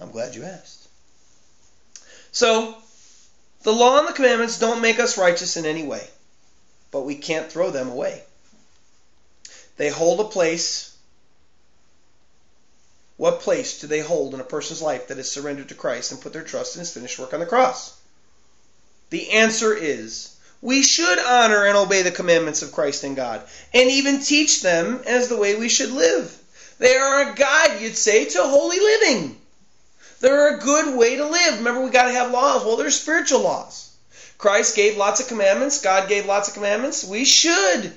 I'm 0.00 0.10
glad 0.10 0.34
you 0.34 0.42
asked. 0.42 0.88
So, 2.32 2.74
the 3.62 3.72
law 3.72 4.00
and 4.00 4.08
the 4.08 4.12
commandments 4.12 4.58
don't 4.58 4.80
make 4.80 4.98
us 4.98 5.16
righteous 5.16 5.56
in 5.56 5.64
any 5.64 5.84
way, 5.84 6.04
but 6.90 7.02
we 7.02 7.14
can't 7.14 7.50
throw 7.50 7.70
them 7.70 7.88
away. 7.88 8.24
They 9.76 9.88
hold 9.88 10.18
a 10.18 10.24
place. 10.24 10.90
What 13.18 13.40
place 13.40 13.78
do 13.78 13.86
they 13.86 14.00
hold 14.00 14.34
in 14.34 14.40
a 14.40 14.44
person's 14.44 14.82
life 14.82 15.06
that 15.06 15.18
is 15.18 15.30
surrendered 15.30 15.68
to 15.68 15.76
Christ 15.76 16.10
and 16.10 16.20
put 16.20 16.32
their 16.32 16.42
trust 16.42 16.74
in 16.74 16.80
his 16.80 16.90
finished 16.90 17.20
work 17.20 17.32
on 17.32 17.40
the 17.40 17.46
cross? 17.46 17.92
The 19.10 19.30
answer 19.30 19.72
is 19.76 20.30
we 20.60 20.82
should 20.82 21.20
honor 21.20 21.66
and 21.66 21.76
obey 21.76 22.02
the 22.02 22.10
commandments 22.10 22.62
of 22.62 22.72
Christ 22.72 23.04
and 23.04 23.14
God, 23.14 23.46
and 23.72 23.90
even 23.90 24.24
teach 24.24 24.62
them 24.62 25.04
as 25.06 25.28
the 25.28 25.36
way 25.36 25.54
we 25.54 25.68
should 25.68 25.92
live. 25.92 26.36
They 26.82 26.96
are 26.96 27.30
a 27.30 27.34
guide, 27.36 27.80
you'd 27.80 27.96
say, 27.96 28.24
to 28.24 28.42
holy 28.42 28.80
living. 28.80 29.36
They're 30.18 30.56
a 30.56 30.58
good 30.58 30.98
way 30.98 31.14
to 31.14 31.28
live. 31.28 31.58
Remember, 31.58 31.80
we 31.84 31.90
got 31.90 32.06
to 32.06 32.12
have 32.12 32.32
laws. 32.32 32.64
Well, 32.64 32.76
there's 32.76 33.00
spiritual 33.00 33.42
laws. 33.42 33.94
Christ 34.36 34.74
gave 34.74 34.96
lots 34.96 35.20
of 35.20 35.28
commandments. 35.28 35.80
God 35.80 36.08
gave 36.08 36.26
lots 36.26 36.48
of 36.48 36.54
commandments. 36.54 37.04
We 37.04 37.24
should 37.24 37.92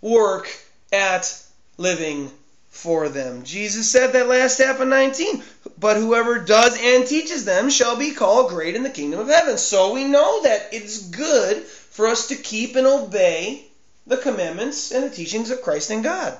work 0.00 0.48
at 0.90 1.38
living 1.76 2.30
for 2.70 3.10
them. 3.10 3.42
Jesus 3.44 3.92
said 3.92 4.14
that 4.14 4.26
last 4.26 4.56
half 4.56 4.80
of 4.80 4.88
19. 4.88 5.42
but 5.78 5.98
whoever 5.98 6.38
does 6.38 6.78
and 6.80 7.06
teaches 7.06 7.44
them 7.44 7.68
shall 7.68 7.96
be 7.96 8.12
called 8.12 8.48
great 8.48 8.74
in 8.74 8.84
the 8.84 8.88
kingdom 8.88 9.20
of 9.20 9.28
heaven. 9.28 9.58
So 9.58 9.92
we 9.92 10.04
know 10.04 10.44
that 10.44 10.70
it's 10.72 11.10
good 11.10 11.62
for 11.62 12.06
us 12.06 12.28
to 12.28 12.36
keep 12.36 12.74
and 12.74 12.86
obey 12.86 13.66
the 14.06 14.16
commandments 14.16 14.92
and 14.92 15.04
the 15.04 15.14
teachings 15.14 15.50
of 15.50 15.60
Christ 15.60 15.90
and 15.90 16.02
God. 16.02 16.38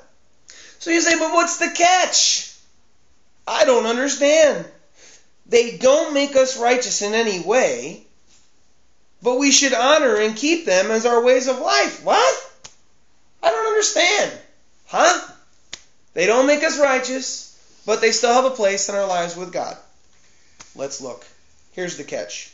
So 0.79 0.91
you 0.91 1.01
say, 1.01 1.19
but 1.19 1.33
what's 1.33 1.59
the 1.59 1.71
catch? 1.71 2.55
I 3.47 3.65
don't 3.65 3.87
understand. 3.87 4.65
They 5.47 5.77
don't 5.77 6.15
make 6.15 6.37
us 6.37 6.59
righteous 6.59 7.03
in 7.03 7.15
any 7.15 7.41
way, 7.41 8.05
but 9.23 9.39
we 9.39 9.51
should 9.51 9.75
honor 9.75 10.17
and 10.17 10.37
keep 10.37 10.65
them 10.65 10.91
as 10.91 11.07
our 11.07 11.23
ways 11.23 11.49
of 11.49 11.59
life. 11.59 12.05
What? 12.05 12.51
I 13.43 13.51
don't 13.51 13.67
understand. 13.67 14.33
Huh? 14.87 15.29
They 16.15 16.27
don't 16.27 16.47
make 16.47 16.63
us 16.63 16.79
righteous, 16.79 17.59
but 17.85 18.01
they 18.01 18.13
still 18.13 18.33
have 18.33 18.45
a 18.45 18.51
place 18.51 18.89
in 18.89 18.95
our 18.95 19.07
lives 19.07 19.37
with 19.37 19.53
God. 19.53 19.77
Let's 20.75 21.01
look. 21.01 21.27
Here's 21.73 21.97
the 21.97 22.05
catch. 22.05 22.53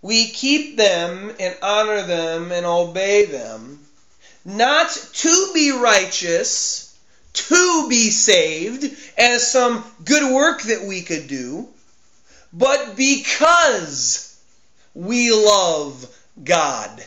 We 0.00 0.30
keep 0.30 0.76
them 0.76 1.32
and 1.38 1.56
honor 1.62 2.02
them 2.02 2.50
and 2.50 2.66
obey 2.66 3.26
them, 3.26 3.80
not 4.44 4.90
to 4.90 5.50
be 5.54 5.70
righteous, 5.70 6.96
to 7.32 7.86
be 7.88 8.10
saved, 8.10 8.94
as 9.16 9.50
some 9.50 9.84
good 10.04 10.32
work 10.34 10.62
that 10.62 10.84
we 10.84 11.02
could 11.02 11.28
do, 11.28 11.68
but 12.52 12.96
because 12.96 14.36
we 14.94 15.32
love 15.32 16.06
God. 16.42 17.04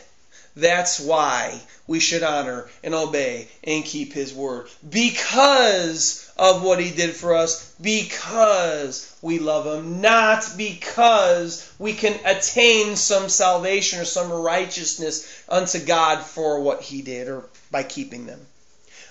That's 0.56 0.98
why 0.98 1.60
we 1.86 2.00
should 2.00 2.22
honor 2.22 2.68
and 2.82 2.94
obey 2.94 3.48
and 3.62 3.84
keep 3.84 4.12
His 4.12 4.32
word. 4.32 4.68
Because 4.88 6.25
of 6.36 6.62
what 6.62 6.80
He 6.80 6.90
did 6.90 7.14
for 7.14 7.34
us, 7.34 7.72
because 7.80 9.14
we 9.22 9.38
love 9.38 9.66
Him, 9.66 10.00
not 10.00 10.46
because 10.56 11.70
we 11.78 11.94
can 11.94 12.18
attain 12.24 12.96
some 12.96 13.28
salvation 13.28 14.00
or 14.00 14.04
some 14.04 14.30
righteousness 14.30 15.26
unto 15.48 15.78
God 15.78 16.22
for 16.22 16.60
what 16.60 16.82
He 16.82 17.02
did 17.02 17.28
or 17.28 17.44
by 17.70 17.82
keeping 17.82 18.26
them. 18.26 18.40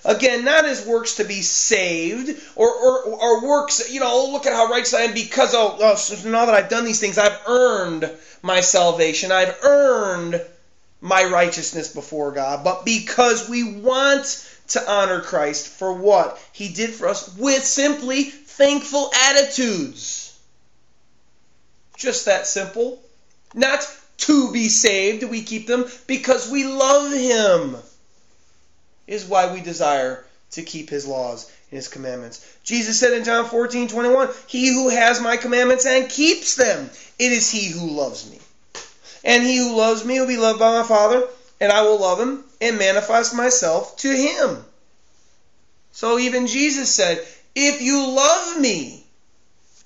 Again, 0.04 0.44
not 0.44 0.64
as 0.64 0.86
works 0.86 1.16
to 1.16 1.24
be 1.24 1.42
saved 1.42 2.40
or, 2.54 2.70
or, 2.70 3.02
or 3.06 3.46
works, 3.46 3.90
you 3.92 3.98
know, 3.98 4.08
oh, 4.08 4.32
look 4.32 4.46
at 4.46 4.52
how 4.52 4.68
righteous 4.68 4.94
I 4.94 5.02
am 5.02 5.14
because, 5.14 5.52
oh, 5.52 5.76
oh 5.80 6.30
now 6.30 6.46
that 6.46 6.54
I've 6.54 6.68
done 6.68 6.84
these 6.84 7.00
things, 7.00 7.18
I've 7.18 7.40
earned 7.48 8.08
my 8.40 8.60
salvation. 8.60 9.32
I've 9.32 9.56
earned 9.64 10.40
my 11.00 11.24
righteousness 11.24 11.92
before 11.92 12.30
God, 12.30 12.62
but 12.62 12.84
because 12.84 13.48
we 13.48 13.64
want 13.64 14.45
to 14.68 14.90
honor 14.90 15.20
Christ 15.20 15.68
for 15.68 15.92
what 15.92 16.40
he 16.52 16.68
did 16.68 16.90
for 16.90 17.08
us 17.08 17.34
with 17.36 17.64
simply 17.64 18.24
thankful 18.24 19.10
attitudes. 19.28 20.38
Just 21.96 22.26
that 22.26 22.46
simple. 22.46 23.02
Not 23.54 23.86
to 24.18 24.52
be 24.52 24.68
saved, 24.68 25.22
we 25.24 25.42
keep 25.42 25.66
them 25.66 25.86
because 26.06 26.50
we 26.50 26.64
love 26.64 27.12
him 27.12 27.76
is 29.06 29.24
why 29.24 29.52
we 29.52 29.60
desire 29.60 30.24
to 30.52 30.62
keep 30.62 30.90
his 30.90 31.06
laws 31.06 31.50
and 31.70 31.76
his 31.76 31.88
commandments. 31.88 32.44
Jesus 32.64 32.98
said 32.98 33.12
in 33.12 33.24
John 33.24 33.48
14, 33.48 33.88
21, 33.88 34.28
He 34.46 34.68
who 34.68 34.88
has 34.88 35.20
my 35.20 35.36
commandments 35.36 35.86
and 35.86 36.08
keeps 36.08 36.56
them, 36.56 36.90
it 37.18 37.32
is 37.32 37.50
he 37.50 37.68
who 37.68 37.90
loves 37.90 38.28
me. 38.28 38.40
And 39.22 39.42
he 39.42 39.58
who 39.58 39.76
loves 39.76 40.04
me 40.04 40.18
will 40.20 40.26
be 40.26 40.36
loved 40.36 40.58
by 40.58 40.80
my 40.80 40.86
Father, 40.86 41.26
and 41.60 41.72
I 41.72 41.82
will 41.82 41.98
love 41.98 42.20
him 42.20 42.44
and 42.60 42.78
manifest 42.78 43.34
myself 43.34 43.96
to 43.98 44.10
him. 44.10 44.64
So 45.92 46.18
even 46.18 46.46
Jesus 46.46 46.94
said, 46.94 47.24
If 47.54 47.80
you 47.80 48.06
love 48.06 48.60
me, 48.60 49.04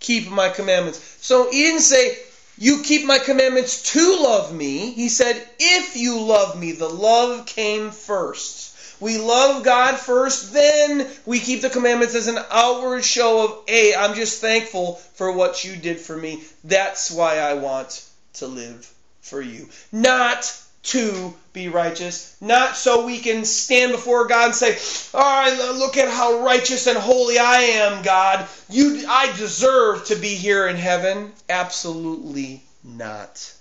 keep 0.01 0.29
my 0.31 0.49
commandments. 0.49 1.19
So 1.21 1.51
he 1.51 1.63
didn't 1.63 1.83
say, 1.83 2.19
You 2.59 2.83
keep 2.83 3.05
my 3.07 3.19
commandments 3.19 3.93
to 3.93 4.23
love 4.23 4.53
me. 4.53 4.93
He 4.93 5.09
said, 5.09 5.47
If 5.59 5.97
you 5.97 6.21
love 6.21 6.59
me, 6.59 6.73
the 6.73 6.89
love 6.89 7.47
came 7.47 7.91
first. 7.91 8.71
We 9.01 9.17
love 9.17 9.65
God 9.65 9.99
first, 9.99 10.53
then 10.53 11.09
we 11.25 11.41
keep 11.41 11.63
the 11.63 11.71
commandments 11.71 12.15
as 12.15 12.27
an 12.27 12.39
outward 12.51 13.03
show 13.03 13.45
of, 13.45 13.63
hey, 13.67 13.95
I'm 13.95 14.15
just 14.15 14.43
thankful 14.43 14.97
for 15.15 15.33
what 15.33 15.65
you 15.65 15.75
did 15.75 15.99
for 15.99 16.15
me. 16.15 16.43
That's 16.65 17.11
why 17.11 17.39
I 17.39 17.55
want 17.55 18.07
to 18.35 18.47
live 18.47 18.93
for 19.23 19.41
you. 19.41 19.71
Not 19.91 20.53
to 20.83 21.35
be 21.53 21.69
righteous, 21.69 22.35
not 22.41 22.77
so 22.77 23.05
we 23.05 23.19
can 23.19 23.45
stand 23.45 23.93
before 23.93 24.27
God 24.27 24.47
and 24.47 24.55
say, 24.55 24.79
"All 25.13 25.21
right, 25.21 25.75
look 25.75 25.97
at 25.97 26.09
how 26.09 26.41
righteous 26.41 26.87
and 26.87 26.97
holy 26.97 27.39
I 27.39 27.61
am, 27.61 28.03
God. 28.03 28.49
You 28.69 29.05
I 29.09 29.33
deserve 29.37 30.07
to 30.07 30.17
be 30.17 30.35
here 30.35 30.67
in 30.69 30.77
heaven." 30.77 31.33
Absolutely 31.49 32.63
not. 32.83 33.53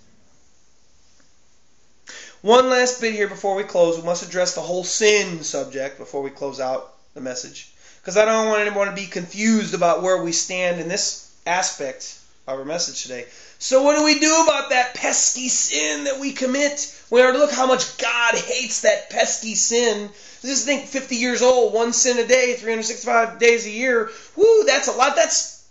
One 2.41 2.69
last 2.69 3.01
bit 3.01 3.13
here 3.13 3.27
before 3.27 3.55
we 3.55 3.63
close. 3.63 3.97
We 3.97 4.03
must 4.03 4.23
address 4.23 4.55
the 4.55 4.61
whole 4.61 4.85
sin 4.85 5.43
subject 5.43 5.97
before 5.97 6.21
we 6.21 6.29
close 6.29 6.61
out 6.61 6.93
the 7.13 7.21
message. 7.21 7.73
Because 8.01 8.15
I 8.15 8.23
don't 8.23 8.47
want 8.47 8.61
anyone 8.61 8.87
to 8.87 8.93
be 8.93 9.07
confused 9.07 9.73
about 9.73 10.01
where 10.01 10.23
we 10.23 10.31
stand 10.31 10.79
in 10.79 10.87
this 10.87 11.27
aspect 11.45 12.15
of 12.47 12.59
our 12.59 12.65
message 12.65 13.01
today. 13.01 13.25
So, 13.61 13.83
what 13.83 13.97
do 13.97 14.05
we 14.05 14.17
do 14.19 14.41
about 14.41 14.69
that 14.69 14.93
pesky 14.93 15.49
sin 15.49 16.05
that 16.05 16.17
we 16.17 16.31
commit? 16.31 16.95
We 17.09 17.21
are 17.21 17.33
look 17.33 17.51
how 17.51 17.67
much 17.67 17.97
God 17.97 18.35
hates 18.35 18.81
that 18.81 19.09
pesky 19.09 19.53
sin. 19.55 20.09
Just 20.41 20.65
think 20.65 20.85
50 20.85 21.17
years 21.17 21.41
old, 21.41 21.73
one 21.73 21.91
sin 21.91 22.17
a 22.17 22.25
day, 22.25 22.53
365 22.53 23.37
days 23.37 23.65
a 23.65 23.69
year. 23.69 24.11
Whoo, 24.37 24.63
that's 24.65 24.87
a 24.87 24.93
lot. 24.93 25.17
That's 25.17 25.67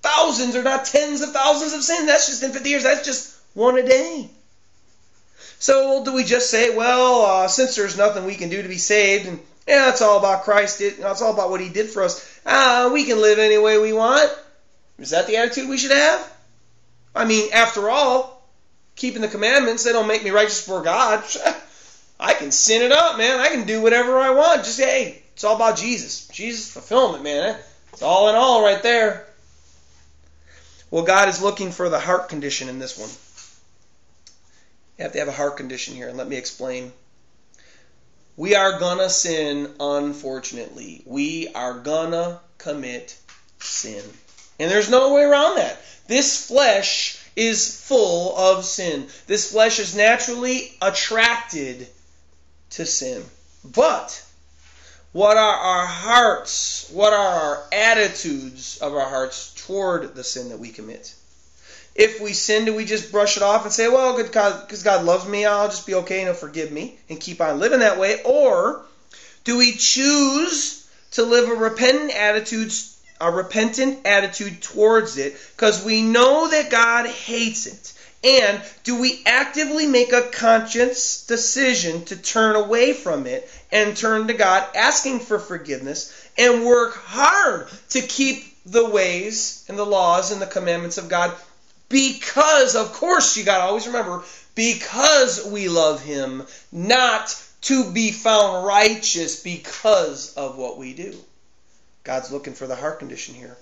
thousands 0.00 0.54
or 0.54 0.62
not 0.62 0.84
tens 0.84 1.22
of 1.22 1.32
thousands 1.32 1.72
of 1.72 1.82
sins. 1.82 2.06
That's 2.06 2.28
just 2.28 2.44
in 2.44 2.52
50 2.52 2.68
years. 2.70 2.84
That's 2.84 3.04
just 3.04 3.36
one 3.54 3.76
a 3.78 3.82
day. 3.82 4.30
So 5.58 6.04
do 6.04 6.14
we 6.14 6.22
just 6.22 6.50
say, 6.50 6.74
well, 6.76 7.22
uh, 7.22 7.48
since 7.48 7.74
there's 7.74 7.98
nothing 7.98 8.24
we 8.24 8.36
can 8.36 8.48
do 8.48 8.62
to 8.62 8.68
be 8.68 8.78
saved, 8.78 9.26
and 9.26 9.40
yeah, 9.66 9.88
it's 9.88 10.02
all 10.02 10.18
about 10.18 10.44
Christ, 10.44 10.80
it, 10.80 10.96
it's 10.98 11.22
all 11.22 11.32
about 11.34 11.50
what 11.50 11.60
He 11.60 11.68
did 11.68 11.90
for 11.90 12.04
us, 12.04 12.40
uh, 12.46 12.90
we 12.92 13.04
can 13.04 13.20
live 13.20 13.40
any 13.40 13.58
way 13.58 13.78
we 13.78 13.92
want? 13.92 14.30
Is 14.98 15.10
that 15.10 15.26
the 15.26 15.36
attitude 15.36 15.68
we 15.68 15.78
should 15.78 15.90
have? 15.90 16.31
I 17.14 17.24
mean, 17.24 17.52
after 17.52 17.90
all, 17.90 18.42
keeping 18.96 19.22
the 19.22 19.28
commandments, 19.28 19.84
they 19.84 19.92
don't 19.92 20.08
make 20.08 20.24
me 20.24 20.30
righteous 20.30 20.64
before 20.64 20.82
God. 20.82 21.24
I 22.20 22.34
can 22.34 22.52
sin 22.52 22.82
it 22.82 22.92
up, 22.92 23.18
man. 23.18 23.40
I 23.40 23.48
can 23.48 23.66
do 23.66 23.82
whatever 23.82 24.18
I 24.18 24.30
want. 24.30 24.64
Just, 24.64 24.80
hey, 24.80 25.22
it's 25.34 25.44
all 25.44 25.56
about 25.56 25.76
Jesus. 25.76 26.28
Jesus 26.28 26.70
fulfillment, 26.72 27.24
man. 27.24 27.58
It's 27.92 28.02
all 28.02 28.28
in 28.28 28.34
all 28.34 28.62
right 28.62 28.82
there. 28.82 29.26
Well, 30.90 31.04
God 31.04 31.28
is 31.28 31.42
looking 31.42 31.72
for 31.72 31.88
the 31.88 31.98
heart 31.98 32.28
condition 32.28 32.68
in 32.68 32.78
this 32.78 32.98
one. 32.98 33.10
You 34.98 35.04
have 35.04 35.12
to 35.12 35.18
have 35.18 35.28
a 35.28 35.32
heart 35.32 35.56
condition 35.56 35.94
here, 35.94 36.08
and 36.08 36.16
let 36.16 36.28
me 36.28 36.36
explain. 36.36 36.92
We 38.36 38.54
are 38.54 38.78
gonna 38.78 39.10
sin, 39.10 39.74
unfortunately. 39.80 41.02
We 41.06 41.48
are 41.48 41.78
gonna 41.78 42.40
commit 42.58 43.16
sin. 43.58 44.02
And 44.62 44.70
there's 44.70 44.90
no 44.90 45.14
way 45.14 45.22
around 45.22 45.56
that. 45.56 45.78
This 46.06 46.46
flesh 46.46 47.18
is 47.36 47.84
full 47.84 48.36
of 48.36 48.64
sin. 48.64 49.06
This 49.26 49.52
flesh 49.52 49.78
is 49.78 49.94
naturally 49.94 50.72
attracted 50.80 51.88
to 52.70 52.86
sin. 52.86 53.24
But 53.64 54.24
what 55.12 55.36
are 55.36 55.56
our 55.56 55.86
hearts? 55.86 56.88
What 56.90 57.12
are 57.12 57.26
our 57.26 57.64
attitudes 57.72 58.78
of 58.78 58.94
our 58.94 59.08
hearts 59.08 59.52
toward 59.66 60.14
the 60.14 60.24
sin 60.24 60.48
that 60.48 60.58
we 60.58 60.70
commit? 60.70 61.12
if 61.94 62.20
we 62.20 62.32
sin, 62.32 62.64
do 62.64 62.74
we 62.74 62.84
just 62.84 63.12
brush 63.12 63.36
it 63.36 63.42
off 63.42 63.64
and 63.64 63.72
say, 63.72 63.88
well, 63.88 64.16
good 64.16 64.32
God, 64.32 64.66
because 64.66 64.82
God 64.82 65.04
loves 65.04 65.26
me, 65.26 65.44
I'll 65.44 65.68
just 65.68 65.86
be 65.86 65.94
okay 65.94 66.20
and 66.20 66.28
He'll 66.28 66.34
forgive 66.34 66.72
me 66.72 66.98
and 67.08 67.20
keep 67.20 67.40
on 67.40 67.58
living 67.60 67.80
that 67.80 67.98
way? 67.98 68.22
Or 68.24 68.82
do 69.44 69.58
we 69.58 69.72
choose 69.72 70.88
to 71.12 71.22
live 71.22 71.50
a 71.50 71.54
repentant 71.54 72.14
attitude, 72.14 72.72
a 73.22 73.30
repentant 73.30 74.00
attitude 74.04 74.60
towards 74.60 75.16
it 75.16 75.36
because 75.56 75.84
we 75.84 76.02
know 76.02 76.48
that 76.48 76.70
God 76.70 77.06
hates 77.06 77.66
it? 77.66 77.92
And 78.24 78.62
do 78.84 79.00
we 79.00 79.22
actively 79.26 79.86
make 79.86 80.12
a 80.12 80.22
conscious 80.22 81.26
decision 81.26 82.04
to 82.06 82.16
turn 82.16 82.54
away 82.54 82.92
from 82.92 83.26
it 83.26 83.50
and 83.72 83.96
turn 83.96 84.28
to 84.28 84.34
God, 84.34 84.64
asking 84.76 85.20
for 85.20 85.38
forgiveness, 85.38 86.12
and 86.38 86.64
work 86.64 86.94
hard 86.94 87.68
to 87.90 88.00
keep 88.00 88.56
the 88.64 88.88
ways 88.88 89.64
and 89.68 89.76
the 89.76 89.86
laws 89.86 90.30
and 90.30 90.40
the 90.40 90.46
commandments 90.46 90.98
of 90.98 91.08
God 91.08 91.34
because, 91.92 92.74
of 92.74 92.92
course, 92.94 93.36
you 93.36 93.44
got 93.44 93.58
to 93.58 93.64
always 93.64 93.86
remember, 93.86 94.22
because 94.54 95.44
we 95.46 95.68
love 95.68 96.02
him, 96.02 96.42
not 96.72 97.36
to 97.60 97.92
be 97.92 98.10
found 98.10 98.66
righteous 98.66 99.42
because 99.42 100.32
of 100.34 100.56
what 100.56 100.78
we 100.78 100.94
do. 100.94 101.14
God's 102.04 102.30
looking 102.32 102.54
for 102.54 102.66
the 102.66 102.76
heart 102.76 102.98
condition 102.98 103.34
here. 103.34 103.56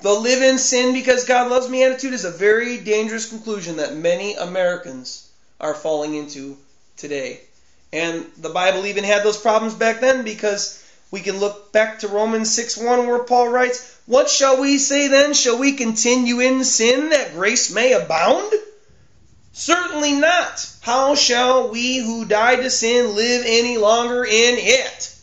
The 0.00 0.12
live 0.12 0.42
in 0.42 0.58
sin 0.58 0.92
because 0.92 1.24
God 1.24 1.50
loves 1.50 1.68
me 1.68 1.82
attitude 1.82 2.14
is 2.14 2.24
a 2.24 2.30
very 2.30 2.78
dangerous 2.78 3.28
conclusion 3.28 3.76
that 3.76 3.96
many 3.96 4.34
Americans 4.34 5.28
are 5.60 5.74
falling 5.74 6.14
into 6.14 6.56
today. 6.96 7.40
And 7.92 8.24
the 8.36 8.50
Bible 8.50 8.86
even 8.86 9.04
had 9.04 9.24
those 9.24 9.38
problems 9.38 9.74
back 9.74 10.00
then 10.00 10.22
because 10.24 10.82
We 11.10 11.20
can 11.20 11.40
look 11.40 11.72
back 11.72 12.00
to 12.00 12.08
Romans 12.08 12.52
6 12.54 12.76
1 12.76 13.06
where 13.06 13.20
Paul 13.20 13.48
writes, 13.48 13.96
What 14.04 14.28
shall 14.28 14.60
we 14.60 14.78
say 14.78 15.08
then? 15.08 15.32
Shall 15.32 15.58
we 15.58 15.72
continue 15.72 16.40
in 16.40 16.64
sin 16.64 17.10
that 17.10 17.32
grace 17.32 17.70
may 17.70 17.92
abound? 17.92 18.52
Certainly 19.54 20.12
not. 20.12 20.68
How 20.82 21.14
shall 21.14 21.70
we 21.70 21.96
who 21.96 22.26
died 22.26 22.62
to 22.62 22.70
sin 22.70 23.14
live 23.16 23.44
any 23.46 23.78
longer 23.78 24.22
in 24.24 24.56
it? 24.58 25.14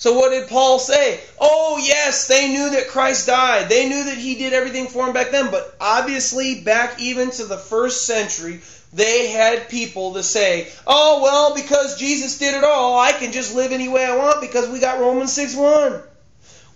So 0.00 0.14
what 0.14 0.30
did 0.30 0.48
Paul 0.48 0.78
say? 0.78 1.20
Oh, 1.38 1.76
yes, 1.76 2.26
they 2.26 2.48
knew 2.48 2.70
that 2.70 2.88
Christ 2.88 3.26
died. 3.26 3.68
They 3.68 3.86
knew 3.86 4.04
that 4.04 4.16
he 4.16 4.34
did 4.34 4.54
everything 4.54 4.86
for 4.86 5.04
them 5.04 5.12
back 5.12 5.30
then. 5.30 5.50
But 5.50 5.76
obviously, 5.78 6.62
back 6.62 6.98
even 6.98 7.30
to 7.32 7.44
the 7.44 7.58
first 7.58 8.06
century, 8.06 8.62
they 8.94 9.28
had 9.28 9.68
people 9.68 10.14
to 10.14 10.22
say, 10.22 10.72
oh, 10.86 11.20
well, 11.22 11.54
because 11.54 11.98
Jesus 11.98 12.38
did 12.38 12.54
it 12.54 12.64
all, 12.64 12.98
I 12.98 13.12
can 13.12 13.30
just 13.30 13.54
live 13.54 13.72
any 13.72 13.88
way 13.88 14.06
I 14.06 14.16
want 14.16 14.40
because 14.40 14.70
we 14.70 14.80
got 14.80 15.00
Romans 15.00 15.34
6 15.34 15.54
1. 15.54 16.00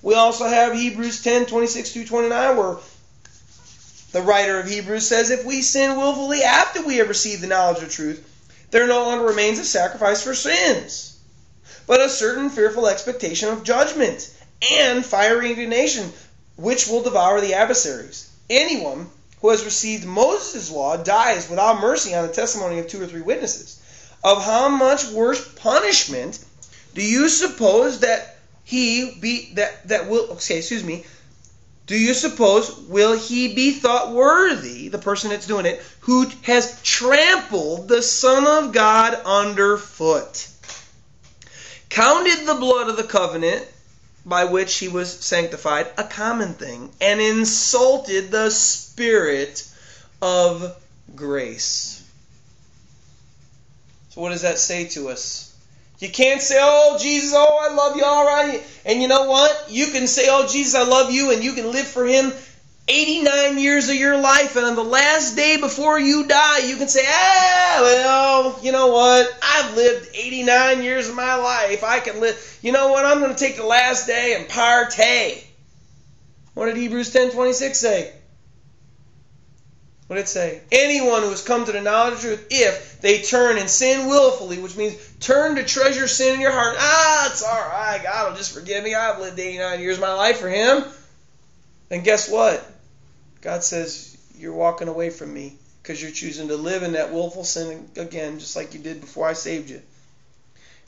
We 0.03 0.15
also 0.15 0.47
have 0.47 0.75
Hebrews 0.75 1.23
10 1.23 1.47
26 1.47 1.95
through 1.95 2.05
29, 2.05 2.57
where 2.59 2.77
the 4.13 4.21
writer 4.21 4.61
of 4.61 4.69
Hebrews 4.69 5.09
says, 5.09 5.31
If 5.31 5.47
we 5.47 5.63
sin 5.63 5.97
willfully 5.97 6.43
after 6.43 6.83
we 6.83 6.99
have 6.99 7.09
received 7.09 7.41
the 7.41 7.47
knowledge 7.47 7.83
of 7.83 7.91
truth, 7.91 8.23
there 8.71 8.87
no 8.87 9.07
longer 9.07 9.25
remains 9.25 9.59
a 9.59 9.65
sacrifice 9.65 10.23
for 10.23 10.35
sins 10.35 11.14
but 11.87 12.01
a 12.01 12.09
certain 12.09 12.51
fearful 12.51 12.87
expectation 12.87 13.49
of 13.49 13.65
judgment 13.65 14.31
and 14.73 15.05
fiery 15.05 15.51
indignation, 15.51 16.13
which 16.57 16.89
will 16.89 17.03
devour 17.03 17.41
the 17.41 17.55
adversaries. 17.55 18.29
Anyone 18.49 19.09
who 19.41 19.51
has 19.51 19.65
received 19.65 20.07
Moses' 20.07 20.71
law 20.71 20.97
dies 20.97 21.51
without 21.51 21.81
mercy 21.81 22.15
on 22.15 22.27
the 22.27 22.33
testimony 22.33 22.79
of 22.79 22.89
two 22.89 23.03
or 23.03 23.07
three 23.07 23.21
witnesses. 23.21 23.79
Of 24.23 24.43
how 24.43 24.69
much 24.69 25.07
worse 25.09 25.47
punishment 25.57 26.39
do 26.95 27.03
you 27.03 27.29
suppose 27.29 28.01
that 28.01 28.39
he 28.65 29.19
be 29.21 29.53
that 29.55 29.89
that 29.89 30.09
will 30.09 30.31
okay, 30.33 30.59
excuse 30.59 30.83
me. 30.83 31.05
Do 31.87 31.99
you 31.99 32.15
suppose 32.15 32.75
will 32.89 33.19
he 33.19 33.55
be 33.55 33.73
thought 33.73 34.13
worthy, 34.13 34.89
the 34.89 34.97
person 34.97 35.29
that's 35.29 35.47
doing 35.47 35.67
it, 35.67 35.83
who 36.01 36.31
has 36.43 36.81
trampled 36.83 37.89
the 37.89 38.01
Son 38.01 38.47
of 38.47 38.73
God 38.73 39.13
underfoot? 39.27 40.49
Counted 41.89 42.47
the 42.47 42.55
blood 42.55 42.89
of 42.89 42.97
the 42.97 43.05
covenant 43.05 43.67
by 44.27 44.45
which 44.45 44.79
he 44.79 44.89
was 44.89 45.13
sanctified 45.13 45.87
a 45.99 46.05
common 46.05 46.55
thing, 46.55 46.91
and 47.01 47.21
insulted 47.21 48.31
the 48.31 48.51
Spirit 48.51 49.69
of 50.23 50.77
grace. 51.15 52.03
So, 54.11 54.21
what 54.21 54.31
does 54.31 54.43
that 54.43 54.59
say 54.59 54.87
to 54.89 55.09
us? 55.09 55.55
You 55.99 56.09
can't 56.09 56.41
say, 56.41 56.59
Oh, 56.59 56.99
Jesus, 57.01 57.33
oh, 57.35 57.59
I 57.61 57.75
love 57.75 57.97
you, 57.97 58.05
all 58.05 58.27
right. 58.27 58.63
And 58.85 59.01
you 59.03 59.09
know 59.09 59.29
what? 59.29 59.67
You 59.69 59.89
can 59.89 60.07
say, 60.07 60.27
Oh, 60.29 60.47
Jesus, 60.47 60.75
I 60.75 60.85
love 60.85 61.11
you, 61.11 61.33
and 61.33 61.45
you 61.45 61.53
can 61.53 61.71
live 61.71 61.87
for 61.87 62.05
him 62.05 62.33
89 62.87 63.59
years 63.59 63.89
of 63.89 63.95
your 63.95 64.19
life, 64.19 64.57
and 64.57 64.67
on 64.67 64.77
the 64.77 64.85
last 64.85 65.37
day 65.37 65.57
before 65.59 65.99
you 65.99 66.27
die, 66.27 66.59
you 66.67 66.77
can 66.77 66.89
say, 66.89 67.03
ah, 67.07 67.79
well, 67.81 68.59
you 68.63 68.73
know 68.73 68.89
what? 68.89 69.27
I've 69.43 69.75
lived 69.75 70.11
89 70.15 70.83
years 70.83 71.09
of 71.09 71.15
my 71.15 71.37
life. 71.37 71.83
I 71.83 72.01
can 72.01 72.21
live. 72.21 72.59
You 72.63 72.73
know 72.73 72.89
what? 72.89 73.07
I'm 73.07 73.21
going 73.21 73.35
to 73.35 73.39
take 73.39 73.57
the 73.57 73.65
last 73.65 74.07
day 74.07 74.37
and 74.39 74.47
partay. 74.49 75.43
What 76.53 76.67
did 76.67 76.77
Hebrews 76.77 77.13
10:26 77.13 77.75
say? 77.75 78.13
What 80.07 80.17
did 80.17 80.23
it 80.23 80.29
say? 80.29 80.61
Anyone 80.71 81.23
who 81.23 81.31
has 81.31 81.43
come 81.43 81.65
to 81.65 81.73
the 81.73 81.81
knowledge 81.81 82.15
of 82.15 82.21
truth, 82.21 82.47
if 82.51 83.01
they 83.01 83.23
turn 83.23 83.57
and 83.57 83.71
sin 83.71 84.07
willfully, 84.09 84.59
which 84.59 84.77
means 84.77 84.95
turn 85.21 85.57
to 85.57 85.65
treasure 85.65 86.07
sin 86.07 86.35
in 86.35 86.41
your 86.43 86.53
heart. 86.53 86.77
Ah, 86.79 87.31
it's 87.31 87.43
all 87.43 87.51
right. 87.51 88.01
God 88.03 88.31
will 88.31 88.37
just 88.37 88.53
forgive 88.53 88.85
me. 88.85 88.95
I've 88.95 89.21
lived 89.21 89.39
89 89.39 89.81
years 89.81 89.97
of 89.97 90.03
my 90.03 90.13
life 90.13 90.39
for 90.39 90.51
Him. 90.51 90.85
And 91.91 92.05
guess 92.05 92.31
what? 92.31 92.63
God 93.45 93.63
says, 93.63 94.17
You're 94.39 94.55
walking 94.55 94.89
away 94.89 95.11
from 95.11 95.33
me 95.33 95.59
because 95.83 96.01
you're 96.01 96.11
choosing 96.11 96.49
to 96.49 96.57
live 96.57 96.83
in 96.83 96.93
that 96.93 97.13
willful 97.13 97.45
sin 97.45 97.91
again, 97.95 98.39
just 98.39 98.57
like 98.57 98.73
you 98.73 98.81
did 98.81 99.03
before 99.03 99.29
I 99.29 99.35
saved 99.35 99.69
you. 99.69 99.83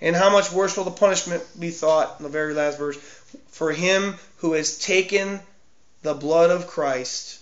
And 0.01 0.17
how 0.17 0.31
much 0.31 0.51
worse 0.51 0.77
will 0.77 0.85
the 0.85 0.91
punishment 0.91 1.45
be 1.59 1.71
thought, 1.71 2.17
in 2.19 2.25
the 2.25 2.31
very 2.31 2.55
last 2.55 2.79
verse, 2.79 2.97
for 3.49 3.73
him 3.73 4.17
who 4.39 4.55
has 4.55 4.79
taken 4.79 5.41
the 6.03 6.15
blood 6.15 6.51
of 6.51 6.67
Christ 6.67 7.39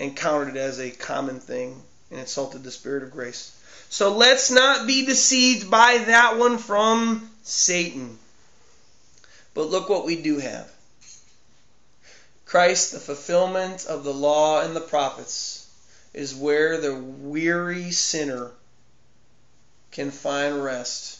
and 0.00 0.16
counted 0.16 0.56
it 0.56 0.60
as 0.60 0.80
a 0.80 0.90
common 0.90 1.38
thing 1.38 1.82
and 2.10 2.18
insulted 2.18 2.64
the 2.64 2.70
Spirit 2.70 3.02
of 3.02 3.10
grace. 3.10 3.52
So 3.90 4.16
let's 4.16 4.50
not 4.50 4.86
be 4.86 5.04
deceived 5.04 5.70
by 5.70 5.98
that 5.98 6.38
one 6.38 6.56
from 6.56 7.30
Satan. 7.42 8.18
But 9.52 9.70
look 9.70 9.90
what 9.90 10.06
we 10.06 10.16
do 10.16 10.38
have. 10.38 10.70
Christ, 12.56 12.92
the 12.92 13.00
fulfillment 13.00 13.84
of 13.84 14.02
the 14.02 14.14
law 14.14 14.62
and 14.62 14.74
the 14.74 14.80
prophets, 14.80 15.66
is 16.14 16.34
where 16.34 16.80
the 16.80 16.94
weary 16.94 17.90
sinner 17.90 18.50
can 19.90 20.10
find 20.10 20.64
rest. 20.64 21.18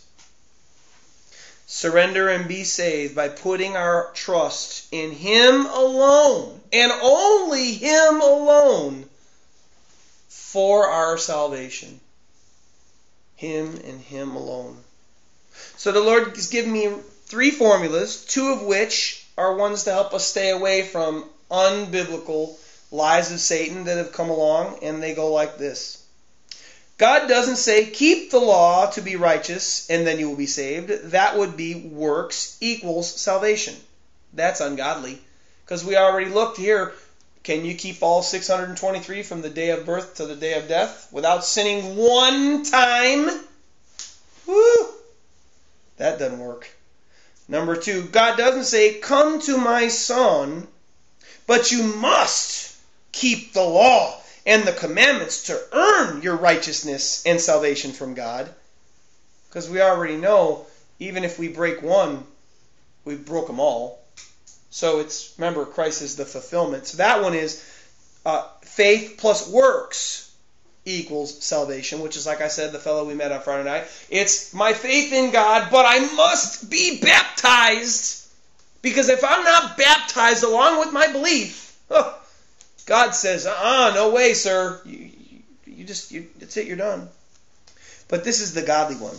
Surrender 1.66 2.30
and 2.30 2.48
be 2.48 2.64
saved 2.64 3.14
by 3.14 3.28
putting 3.28 3.76
our 3.76 4.10
trust 4.14 4.86
in 4.92 5.12
Him 5.12 5.66
alone 5.66 6.58
and 6.72 6.90
only 6.90 7.74
Him 7.74 8.22
alone 8.22 9.06
for 10.30 10.88
our 10.88 11.18
salvation. 11.18 12.00
Him 13.34 13.78
and 13.84 14.00
Him 14.00 14.36
alone. 14.36 14.82
So 15.76 15.92
the 15.92 16.00
Lord 16.00 16.34
has 16.34 16.46
given 16.46 16.72
me 16.72 16.94
three 17.26 17.50
formulas, 17.50 18.24
two 18.24 18.54
of 18.54 18.62
which 18.62 19.25
are 19.36 19.54
ones 19.54 19.84
to 19.84 19.92
help 19.92 20.14
us 20.14 20.26
stay 20.26 20.50
away 20.50 20.82
from 20.82 21.24
unbiblical 21.50 22.56
lies 22.90 23.32
of 23.32 23.40
Satan 23.40 23.84
that 23.84 23.98
have 23.98 24.12
come 24.12 24.30
along, 24.30 24.78
and 24.82 25.02
they 25.02 25.14
go 25.14 25.32
like 25.32 25.58
this. 25.58 26.02
God 26.98 27.28
doesn't 27.28 27.56
say, 27.56 27.86
keep 27.90 28.30
the 28.30 28.38
law 28.38 28.86
to 28.92 29.02
be 29.02 29.16
righteous 29.16 29.88
and 29.90 30.06
then 30.06 30.18
you 30.18 30.30
will 30.30 30.36
be 30.36 30.46
saved. 30.46 30.88
That 31.10 31.36
would 31.36 31.56
be 31.56 31.74
works 31.74 32.56
equals 32.60 33.10
salvation. 33.14 33.74
That's 34.32 34.60
ungodly. 34.60 35.18
Because 35.64 35.84
we 35.84 35.96
already 35.96 36.30
looked 36.30 36.56
here. 36.56 36.94
Can 37.42 37.64
you 37.64 37.74
keep 37.74 38.02
all 38.02 38.22
623 38.22 39.22
from 39.22 39.42
the 39.42 39.50
day 39.50 39.70
of 39.70 39.84
birth 39.84 40.16
to 40.16 40.26
the 40.26 40.34
day 40.34 40.54
of 40.54 40.68
death 40.68 41.08
without 41.12 41.44
sinning 41.44 41.96
one 41.96 42.64
time? 42.64 43.28
Woo! 44.46 44.88
That 45.98 46.18
doesn't 46.18 46.38
work. 46.38 46.68
Number 47.48 47.76
two, 47.76 48.02
God 48.02 48.36
doesn't 48.36 48.64
say, 48.64 48.94
Come 48.94 49.40
to 49.42 49.56
my 49.56 49.88
son, 49.88 50.66
but 51.46 51.70
you 51.70 51.82
must 51.82 52.76
keep 53.12 53.52
the 53.52 53.62
law 53.62 54.20
and 54.44 54.64
the 54.64 54.72
commandments 54.72 55.44
to 55.44 55.60
earn 55.72 56.22
your 56.22 56.36
righteousness 56.36 57.24
and 57.24 57.40
salvation 57.40 57.92
from 57.92 58.14
God. 58.14 58.48
Because 59.48 59.70
we 59.70 59.80
already 59.80 60.16
know, 60.16 60.66
even 60.98 61.24
if 61.24 61.38
we 61.38 61.48
break 61.48 61.82
one, 61.82 62.24
we 63.04 63.14
broke 63.16 63.46
them 63.46 63.60
all. 63.60 64.02
So 64.70 64.98
it's, 65.00 65.32
remember, 65.38 65.64
Christ 65.64 66.02
is 66.02 66.16
the 66.16 66.24
fulfillment. 66.24 66.86
So 66.86 66.98
that 66.98 67.22
one 67.22 67.34
is 67.34 67.64
uh, 68.24 68.46
faith 68.62 69.14
plus 69.18 69.48
works 69.48 70.25
equals 70.86 71.42
salvation, 71.42 72.00
which 72.00 72.16
is, 72.16 72.26
like 72.26 72.40
I 72.40 72.48
said, 72.48 72.72
the 72.72 72.78
fellow 72.78 73.04
we 73.04 73.14
met 73.14 73.32
on 73.32 73.42
Friday 73.42 73.64
night. 73.64 73.84
It's 74.08 74.54
my 74.54 74.72
faith 74.72 75.12
in 75.12 75.32
God, 75.32 75.68
but 75.70 75.84
I 75.84 75.98
must 76.14 76.70
be 76.70 77.00
baptized. 77.00 78.24
Because 78.82 79.08
if 79.08 79.24
I'm 79.24 79.42
not 79.42 79.76
baptized 79.76 80.44
along 80.44 80.78
with 80.78 80.92
my 80.92 81.08
belief, 81.08 81.76
oh, 81.90 82.18
God 82.86 83.10
says, 83.16 83.46
uh-uh, 83.46 83.92
no 83.94 84.10
way, 84.10 84.32
sir. 84.32 84.80
You, 84.84 85.10
you, 85.28 85.42
you 85.66 85.84
just, 85.84 86.12
you, 86.12 86.28
that's 86.38 86.56
it, 86.56 86.68
you're 86.68 86.76
done. 86.76 87.08
But 88.06 88.22
this 88.22 88.40
is 88.40 88.54
the 88.54 88.62
godly 88.62 88.96
one. 88.96 89.16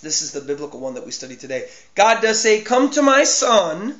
This 0.00 0.22
is 0.22 0.30
the 0.30 0.40
biblical 0.40 0.78
one 0.78 0.94
that 0.94 1.04
we 1.04 1.10
study 1.10 1.34
today. 1.34 1.68
God 1.96 2.22
does 2.22 2.40
say, 2.40 2.60
come 2.60 2.90
to 2.92 3.02
my 3.02 3.24
son 3.24 3.98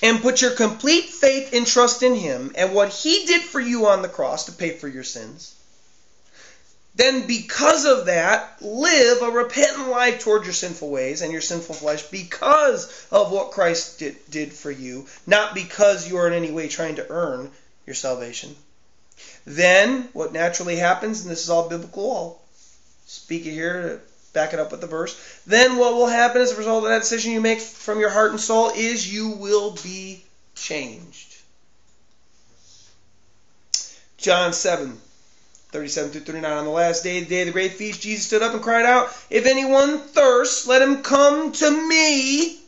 and 0.00 0.22
put 0.22 0.40
your 0.40 0.52
complete 0.52 1.06
faith 1.06 1.52
and 1.52 1.66
trust 1.66 2.04
in 2.04 2.14
him 2.14 2.52
and 2.56 2.72
what 2.72 2.90
he 2.90 3.26
did 3.26 3.42
for 3.42 3.58
you 3.58 3.88
on 3.88 4.02
the 4.02 4.08
cross 4.08 4.46
to 4.46 4.52
pay 4.52 4.70
for 4.70 4.86
your 4.86 5.02
sins 5.02 5.56
then 6.96 7.26
because 7.26 7.86
of 7.86 8.06
that, 8.06 8.62
live 8.62 9.22
a 9.22 9.30
repentant 9.30 9.88
life 9.88 10.20
toward 10.20 10.44
your 10.44 10.52
sinful 10.52 10.90
ways 10.90 11.22
and 11.22 11.32
your 11.32 11.40
sinful 11.40 11.74
flesh 11.74 12.04
because 12.04 13.06
of 13.10 13.32
what 13.32 13.50
Christ 13.50 13.98
did, 13.98 14.16
did 14.30 14.52
for 14.52 14.70
you, 14.70 15.06
not 15.26 15.54
because 15.54 16.08
you 16.08 16.18
are 16.18 16.28
in 16.28 16.32
any 16.32 16.52
way 16.52 16.68
trying 16.68 16.96
to 16.96 17.10
earn 17.10 17.50
your 17.84 17.94
salvation. 17.94 18.54
Then, 19.44 20.08
what 20.12 20.32
naturally 20.32 20.76
happens, 20.76 21.22
and 21.22 21.30
this 21.30 21.42
is 21.42 21.50
all 21.50 21.68
biblical, 21.68 22.12
I'll 22.12 22.42
speak 23.06 23.46
it 23.46 23.52
here 23.52 23.82
to 23.82 24.00
back 24.32 24.52
it 24.52 24.60
up 24.60 24.70
with 24.70 24.80
the 24.80 24.86
verse. 24.86 25.20
Then, 25.46 25.76
what 25.76 25.94
will 25.94 26.06
happen 26.06 26.42
as 26.42 26.52
a 26.52 26.56
result 26.56 26.84
of 26.84 26.90
that 26.90 27.00
decision 27.00 27.32
you 27.32 27.40
make 27.40 27.60
from 27.60 27.98
your 27.98 28.10
heart 28.10 28.30
and 28.30 28.40
soul 28.40 28.70
is 28.74 29.12
you 29.12 29.30
will 29.30 29.72
be 29.82 30.22
changed. 30.54 31.34
John 34.16 34.52
7 34.52 35.00
37 35.74 36.12
through 36.12 36.20
39. 36.20 36.52
On 36.52 36.64
the 36.64 36.70
last 36.70 37.02
day, 37.02 37.18
the 37.18 37.26
day 37.26 37.40
of 37.40 37.46
the 37.46 37.52
great 37.52 37.72
feast, 37.72 38.00
Jesus 38.00 38.26
stood 38.26 38.42
up 38.42 38.54
and 38.54 38.62
cried 38.62 38.86
out, 38.86 39.08
If 39.28 39.44
anyone 39.44 39.98
thirsts, 39.98 40.68
let 40.68 40.80
him 40.80 41.02
come 41.02 41.50
to 41.50 41.88
me. 41.88 42.60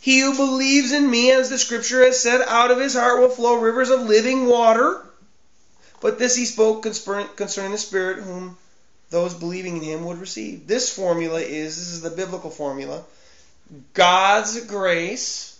He 0.00 0.20
who 0.20 0.34
believes 0.34 0.92
in 0.92 1.08
me, 1.08 1.30
as 1.32 1.50
the 1.50 1.58
scripture 1.58 2.02
has 2.02 2.18
said, 2.18 2.40
out 2.48 2.70
of 2.70 2.80
his 2.80 2.94
heart 2.94 3.20
will 3.20 3.28
flow 3.28 3.56
rivers 3.56 3.90
of 3.90 4.00
living 4.00 4.46
water. 4.46 5.04
But 6.00 6.18
this 6.18 6.34
he 6.34 6.46
spoke 6.46 6.82
concerning 6.82 7.72
the 7.72 7.78
Spirit, 7.78 8.22
whom 8.22 8.56
those 9.10 9.34
believing 9.34 9.76
in 9.76 9.82
him 9.82 10.06
would 10.06 10.18
receive. 10.18 10.66
This 10.66 10.88
formula 10.88 11.40
is 11.40 11.76
this 11.76 11.88
is 11.88 12.00
the 12.00 12.08
biblical 12.08 12.48
formula 12.48 13.04
God's 13.92 14.64
grace 14.64 15.58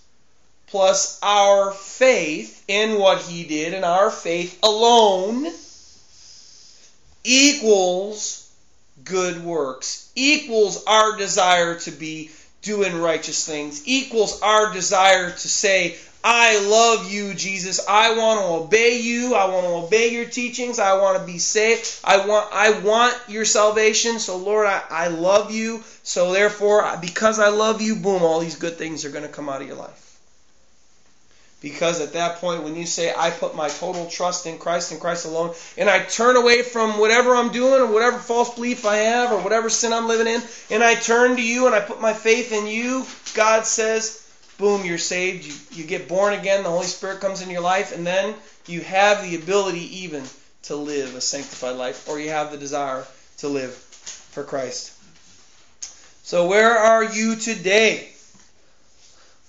plus 0.69 1.19
our 1.23 1.73
faith 1.73 2.65
in 2.69 2.99
what 2.99 3.21
he 3.21 3.45
did 3.45 3.75
and 3.75 3.85
our 3.85 4.11
faith 4.11 4.59
alone 4.63 5.53
equals 7.25 8.51
good 9.05 9.45
works, 9.45 10.11
equals 10.15 10.85
our 10.87 11.17
desire 11.17 11.79
to 11.81 11.91
be 11.91 12.31
doing 12.63 13.01
righteous 13.01 13.45
things, 13.47 13.83
equals 13.87 14.41
our 14.43 14.73
desire 14.73 15.31
to 15.31 15.49
say, 15.49 15.97
I 16.25 16.65
love 16.69 17.11
you, 17.13 17.35
Jesus. 17.35 17.81
I 17.89 18.17
want 18.17 18.41
to 18.41 18.47
obey 18.47 19.01
you. 19.01 19.35
I 19.35 19.47
want 19.47 19.67
to 19.67 19.87
obey 19.87 20.13
your 20.13 20.25
teachings. 20.25 20.79
I 20.79 20.97
want 20.97 21.19
to 21.19 21.25
be 21.27 21.39
saved. 21.39 21.99
I 22.05 22.25
want 22.27 22.49
I 22.53 22.79
want 22.79 23.17
your 23.27 23.45
salvation. 23.45 24.21
So 24.21 24.37
Lord, 24.37 24.69
I, 24.69 24.83
I 24.89 25.09
love 25.09 25.51
you. 25.51 25.83
So 26.05 26.33
therefore, 26.33 26.97
because 27.01 27.41
I 27.41 27.49
love 27.49 27.83
you, 27.83 27.97
boom, 27.97 28.23
all 28.23 28.39
these 28.39 28.57
good 28.57 28.77
things 28.77 29.05
are 29.05 29.11
going 29.11 29.25
to 29.25 29.29
come 29.33 29.49
out 29.49 29.63
of 29.63 29.67
your 29.67 29.77
life. 29.77 30.02
Because 31.63 32.01
at 32.01 32.15
that 32.15 32.39
point, 32.39 32.65
when 32.65 32.75
you 32.75 32.87
say, 32.87 33.15
I 33.17 33.31
put 33.31 33.55
my 33.55 33.69
total 33.69 34.07
trust 34.07 34.47
in 34.47 34.59
Christ 34.59 34.91
and 34.91 35.01
Christ 35.01 35.27
alone, 35.27 35.55
and 35.79 35.89
I 35.89 36.01
turn 36.01 36.37
away 36.37 36.63
from 36.63 36.99
whatever 36.99 37.37
I'm 37.37 37.53
doing 37.53 37.81
or 37.81 37.87
whatever 37.87 38.19
false 38.19 38.55
belief 38.55 38.85
I 38.85 38.97
have 38.97 39.31
or 39.31 39.41
whatever 39.41 39.71
sin 39.71 39.93
I'm 39.93 40.09
living 40.09 40.27
in, 40.27 40.43
and 40.71 40.83
I 40.83 40.97
turn 40.97 41.37
to 41.37 41.43
you 41.43 41.67
and 41.67 41.75
I 41.75 41.81
put 41.81 42.01
my 42.01 42.13
faith 42.13 42.53
in 42.53 42.67
you, 42.67 43.07
God 43.35 43.65
says, 43.65 44.23
boom, 44.59 44.85
you're 44.85 44.99
saved. 44.99 45.45
You, 45.45 45.83
you 45.83 45.85
get 45.85 46.09
born 46.09 46.35
again. 46.35 46.63
The 46.63 46.71
Holy 46.71 46.87
Spirit 46.87 47.21
comes 47.21 47.43
in 47.43 47.51
your 47.51 47.63
life, 47.63 47.95
and 47.95 48.07
then 48.07 48.35
you 48.67 48.81
have 48.81 49.23
the 49.23 49.37
ability 49.37 50.03
even 50.03 50.25
to 50.65 50.77
live 50.77 51.15
a 51.15 51.21
sanctified 51.21 51.77
life, 51.77 52.09
or 52.09 52.21
you 52.21 52.31
have 52.31 52.53
the 52.53 52.59
desire 52.59 53.05
to 53.39 53.49
live 53.49 53.73
for 53.73 54.45
Christ. 54.45 54.93
So, 56.23 56.47
where 56.47 56.79
are 56.79 57.05
you 57.05 57.35
today? 57.35 58.12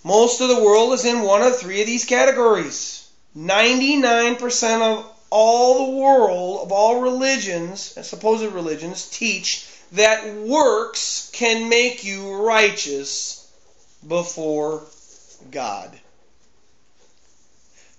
Most 0.04 0.42
of 0.42 0.50
the 0.50 0.62
world 0.64 0.94
is 0.94 1.06
in 1.06 1.22
one 1.22 1.42
of 1.42 1.58
three 1.58 1.82
of 1.82 1.88
these 1.88 2.06
categories. 2.06 3.06
99% 3.38 4.82
of 4.82 5.10
all 5.30 5.86
the 5.86 5.98
world, 5.98 6.62
of 6.62 6.72
all 6.72 7.02
religions, 7.02 7.82
supposed 8.06 8.44
religions, 8.54 9.08
teach 9.10 9.66
that 9.94 10.36
works 10.36 11.30
can 11.34 11.70
make 11.70 12.04
you 12.04 12.36
righteous 12.36 13.48
before 14.08 14.84
God. 15.50 15.98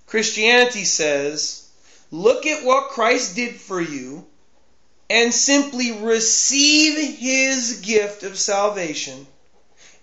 Christianity 0.05 0.85
says, 0.85 1.63
look 2.11 2.45
at 2.45 2.63
what 2.63 2.89
Christ 2.89 3.35
did 3.35 3.55
for 3.55 3.81
you 3.81 4.25
and 5.09 5.33
simply 5.33 5.91
receive 5.91 7.17
his 7.17 7.81
gift 7.81 8.23
of 8.23 8.37
salvation 8.37 9.27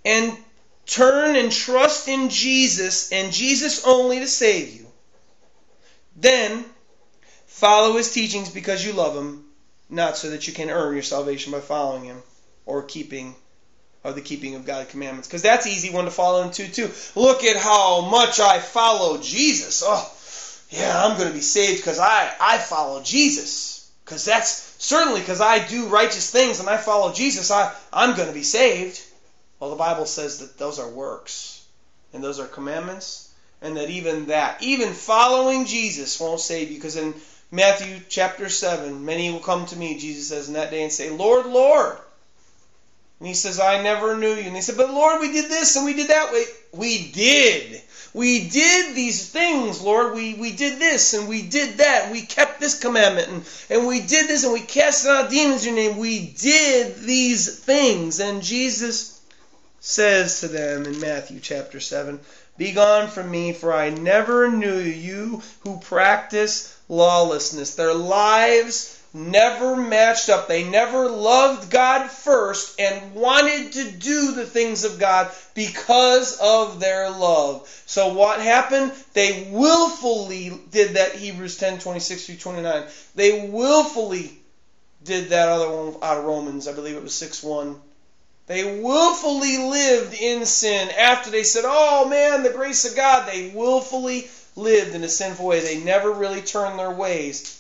and 0.05 0.37
turn 0.87 1.37
and 1.37 1.53
trust 1.53 2.09
in 2.09 2.29
Jesus 2.29 3.13
and 3.13 3.33
Jesus 3.33 3.87
only 3.87 4.19
to 4.21 4.27
save 4.27 4.75
you, 4.75 4.87
then 6.17 6.65
follow 7.47 7.97
his 7.97 8.13
teachings 8.13 8.51
because 8.51 8.85
you 8.85 8.93
love 8.93 9.17
him, 9.17 9.45
not 9.89 10.17
so 10.17 10.31
that 10.31 10.47
you 10.47 10.53
can 10.53 10.71
earn 10.71 10.95
your 10.95 11.03
salvation 11.03 11.53
by 11.53 11.61
following 11.61 12.05
him 12.05 12.23
or 12.67 12.83
keeping 12.83 13.35
or 14.05 14.13
the 14.13 14.21
keeping 14.21 14.55
of 14.57 14.67
God's 14.67 14.91
commandments. 14.91 15.29
Because 15.29 15.43
that's 15.43 15.67
easy 15.67 15.91
one 15.91 16.07
to 16.07 16.11
follow 16.11 16.43
into 16.43 16.69
too. 16.69 16.91
Look 17.15 17.45
at 17.45 17.57
how 17.57 18.09
much 18.11 18.41
I 18.41 18.59
follow 18.59 19.19
Jesus. 19.19 19.83
Oh, 19.87 20.13
yeah, 20.71 21.05
I'm 21.05 21.17
going 21.17 21.29
to 21.29 21.35
be 21.35 21.41
saved 21.41 21.79
because 21.79 21.99
I, 21.99 22.33
I 22.41 22.59
follow 22.59 23.03
Jesus. 23.03 23.91
Because 24.05 24.25
that's 24.25 24.75
certainly 24.79 25.21
because 25.21 25.41
I 25.41 25.65
do 25.67 25.87
righteous 25.87 26.31
things 26.31 26.59
and 26.59 26.69
I 26.69 26.77
follow 26.77 27.13
Jesus, 27.13 27.51
I, 27.51 27.73
I'm 27.93 28.17
going 28.17 28.29
to 28.29 28.35
be 28.35 28.43
saved. 28.43 29.01
Well, 29.63 29.71
the 29.71 29.77
Bible 29.77 30.07
says 30.07 30.41
that 30.41 30.59
those 30.59 30.81
are 30.81 30.89
works 30.89 31.65
and 32.13 32.21
those 32.21 32.41
are 32.41 32.49
commandments, 32.49 33.29
and 33.61 33.77
that 33.77 33.91
even 33.91 34.27
that, 34.27 34.61
even 34.61 34.93
following 34.93 35.67
Jesus, 35.67 36.19
won't 36.19 36.41
save 36.41 36.73
you. 36.73 36.79
Because 36.79 36.97
in 36.97 37.15
Matthew 37.53 38.01
chapter 38.09 38.49
7, 38.49 39.05
many 39.05 39.31
will 39.31 39.39
come 39.39 39.65
to 39.67 39.77
me, 39.77 40.01
Jesus 40.01 40.31
says, 40.31 40.49
in 40.49 40.55
that 40.55 40.73
day 40.73 40.83
and 40.83 40.91
say, 40.91 41.11
Lord, 41.11 41.47
Lord. 41.47 41.97
And 43.21 43.29
he 43.29 43.35
says, 43.35 43.61
I 43.61 43.81
never 43.85 44.17
knew 44.17 44.35
you. 44.35 44.43
And 44.49 44.57
they 44.57 44.63
said, 44.63 44.77
But 44.77 44.93
Lord, 44.93 45.21
we 45.21 45.31
did 45.31 45.49
this 45.49 45.77
and 45.77 45.85
we 45.85 45.95
did 45.95 46.09
that. 46.09 46.33
We, 46.33 46.45
we 46.73 47.13
did. 47.13 47.81
We 48.15 48.49
did 48.49 48.97
these 48.97 49.31
things, 49.31 49.81
Lord. 49.81 50.17
We, 50.17 50.35
we 50.35 50.51
did 50.51 50.81
this 50.81 51.15
and 51.15 51.29
we 51.29 51.43
did 51.43 51.77
that. 51.77 52.11
We 52.11 52.23
kept 52.23 52.59
this 52.59 52.81
commandment 52.81 53.29
and, 53.29 53.49
and 53.71 53.87
we 53.87 54.01
did 54.01 54.27
this 54.27 54.43
and 54.43 54.53
we 54.53 54.59
cast 54.59 55.07
out 55.07 55.31
demons 55.31 55.65
in 55.65 55.77
your 55.77 55.89
name. 55.89 55.99
We 56.01 56.35
did 56.37 56.97
these 56.97 57.61
things. 57.61 58.19
And 58.19 58.43
Jesus 58.43 59.22
says 59.85 60.39
to 60.39 60.47
them 60.47 60.87
in 60.87 61.01
Matthew 61.01 61.41
chapter 61.41 61.81
7 61.81 62.21
Begone 62.57 63.09
from 63.09 63.29
me, 63.33 63.53
for 63.53 63.75
I 63.75 63.91
never 63.91 64.49
knew 64.49 64.79
you 64.79 65.43
who 65.61 65.81
practice 65.81 66.73
lawlessness. 66.89 67.75
Their 67.75 67.93
lives 67.93 68.97
never 69.13 69.75
matched 69.75 70.29
up. 70.29 70.47
They 70.47 70.63
never 70.63 71.09
loved 71.09 71.69
God 71.69 72.09
first 72.09 72.81
and 72.81 73.13
wanted 73.15 73.73
to 73.73 73.91
do 73.91 74.33
the 74.33 74.47
things 74.47 74.85
of 74.85 75.01
God 75.01 75.33
because 75.55 76.39
of 76.41 76.79
their 76.79 77.11
love. 77.11 77.69
So 77.85 78.15
what 78.15 78.41
happened? 78.41 78.93
They 79.15 79.49
willfully 79.51 80.61
did 80.71 80.95
that 80.95 81.17
Hebrews 81.17 81.57
10 81.57 81.81
26 81.81 82.27
through 82.27 82.37
29. 82.37 82.85
They 83.17 83.49
willfully 83.49 84.39
did 85.03 85.31
that 85.31 85.49
other 85.49 85.69
one 85.69 85.97
out 86.03 86.19
of 86.19 86.25
Romans. 86.25 86.69
I 86.69 86.73
believe 86.73 86.95
it 86.95 87.03
was 87.03 87.17
6 87.17 87.43
1 87.43 87.81
they 88.47 88.81
willfully 88.81 89.59
lived 89.59 90.15
in 90.15 90.45
sin 90.47 90.91
after 90.91 91.31
they 91.31 91.45
said, 91.45 91.65
Oh 91.67 92.09
man, 92.09 92.43
the 92.43 92.51
grace 92.51 92.85
of 92.85 92.97
God. 92.97 93.29
They 93.29 93.51
willfully 93.51 94.29
lived 94.57 94.95
in 94.95 95.05
a 95.05 95.09
sinful 95.09 95.47
way. 95.47 95.61
They 95.61 95.83
never 95.83 96.11
really 96.11 96.43
turned 96.43 96.79
their 96.79 96.91
ways 96.91 97.59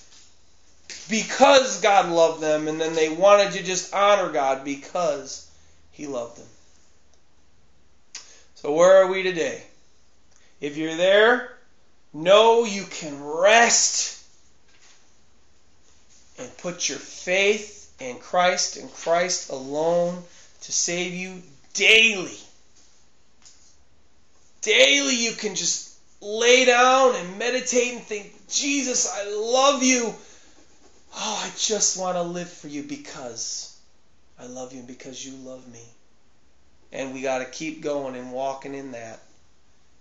because 1.09 1.80
God 1.80 2.11
loved 2.11 2.41
them, 2.41 2.68
and 2.68 2.80
then 2.80 2.95
they 2.95 3.09
wanted 3.09 3.53
to 3.53 3.62
just 3.62 3.95
honor 3.95 4.30
God 4.30 4.64
because 4.64 5.49
He 5.91 6.07
loved 6.07 6.39
them. 6.39 6.47
So, 8.57 8.72
where 8.72 9.03
are 9.03 9.09
we 9.09 9.22
today? 9.22 9.62
If 10.61 10.76
you're 10.76 10.97
there, 10.97 11.57
know 12.12 12.64
you 12.64 12.85
can 12.85 13.22
rest 13.22 14.22
and 16.39 16.57
put 16.59 16.89
your 16.89 16.99
faith 16.99 17.93
in 18.01 18.18
Christ 18.18 18.76
and 18.76 18.93
Christ 18.93 19.51
alone 19.51 20.22
to 20.62 20.72
save 20.72 21.14
you 21.14 21.42
daily. 21.74 22.38
Daily, 24.62 25.16
you 25.16 25.32
can 25.32 25.54
just 25.54 25.96
lay 26.20 26.64
down 26.64 27.16
and 27.16 27.38
meditate 27.38 27.94
and 27.94 28.02
think, 28.02 28.32
Jesus, 28.48 29.12
I 29.12 29.34
love 29.34 29.82
you. 29.82 30.14
Oh, 31.14 31.42
I 31.44 31.50
just 31.58 31.98
want 31.98 32.16
to 32.16 32.22
live 32.22 32.48
for 32.48 32.68
you 32.68 32.82
because 32.82 33.76
I 34.38 34.46
love 34.46 34.72
you 34.72 34.78
and 34.78 34.88
because 34.88 35.24
you 35.24 35.32
love 35.44 35.66
me. 35.72 35.84
And 36.92 37.12
we 37.12 37.22
got 37.22 37.38
to 37.38 37.44
keep 37.44 37.82
going 37.82 38.14
and 38.14 38.32
walking 38.32 38.74
in 38.74 38.92
that. 38.92 39.20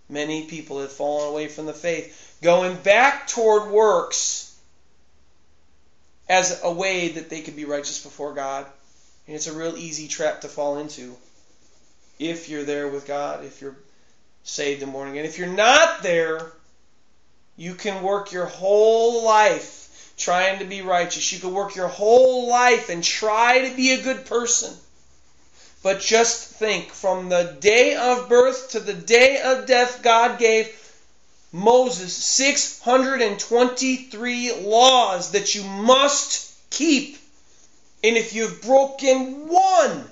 Many 0.10 0.46
people 0.46 0.80
have 0.82 0.92
fallen 0.92 1.30
away 1.30 1.48
from 1.48 1.66
the 1.66 1.74
faith, 1.74 2.38
going 2.42 2.76
back 2.78 3.28
toward 3.28 3.72
works 3.72 4.54
as 6.30 6.62
a 6.64 6.72
way 6.72 7.10
that 7.10 7.30
they 7.30 7.42
could 7.42 7.56
be 7.56 7.66
righteous 7.66 8.04
before 8.04 8.34
God. 8.34 8.66
And 9.32 9.38
it's 9.38 9.48
a 9.48 9.54
real 9.54 9.78
easy 9.78 10.10
trap 10.10 10.42
to 10.42 10.50
fall 10.50 10.78
into 10.78 11.16
if 12.20 12.50
you're 12.50 12.66
there 12.66 12.90
with 12.90 13.08
God, 13.08 13.46
if 13.46 13.62
you're 13.62 13.78
saved 14.44 14.84
and 14.84 14.92
born 14.92 15.08
again. 15.08 15.24
If 15.24 15.38
you're 15.38 15.48
not 15.48 16.04
there, 16.04 16.52
you 17.56 17.76
can 17.76 18.04
work 18.04 18.34
your 18.34 18.48
whole 18.48 19.24
life 19.24 20.14
trying 20.18 20.60
to 20.60 20.66
be 20.66 20.82
righteous. 20.82 21.32
You 21.32 21.40
can 21.40 21.54
work 21.54 21.78
your 21.78 21.88
whole 21.88 22.50
life 22.50 22.90
and 22.90 23.02
try 23.02 23.70
to 23.70 23.74
be 23.74 23.94
a 23.94 24.02
good 24.02 24.26
person. 24.26 24.74
But 25.82 26.02
just 26.02 26.50
think 26.50 26.92
from 26.92 27.30
the 27.30 27.56
day 27.62 27.96
of 27.96 28.28
birth 28.28 28.72
to 28.72 28.82
the 28.82 28.92
day 28.92 29.40
of 29.42 29.66
death, 29.66 30.04
God 30.04 30.40
gave 30.40 30.78
Moses 31.54 32.14
623 32.14 34.52
laws 34.64 35.32
that 35.32 35.56
you 35.56 35.64
must 35.64 36.54
keep. 36.70 37.21
And 38.04 38.18
if 38.18 38.34
you've 38.34 38.62
broken 38.62 39.48
one, 39.48 40.06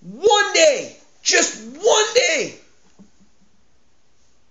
one 0.00 0.52
day, 0.54 0.96
just 1.22 1.62
one 1.62 2.14
day, 2.14 2.54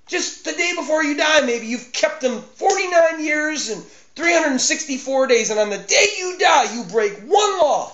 just 0.07 0.45
the 0.45 0.53
day 0.53 0.73
before 0.75 1.03
you 1.03 1.17
die, 1.17 1.41
maybe 1.41 1.67
you've 1.67 1.91
kept 1.91 2.21
them 2.21 2.41
49 2.41 3.23
years 3.23 3.69
and 3.69 3.83
364 4.15 5.27
days, 5.27 5.49
and 5.49 5.59
on 5.59 5.69
the 5.69 5.77
day 5.77 6.07
you 6.17 6.37
die, 6.37 6.73
you 6.73 6.83
break 6.83 7.13
one 7.19 7.59
law. 7.59 7.91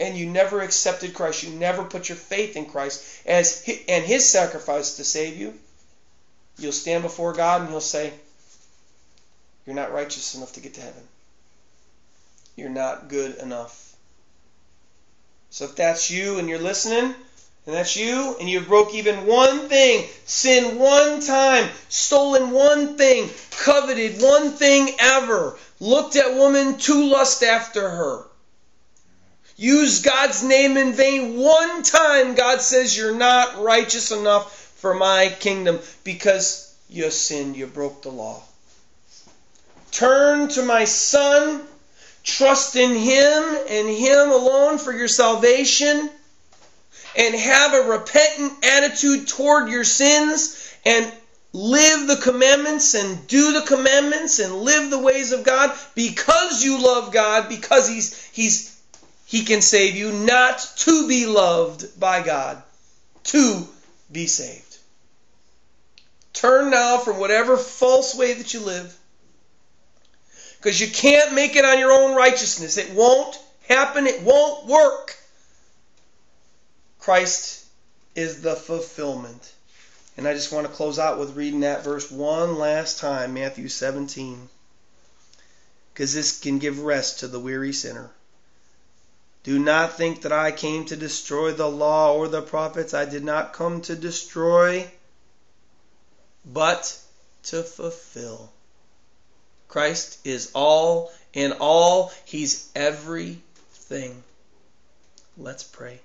And 0.00 0.16
you 0.16 0.26
never 0.26 0.60
accepted 0.60 1.14
Christ. 1.14 1.44
You 1.44 1.50
never 1.50 1.84
put 1.84 2.08
your 2.08 2.16
faith 2.16 2.56
in 2.56 2.66
Christ 2.66 3.20
as 3.24 3.62
and 3.88 4.04
His 4.04 4.28
sacrifice 4.28 4.96
to 4.96 5.04
save 5.04 5.36
you. 5.36 5.54
You'll 6.58 6.72
stand 6.72 7.02
before 7.02 7.34
God 7.34 7.60
and 7.60 7.70
He'll 7.70 7.80
say, 7.80 8.12
You're 9.64 9.76
not 9.76 9.92
righteous 9.92 10.34
enough 10.34 10.54
to 10.54 10.60
get 10.60 10.74
to 10.74 10.80
heaven. 10.80 11.02
You're 12.56 12.68
not 12.68 13.08
good 13.08 13.36
enough. 13.36 13.96
So 15.50 15.64
if 15.66 15.76
that's 15.76 16.10
you 16.10 16.38
and 16.38 16.48
you're 16.48 16.58
listening, 16.58 17.14
and 17.64 17.76
that's 17.76 17.96
you, 17.96 18.36
and 18.40 18.48
you've 18.48 18.66
broke 18.66 18.94
even 18.94 19.26
one 19.26 19.68
thing, 19.68 20.08
sinned 20.24 20.80
one 20.80 21.20
time, 21.20 21.68
stolen 21.88 22.50
one 22.50 22.96
thing, 22.96 23.30
coveted 23.50 24.20
one 24.20 24.50
thing 24.50 24.96
ever, 24.98 25.56
looked 25.78 26.16
at 26.16 26.34
woman 26.34 26.78
to 26.78 27.04
lust 27.10 27.42
after 27.42 27.88
her, 27.88 28.24
used 29.56 30.04
God's 30.04 30.42
name 30.42 30.76
in 30.76 30.92
vain 30.92 31.36
one 31.36 31.82
time, 31.82 32.34
God 32.34 32.60
says 32.60 32.96
you're 32.96 33.14
not 33.14 33.62
righteous 33.62 34.10
enough 34.10 34.52
for 34.76 34.94
my 34.94 35.34
kingdom 35.38 35.78
because 36.02 36.74
you 36.88 37.10
sinned, 37.10 37.56
you 37.56 37.66
broke 37.68 38.02
the 38.02 38.10
law. 38.10 38.42
Turn 39.92 40.48
to 40.48 40.62
my 40.62 40.84
son, 40.84 41.62
trust 42.22 42.76
in 42.76 42.94
him 42.94 43.42
and 43.68 43.88
him 43.88 44.30
alone 44.30 44.78
for 44.78 44.92
your 44.92 45.08
salvation 45.08 46.10
and 47.16 47.34
have 47.34 47.74
a 47.74 47.88
repentant 47.90 48.64
attitude 48.64 49.28
toward 49.28 49.68
your 49.68 49.84
sins 49.84 50.72
and 50.84 51.12
live 51.52 52.06
the 52.06 52.16
commandments 52.16 52.94
and 52.94 53.26
do 53.26 53.52
the 53.52 53.66
commandments 53.66 54.38
and 54.38 54.54
live 54.54 54.90
the 54.90 54.98
ways 54.98 55.32
of 55.32 55.44
God 55.44 55.76
because 55.94 56.64
you 56.64 56.82
love 56.82 57.12
God, 57.12 57.48
because 57.48 57.88
He's 57.88 58.24
He's 58.32 58.80
He 59.26 59.44
can 59.44 59.60
save 59.60 59.96
you, 59.96 60.12
not 60.12 60.58
to 60.78 61.06
be 61.08 61.26
loved 61.26 61.98
by 62.00 62.22
God, 62.22 62.62
to 63.24 63.66
be 64.10 64.26
saved. 64.26 64.78
Turn 66.32 66.70
now 66.70 66.98
from 66.98 67.18
whatever 67.18 67.56
false 67.56 68.14
way 68.14 68.32
that 68.34 68.54
you 68.54 68.60
live. 68.60 68.96
Because 70.62 70.80
you 70.80 70.86
can't 70.86 71.34
make 71.34 71.56
it 71.56 71.64
on 71.64 71.80
your 71.80 71.90
own 71.90 72.14
righteousness. 72.14 72.76
It 72.76 72.94
won't 72.94 73.36
happen. 73.68 74.06
It 74.06 74.22
won't 74.22 74.66
work. 74.66 75.16
Christ 77.00 77.64
is 78.14 78.42
the 78.42 78.54
fulfillment. 78.54 79.52
And 80.16 80.28
I 80.28 80.34
just 80.34 80.52
want 80.52 80.68
to 80.68 80.72
close 80.72 81.00
out 81.00 81.18
with 81.18 81.34
reading 81.34 81.60
that 81.60 81.82
verse 81.82 82.12
one 82.12 82.58
last 82.58 83.00
time, 83.00 83.34
Matthew 83.34 83.66
17. 83.66 84.48
Because 85.92 86.14
this 86.14 86.38
can 86.38 86.60
give 86.60 86.78
rest 86.78 87.20
to 87.20 87.26
the 87.26 87.40
weary 87.40 87.72
sinner. 87.72 88.12
Do 89.42 89.58
not 89.58 89.96
think 89.96 90.22
that 90.22 90.32
I 90.32 90.52
came 90.52 90.84
to 90.84 90.96
destroy 90.96 91.50
the 91.50 91.68
law 91.68 92.14
or 92.14 92.28
the 92.28 92.40
prophets. 92.40 92.94
I 92.94 93.04
did 93.04 93.24
not 93.24 93.52
come 93.52 93.80
to 93.82 93.96
destroy, 93.96 94.88
but 96.44 96.96
to 97.44 97.64
fulfill. 97.64 98.51
Christ 99.72 100.18
is 100.26 100.50
all 100.54 101.10
in 101.32 101.52
all, 101.52 102.12
He's 102.26 102.70
everything. 102.76 104.22
Let's 105.38 105.64
pray. 105.64 105.98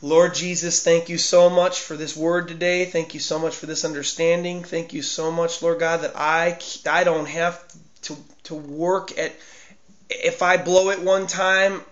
Lord 0.00 0.34
Jesus, 0.34 0.84
thank 0.84 1.08
you 1.08 1.18
so 1.18 1.50
much 1.50 1.80
for 1.80 1.96
this 1.96 2.16
word 2.16 2.46
today. 2.46 2.84
Thank 2.84 3.14
you 3.14 3.18
so 3.18 3.40
much 3.40 3.56
for 3.56 3.66
this 3.66 3.84
understanding. 3.84 4.62
Thank 4.62 4.92
you 4.92 5.02
so 5.02 5.32
much, 5.32 5.60
Lord 5.62 5.80
God, 5.80 6.02
that 6.02 6.12
I 6.14 6.60
I 6.88 7.02
don't 7.02 7.28
have 7.28 7.60
to 8.02 8.16
to 8.44 8.54
work 8.54 9.18
at 9.18 9.32
if 10.10 10.42
I 10.42 10.58
blow 10.58 10.90
it 10.90 11.02
one 11.02 11.26
time, 11.26 11.82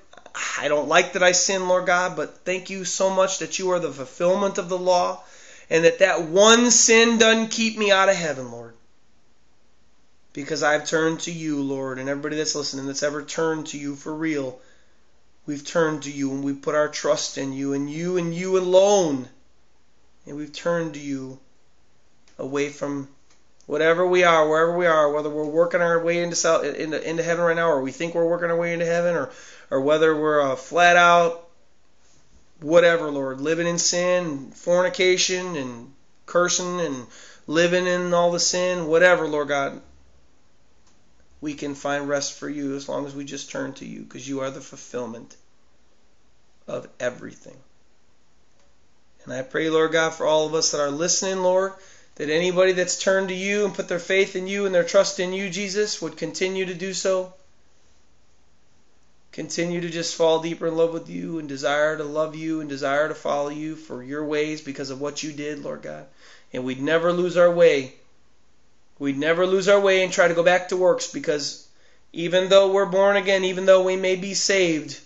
I 0.61 0.69
don't 0.69 0.87
like 0.87 1.15
that 1.15 1.25
I 1.25 1.33
sin, 1.33 1.67
Lord 1.67 1.87
God, 1.87 2.15
but 2.15 2.45
thank 2.45 2.71
you 2.71 2.85
so 2.85 3.11
much 3.11 3.41
that 3.41 3.59
you 3.59 3.71
are 3.71 3.81
the 3.81 3.91
fulfillment 3.91 4.59
of 4.59 4.69
the 4.69 4.79
law 4.79 5.25
and 5.69 5.85
that 5.85 5.99
that 5.99 6.23
one 6.23 6.71
sin 6.71 7.19
doesn't 7.19 7.49
keep 7.49 7.77
me 7.77 7.91
out 7.91 8.09
of 8.09 8.15
heaven, 8.15 8.53
Lord. 8.53 8.70
Because 10.33 10.63
I've 10.63 10.87
turned 10.87 11.21
to 11.21 11.33
you, 11.33 11.61
Lord, 11.61 11.99
and 11.99 12.09
everybody 12.09 12.37
that's 12.37 12.55
listening 12.55 12.87
that's 12.87 13.03
ever 13.03 13.23
turned 13.23 13.69
to 13.69 13.79
you 13.79 13.97
for 13.97 14.15
real 14.15 14.61
We've 15.51 15.67
turned 15.67 16.05
to 16.05 16.13
you 16.13 16.31
and 16.33 16.45
we 16.45 16.53
put 16.53 16.77
our 16.77 16.89
trust 16.89 17.39
in 17.39 17.53
you 17.53 17.73
and 17.73 17.91
you 17.91 18.19
and 18.19 18.33
you 18.35 18.59
alone. 18.59 19.29
And 20.27 20.37
we've 20.37 20.53
turned 20.53 20.95
to 20.95 21.01
you 21.01 21.41
away 22.39 22.69
from 22.69 23.09
whatever 23.67 24.07
we 24.07 24.23
are, 24.23 24.49
wherever 24.49 24.77
we 24.77 24.87
are, 24.87 25.11
whether 25.11 25.31
we're 25.31 25.45
working 25.45 25.81
our 25.81 26.03
way 26.03 26.23
into, 26.23 26.75
into, 26.81 27.09
into 27.09 27.23
heaven 27.23 27.45
right 27.45 27.57
now 27.57 27.69
or 27.69 27.81
we 27.81 27.91
think 27.91 28.15
we're 28.15 28.29
working 28.29 28.51
our 28.51 28.57
way 28.57 28.73
into 28.73 28.85
heaven 28.85 29.17
or, 29.17 29.31
or 29.71 29.81
whether 29.81 30.15
we're 30.15 30.53
uh, 30.53 30.57
flat 30.57 30.97
out 30.97 31.49
whatever, 32.61 33.11
Lord, 33.11 33.41
living 33.41 33.67
in 33.67 33.79
sin, 33.79 34.53
fornication 34.53 35.57
and 35.57 35.93
cursing 36.27 36.81
and 36.81 37.07
living 37.47 37.87
in 37.87 38.13
all 38.13 38.31
the 38.31 38.39
sin, 38.39 38.87
whatever, 38.87 39.27
Lord 39.27 39.49
God 39.49 39.81
we 41.41 41.55
can 41.55 41.75
find 41.75 42.09
rest 42.09 42.35
for 42.35 42.49
you 42.49 42.77
as 42.77 42.89
long 42.89 43.07
as 43.07 43.15
we 43.15 43.25
just 43.25 43.51
turn 43.51 43.73
to 43.75 43.87
you 43.87 44.01
because 44.01 44.29
you 44.29 44.41
are 44.41 44.51
the 44.51 44.61
fulfillment 44.61 45.37
of 46.67 46.89
everything. 46.99 47.57
And 49.25 49.33
I 49.33 49.43
pray, 49.43 49.71
Lord 49.71 49.93
God, 49.93 50.15
for 50.15 50.27
all 50.27 50.47
of 50.47 50.55
us 50.55 50.71
that 50.71 50.81
are 50.81 50.91
listening, 50.91 51.43
Lord, 51.43 51.73
that 52.17 52.31
anybody 52.31 52.73
that's 52.73 52.99
turned 52.99 53.29
to 53.29 53.35
you 53.35 53.65
and 53.65 53.75
put 53.75 53.89
their 53.89 53.99
faith 53.99 54.37
in 54.37 54.47
you 54.47 54.67
and 54.67 54.75
their 54.75 54.85
trust 54.85 55.21
in 55.21 55.33
you, 55.33 55.51
Jesus, 55.51 56.01
would 56.03 56.17
continue 56.17 56.67
to 56.67 56.75
do 56.75 56.93
so. 56.93 57.33
Continue 59.33 59.81
to 59.81 59.91
just 59.91 60.17
fall 60.17 60.41
deeper 60.41 60.67
in 60.67 60.77
love 60.77 60.93
with 60.93 61.09
you 61.09 61.39
and 61.39 61.49
desire 61.49 61.97
to 61.97 62.05
love 62.05 62.35
you 62.35 62.61
and 62.61 62.69
desire 62.69 63.09
to 63.09 63.15
follow 63.15 63.49
you 63.49 63.77
for 63.77 64.03
your 64.03 64.25
ways 64.25 64.61
because 64.61 64.91
of 64.91 65.01
what 65.01 65.23
you 65.23 65.33
did, 65.33 65.63
Lord 65.63 65.83
God. 65.83 66.07
And 66.53 66.65
we'd 66.65 66.83
never 66.83 67.13
lose 67.13 67.37
our 67.37 67.51
way 67.51 67.95
We'd 69.01 69.17
never 69.17 69.47
lose 69.47 69.67
our 69.67 69.81
way 69.81 70.05
and 70.05 70.13
try 70.13 70.29
to 70.29 70.35
go 70.35 70.43
back 70.43 70.69
to 70.69 70.77
works 70.77 71.07
because 71.07 71.67
even 72.13 72.51
though 72.51 72.71
we're 72.71 72.85
born 72.85 73.17
again, 73.17 73.45
even 73.45 73.65
though 73.65 73.83
we 73.83 73.97
may 73.97 74.15
be 74.15 74.35
saved, 74.35 75.01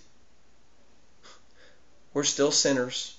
we're 2.12 2.24
still 2.24 2.50
sinners. 2.50 3.14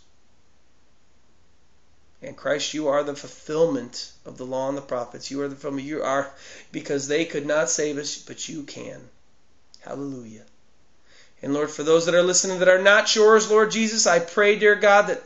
And 2.22 2.36
Christ, 2.36 2.74
you 2.74 2.90
are 2.90 3.04
the 3.04 3.16
fulfillment 3.16 4.12
of 4.26 4.38
the 4.38 4.46
law 4.46 4.68
and 4.68 4.78
the 4.78 4.82
prophets. 4.82 5.32
You 5.32 5.42
are 5.44 5.48
the 5.48 5.56
fulfillment. 5.56 5.88
You 5.88 6.04
are 6.04 6.30
because 6.74 7.08
they 7.08 7.24
could 7.24 7.46
not 7.46 7.70
save 7.70 7.98
us, 7.98 8.18
but 8.18 8.50
you 8.50 8.64
can. 8.64 9.00
Hallelujah. 9.80 10.44
And 11.42 11.54
Lord, 11.54 11.70
for 11.70 11.84
those 11.84 12.06
that 12.08 12.16
are 12.16 12.24
listening 12.24 12.60
that 12.60 12.68
are 12.68 12.82
not 12.82 13.16
yours, 13.16 13.50
Lord 13.50 13.72
Jesus, 13.72 14.06
I 14.08 14.20
pray, 14.20 14.60
dear 14.60 14.76
God, 14.76 15.04
that 15.04 15.22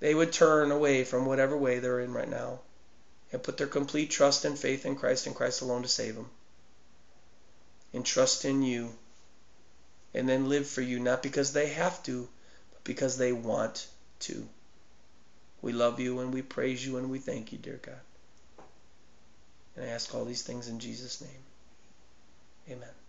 they 0.00 0.16
would 0.16 0.32
turn 0.32 0.72
away 0.72 1.04
from 1.04 1.26
whatever 1.26 1.56
way 1.56 1.78
they're 1.78 2.00
in 2.00 2.12
right 2.12 2.28
now 2.28 2.58
and 3.36 3.42
put 3.42 3.58
their 3.58 3.66
complete 3.66 4.08
trust 4.08 4.46
and 4.46 4.58
faith 4.58 4.86
in 4.86 4.96
Christ 4.96 5.26
and 5.26 5.36
Christ 5.36 5.60
alone 5.60 5.82
to 5.82 5.88
save 5.88 6.14
them. 6.14 6.30
And 7.92 8.02
trust 8.02 8.46
in 8.46 8.62
you. 8.62 8.94
And 10.14 10.26
then 10.26 10.48
live 10.48 10.66
for 10.66 10.80
you, 10.80 10.98
not 10.98 11.22
because 11.22 11.52
they 11.52 11.68
have 11.68 12.02
to, 12.04 12.26
but 12.72 12.82
because 12.84 13.18
they 13.18 13.32
want 13.32 13.88
to. 14.20 14.48
We 15.60 15.74
love 15.74 16.00
you 16.00 16.20
and 16.20 16.32
we 16.32 16.40
praise 16.40 16.86
you 16.86 16.96
and 16.96 17.10
we 17.10 17.18
thank 17.18 17.52
you, 17.52 17.58
dear 17.58 17.78
God. 17.82 18.00
And 19.76 19.84
I 19.84 19.88
ask 19.88 20.14
all 20.14 20.24
these 20.24 20.42
things 20.42 20.68
in 20.68 20.80
Jesus' 20.80 21.20
name. 21.20 21.44
Amen. 22.70 23.05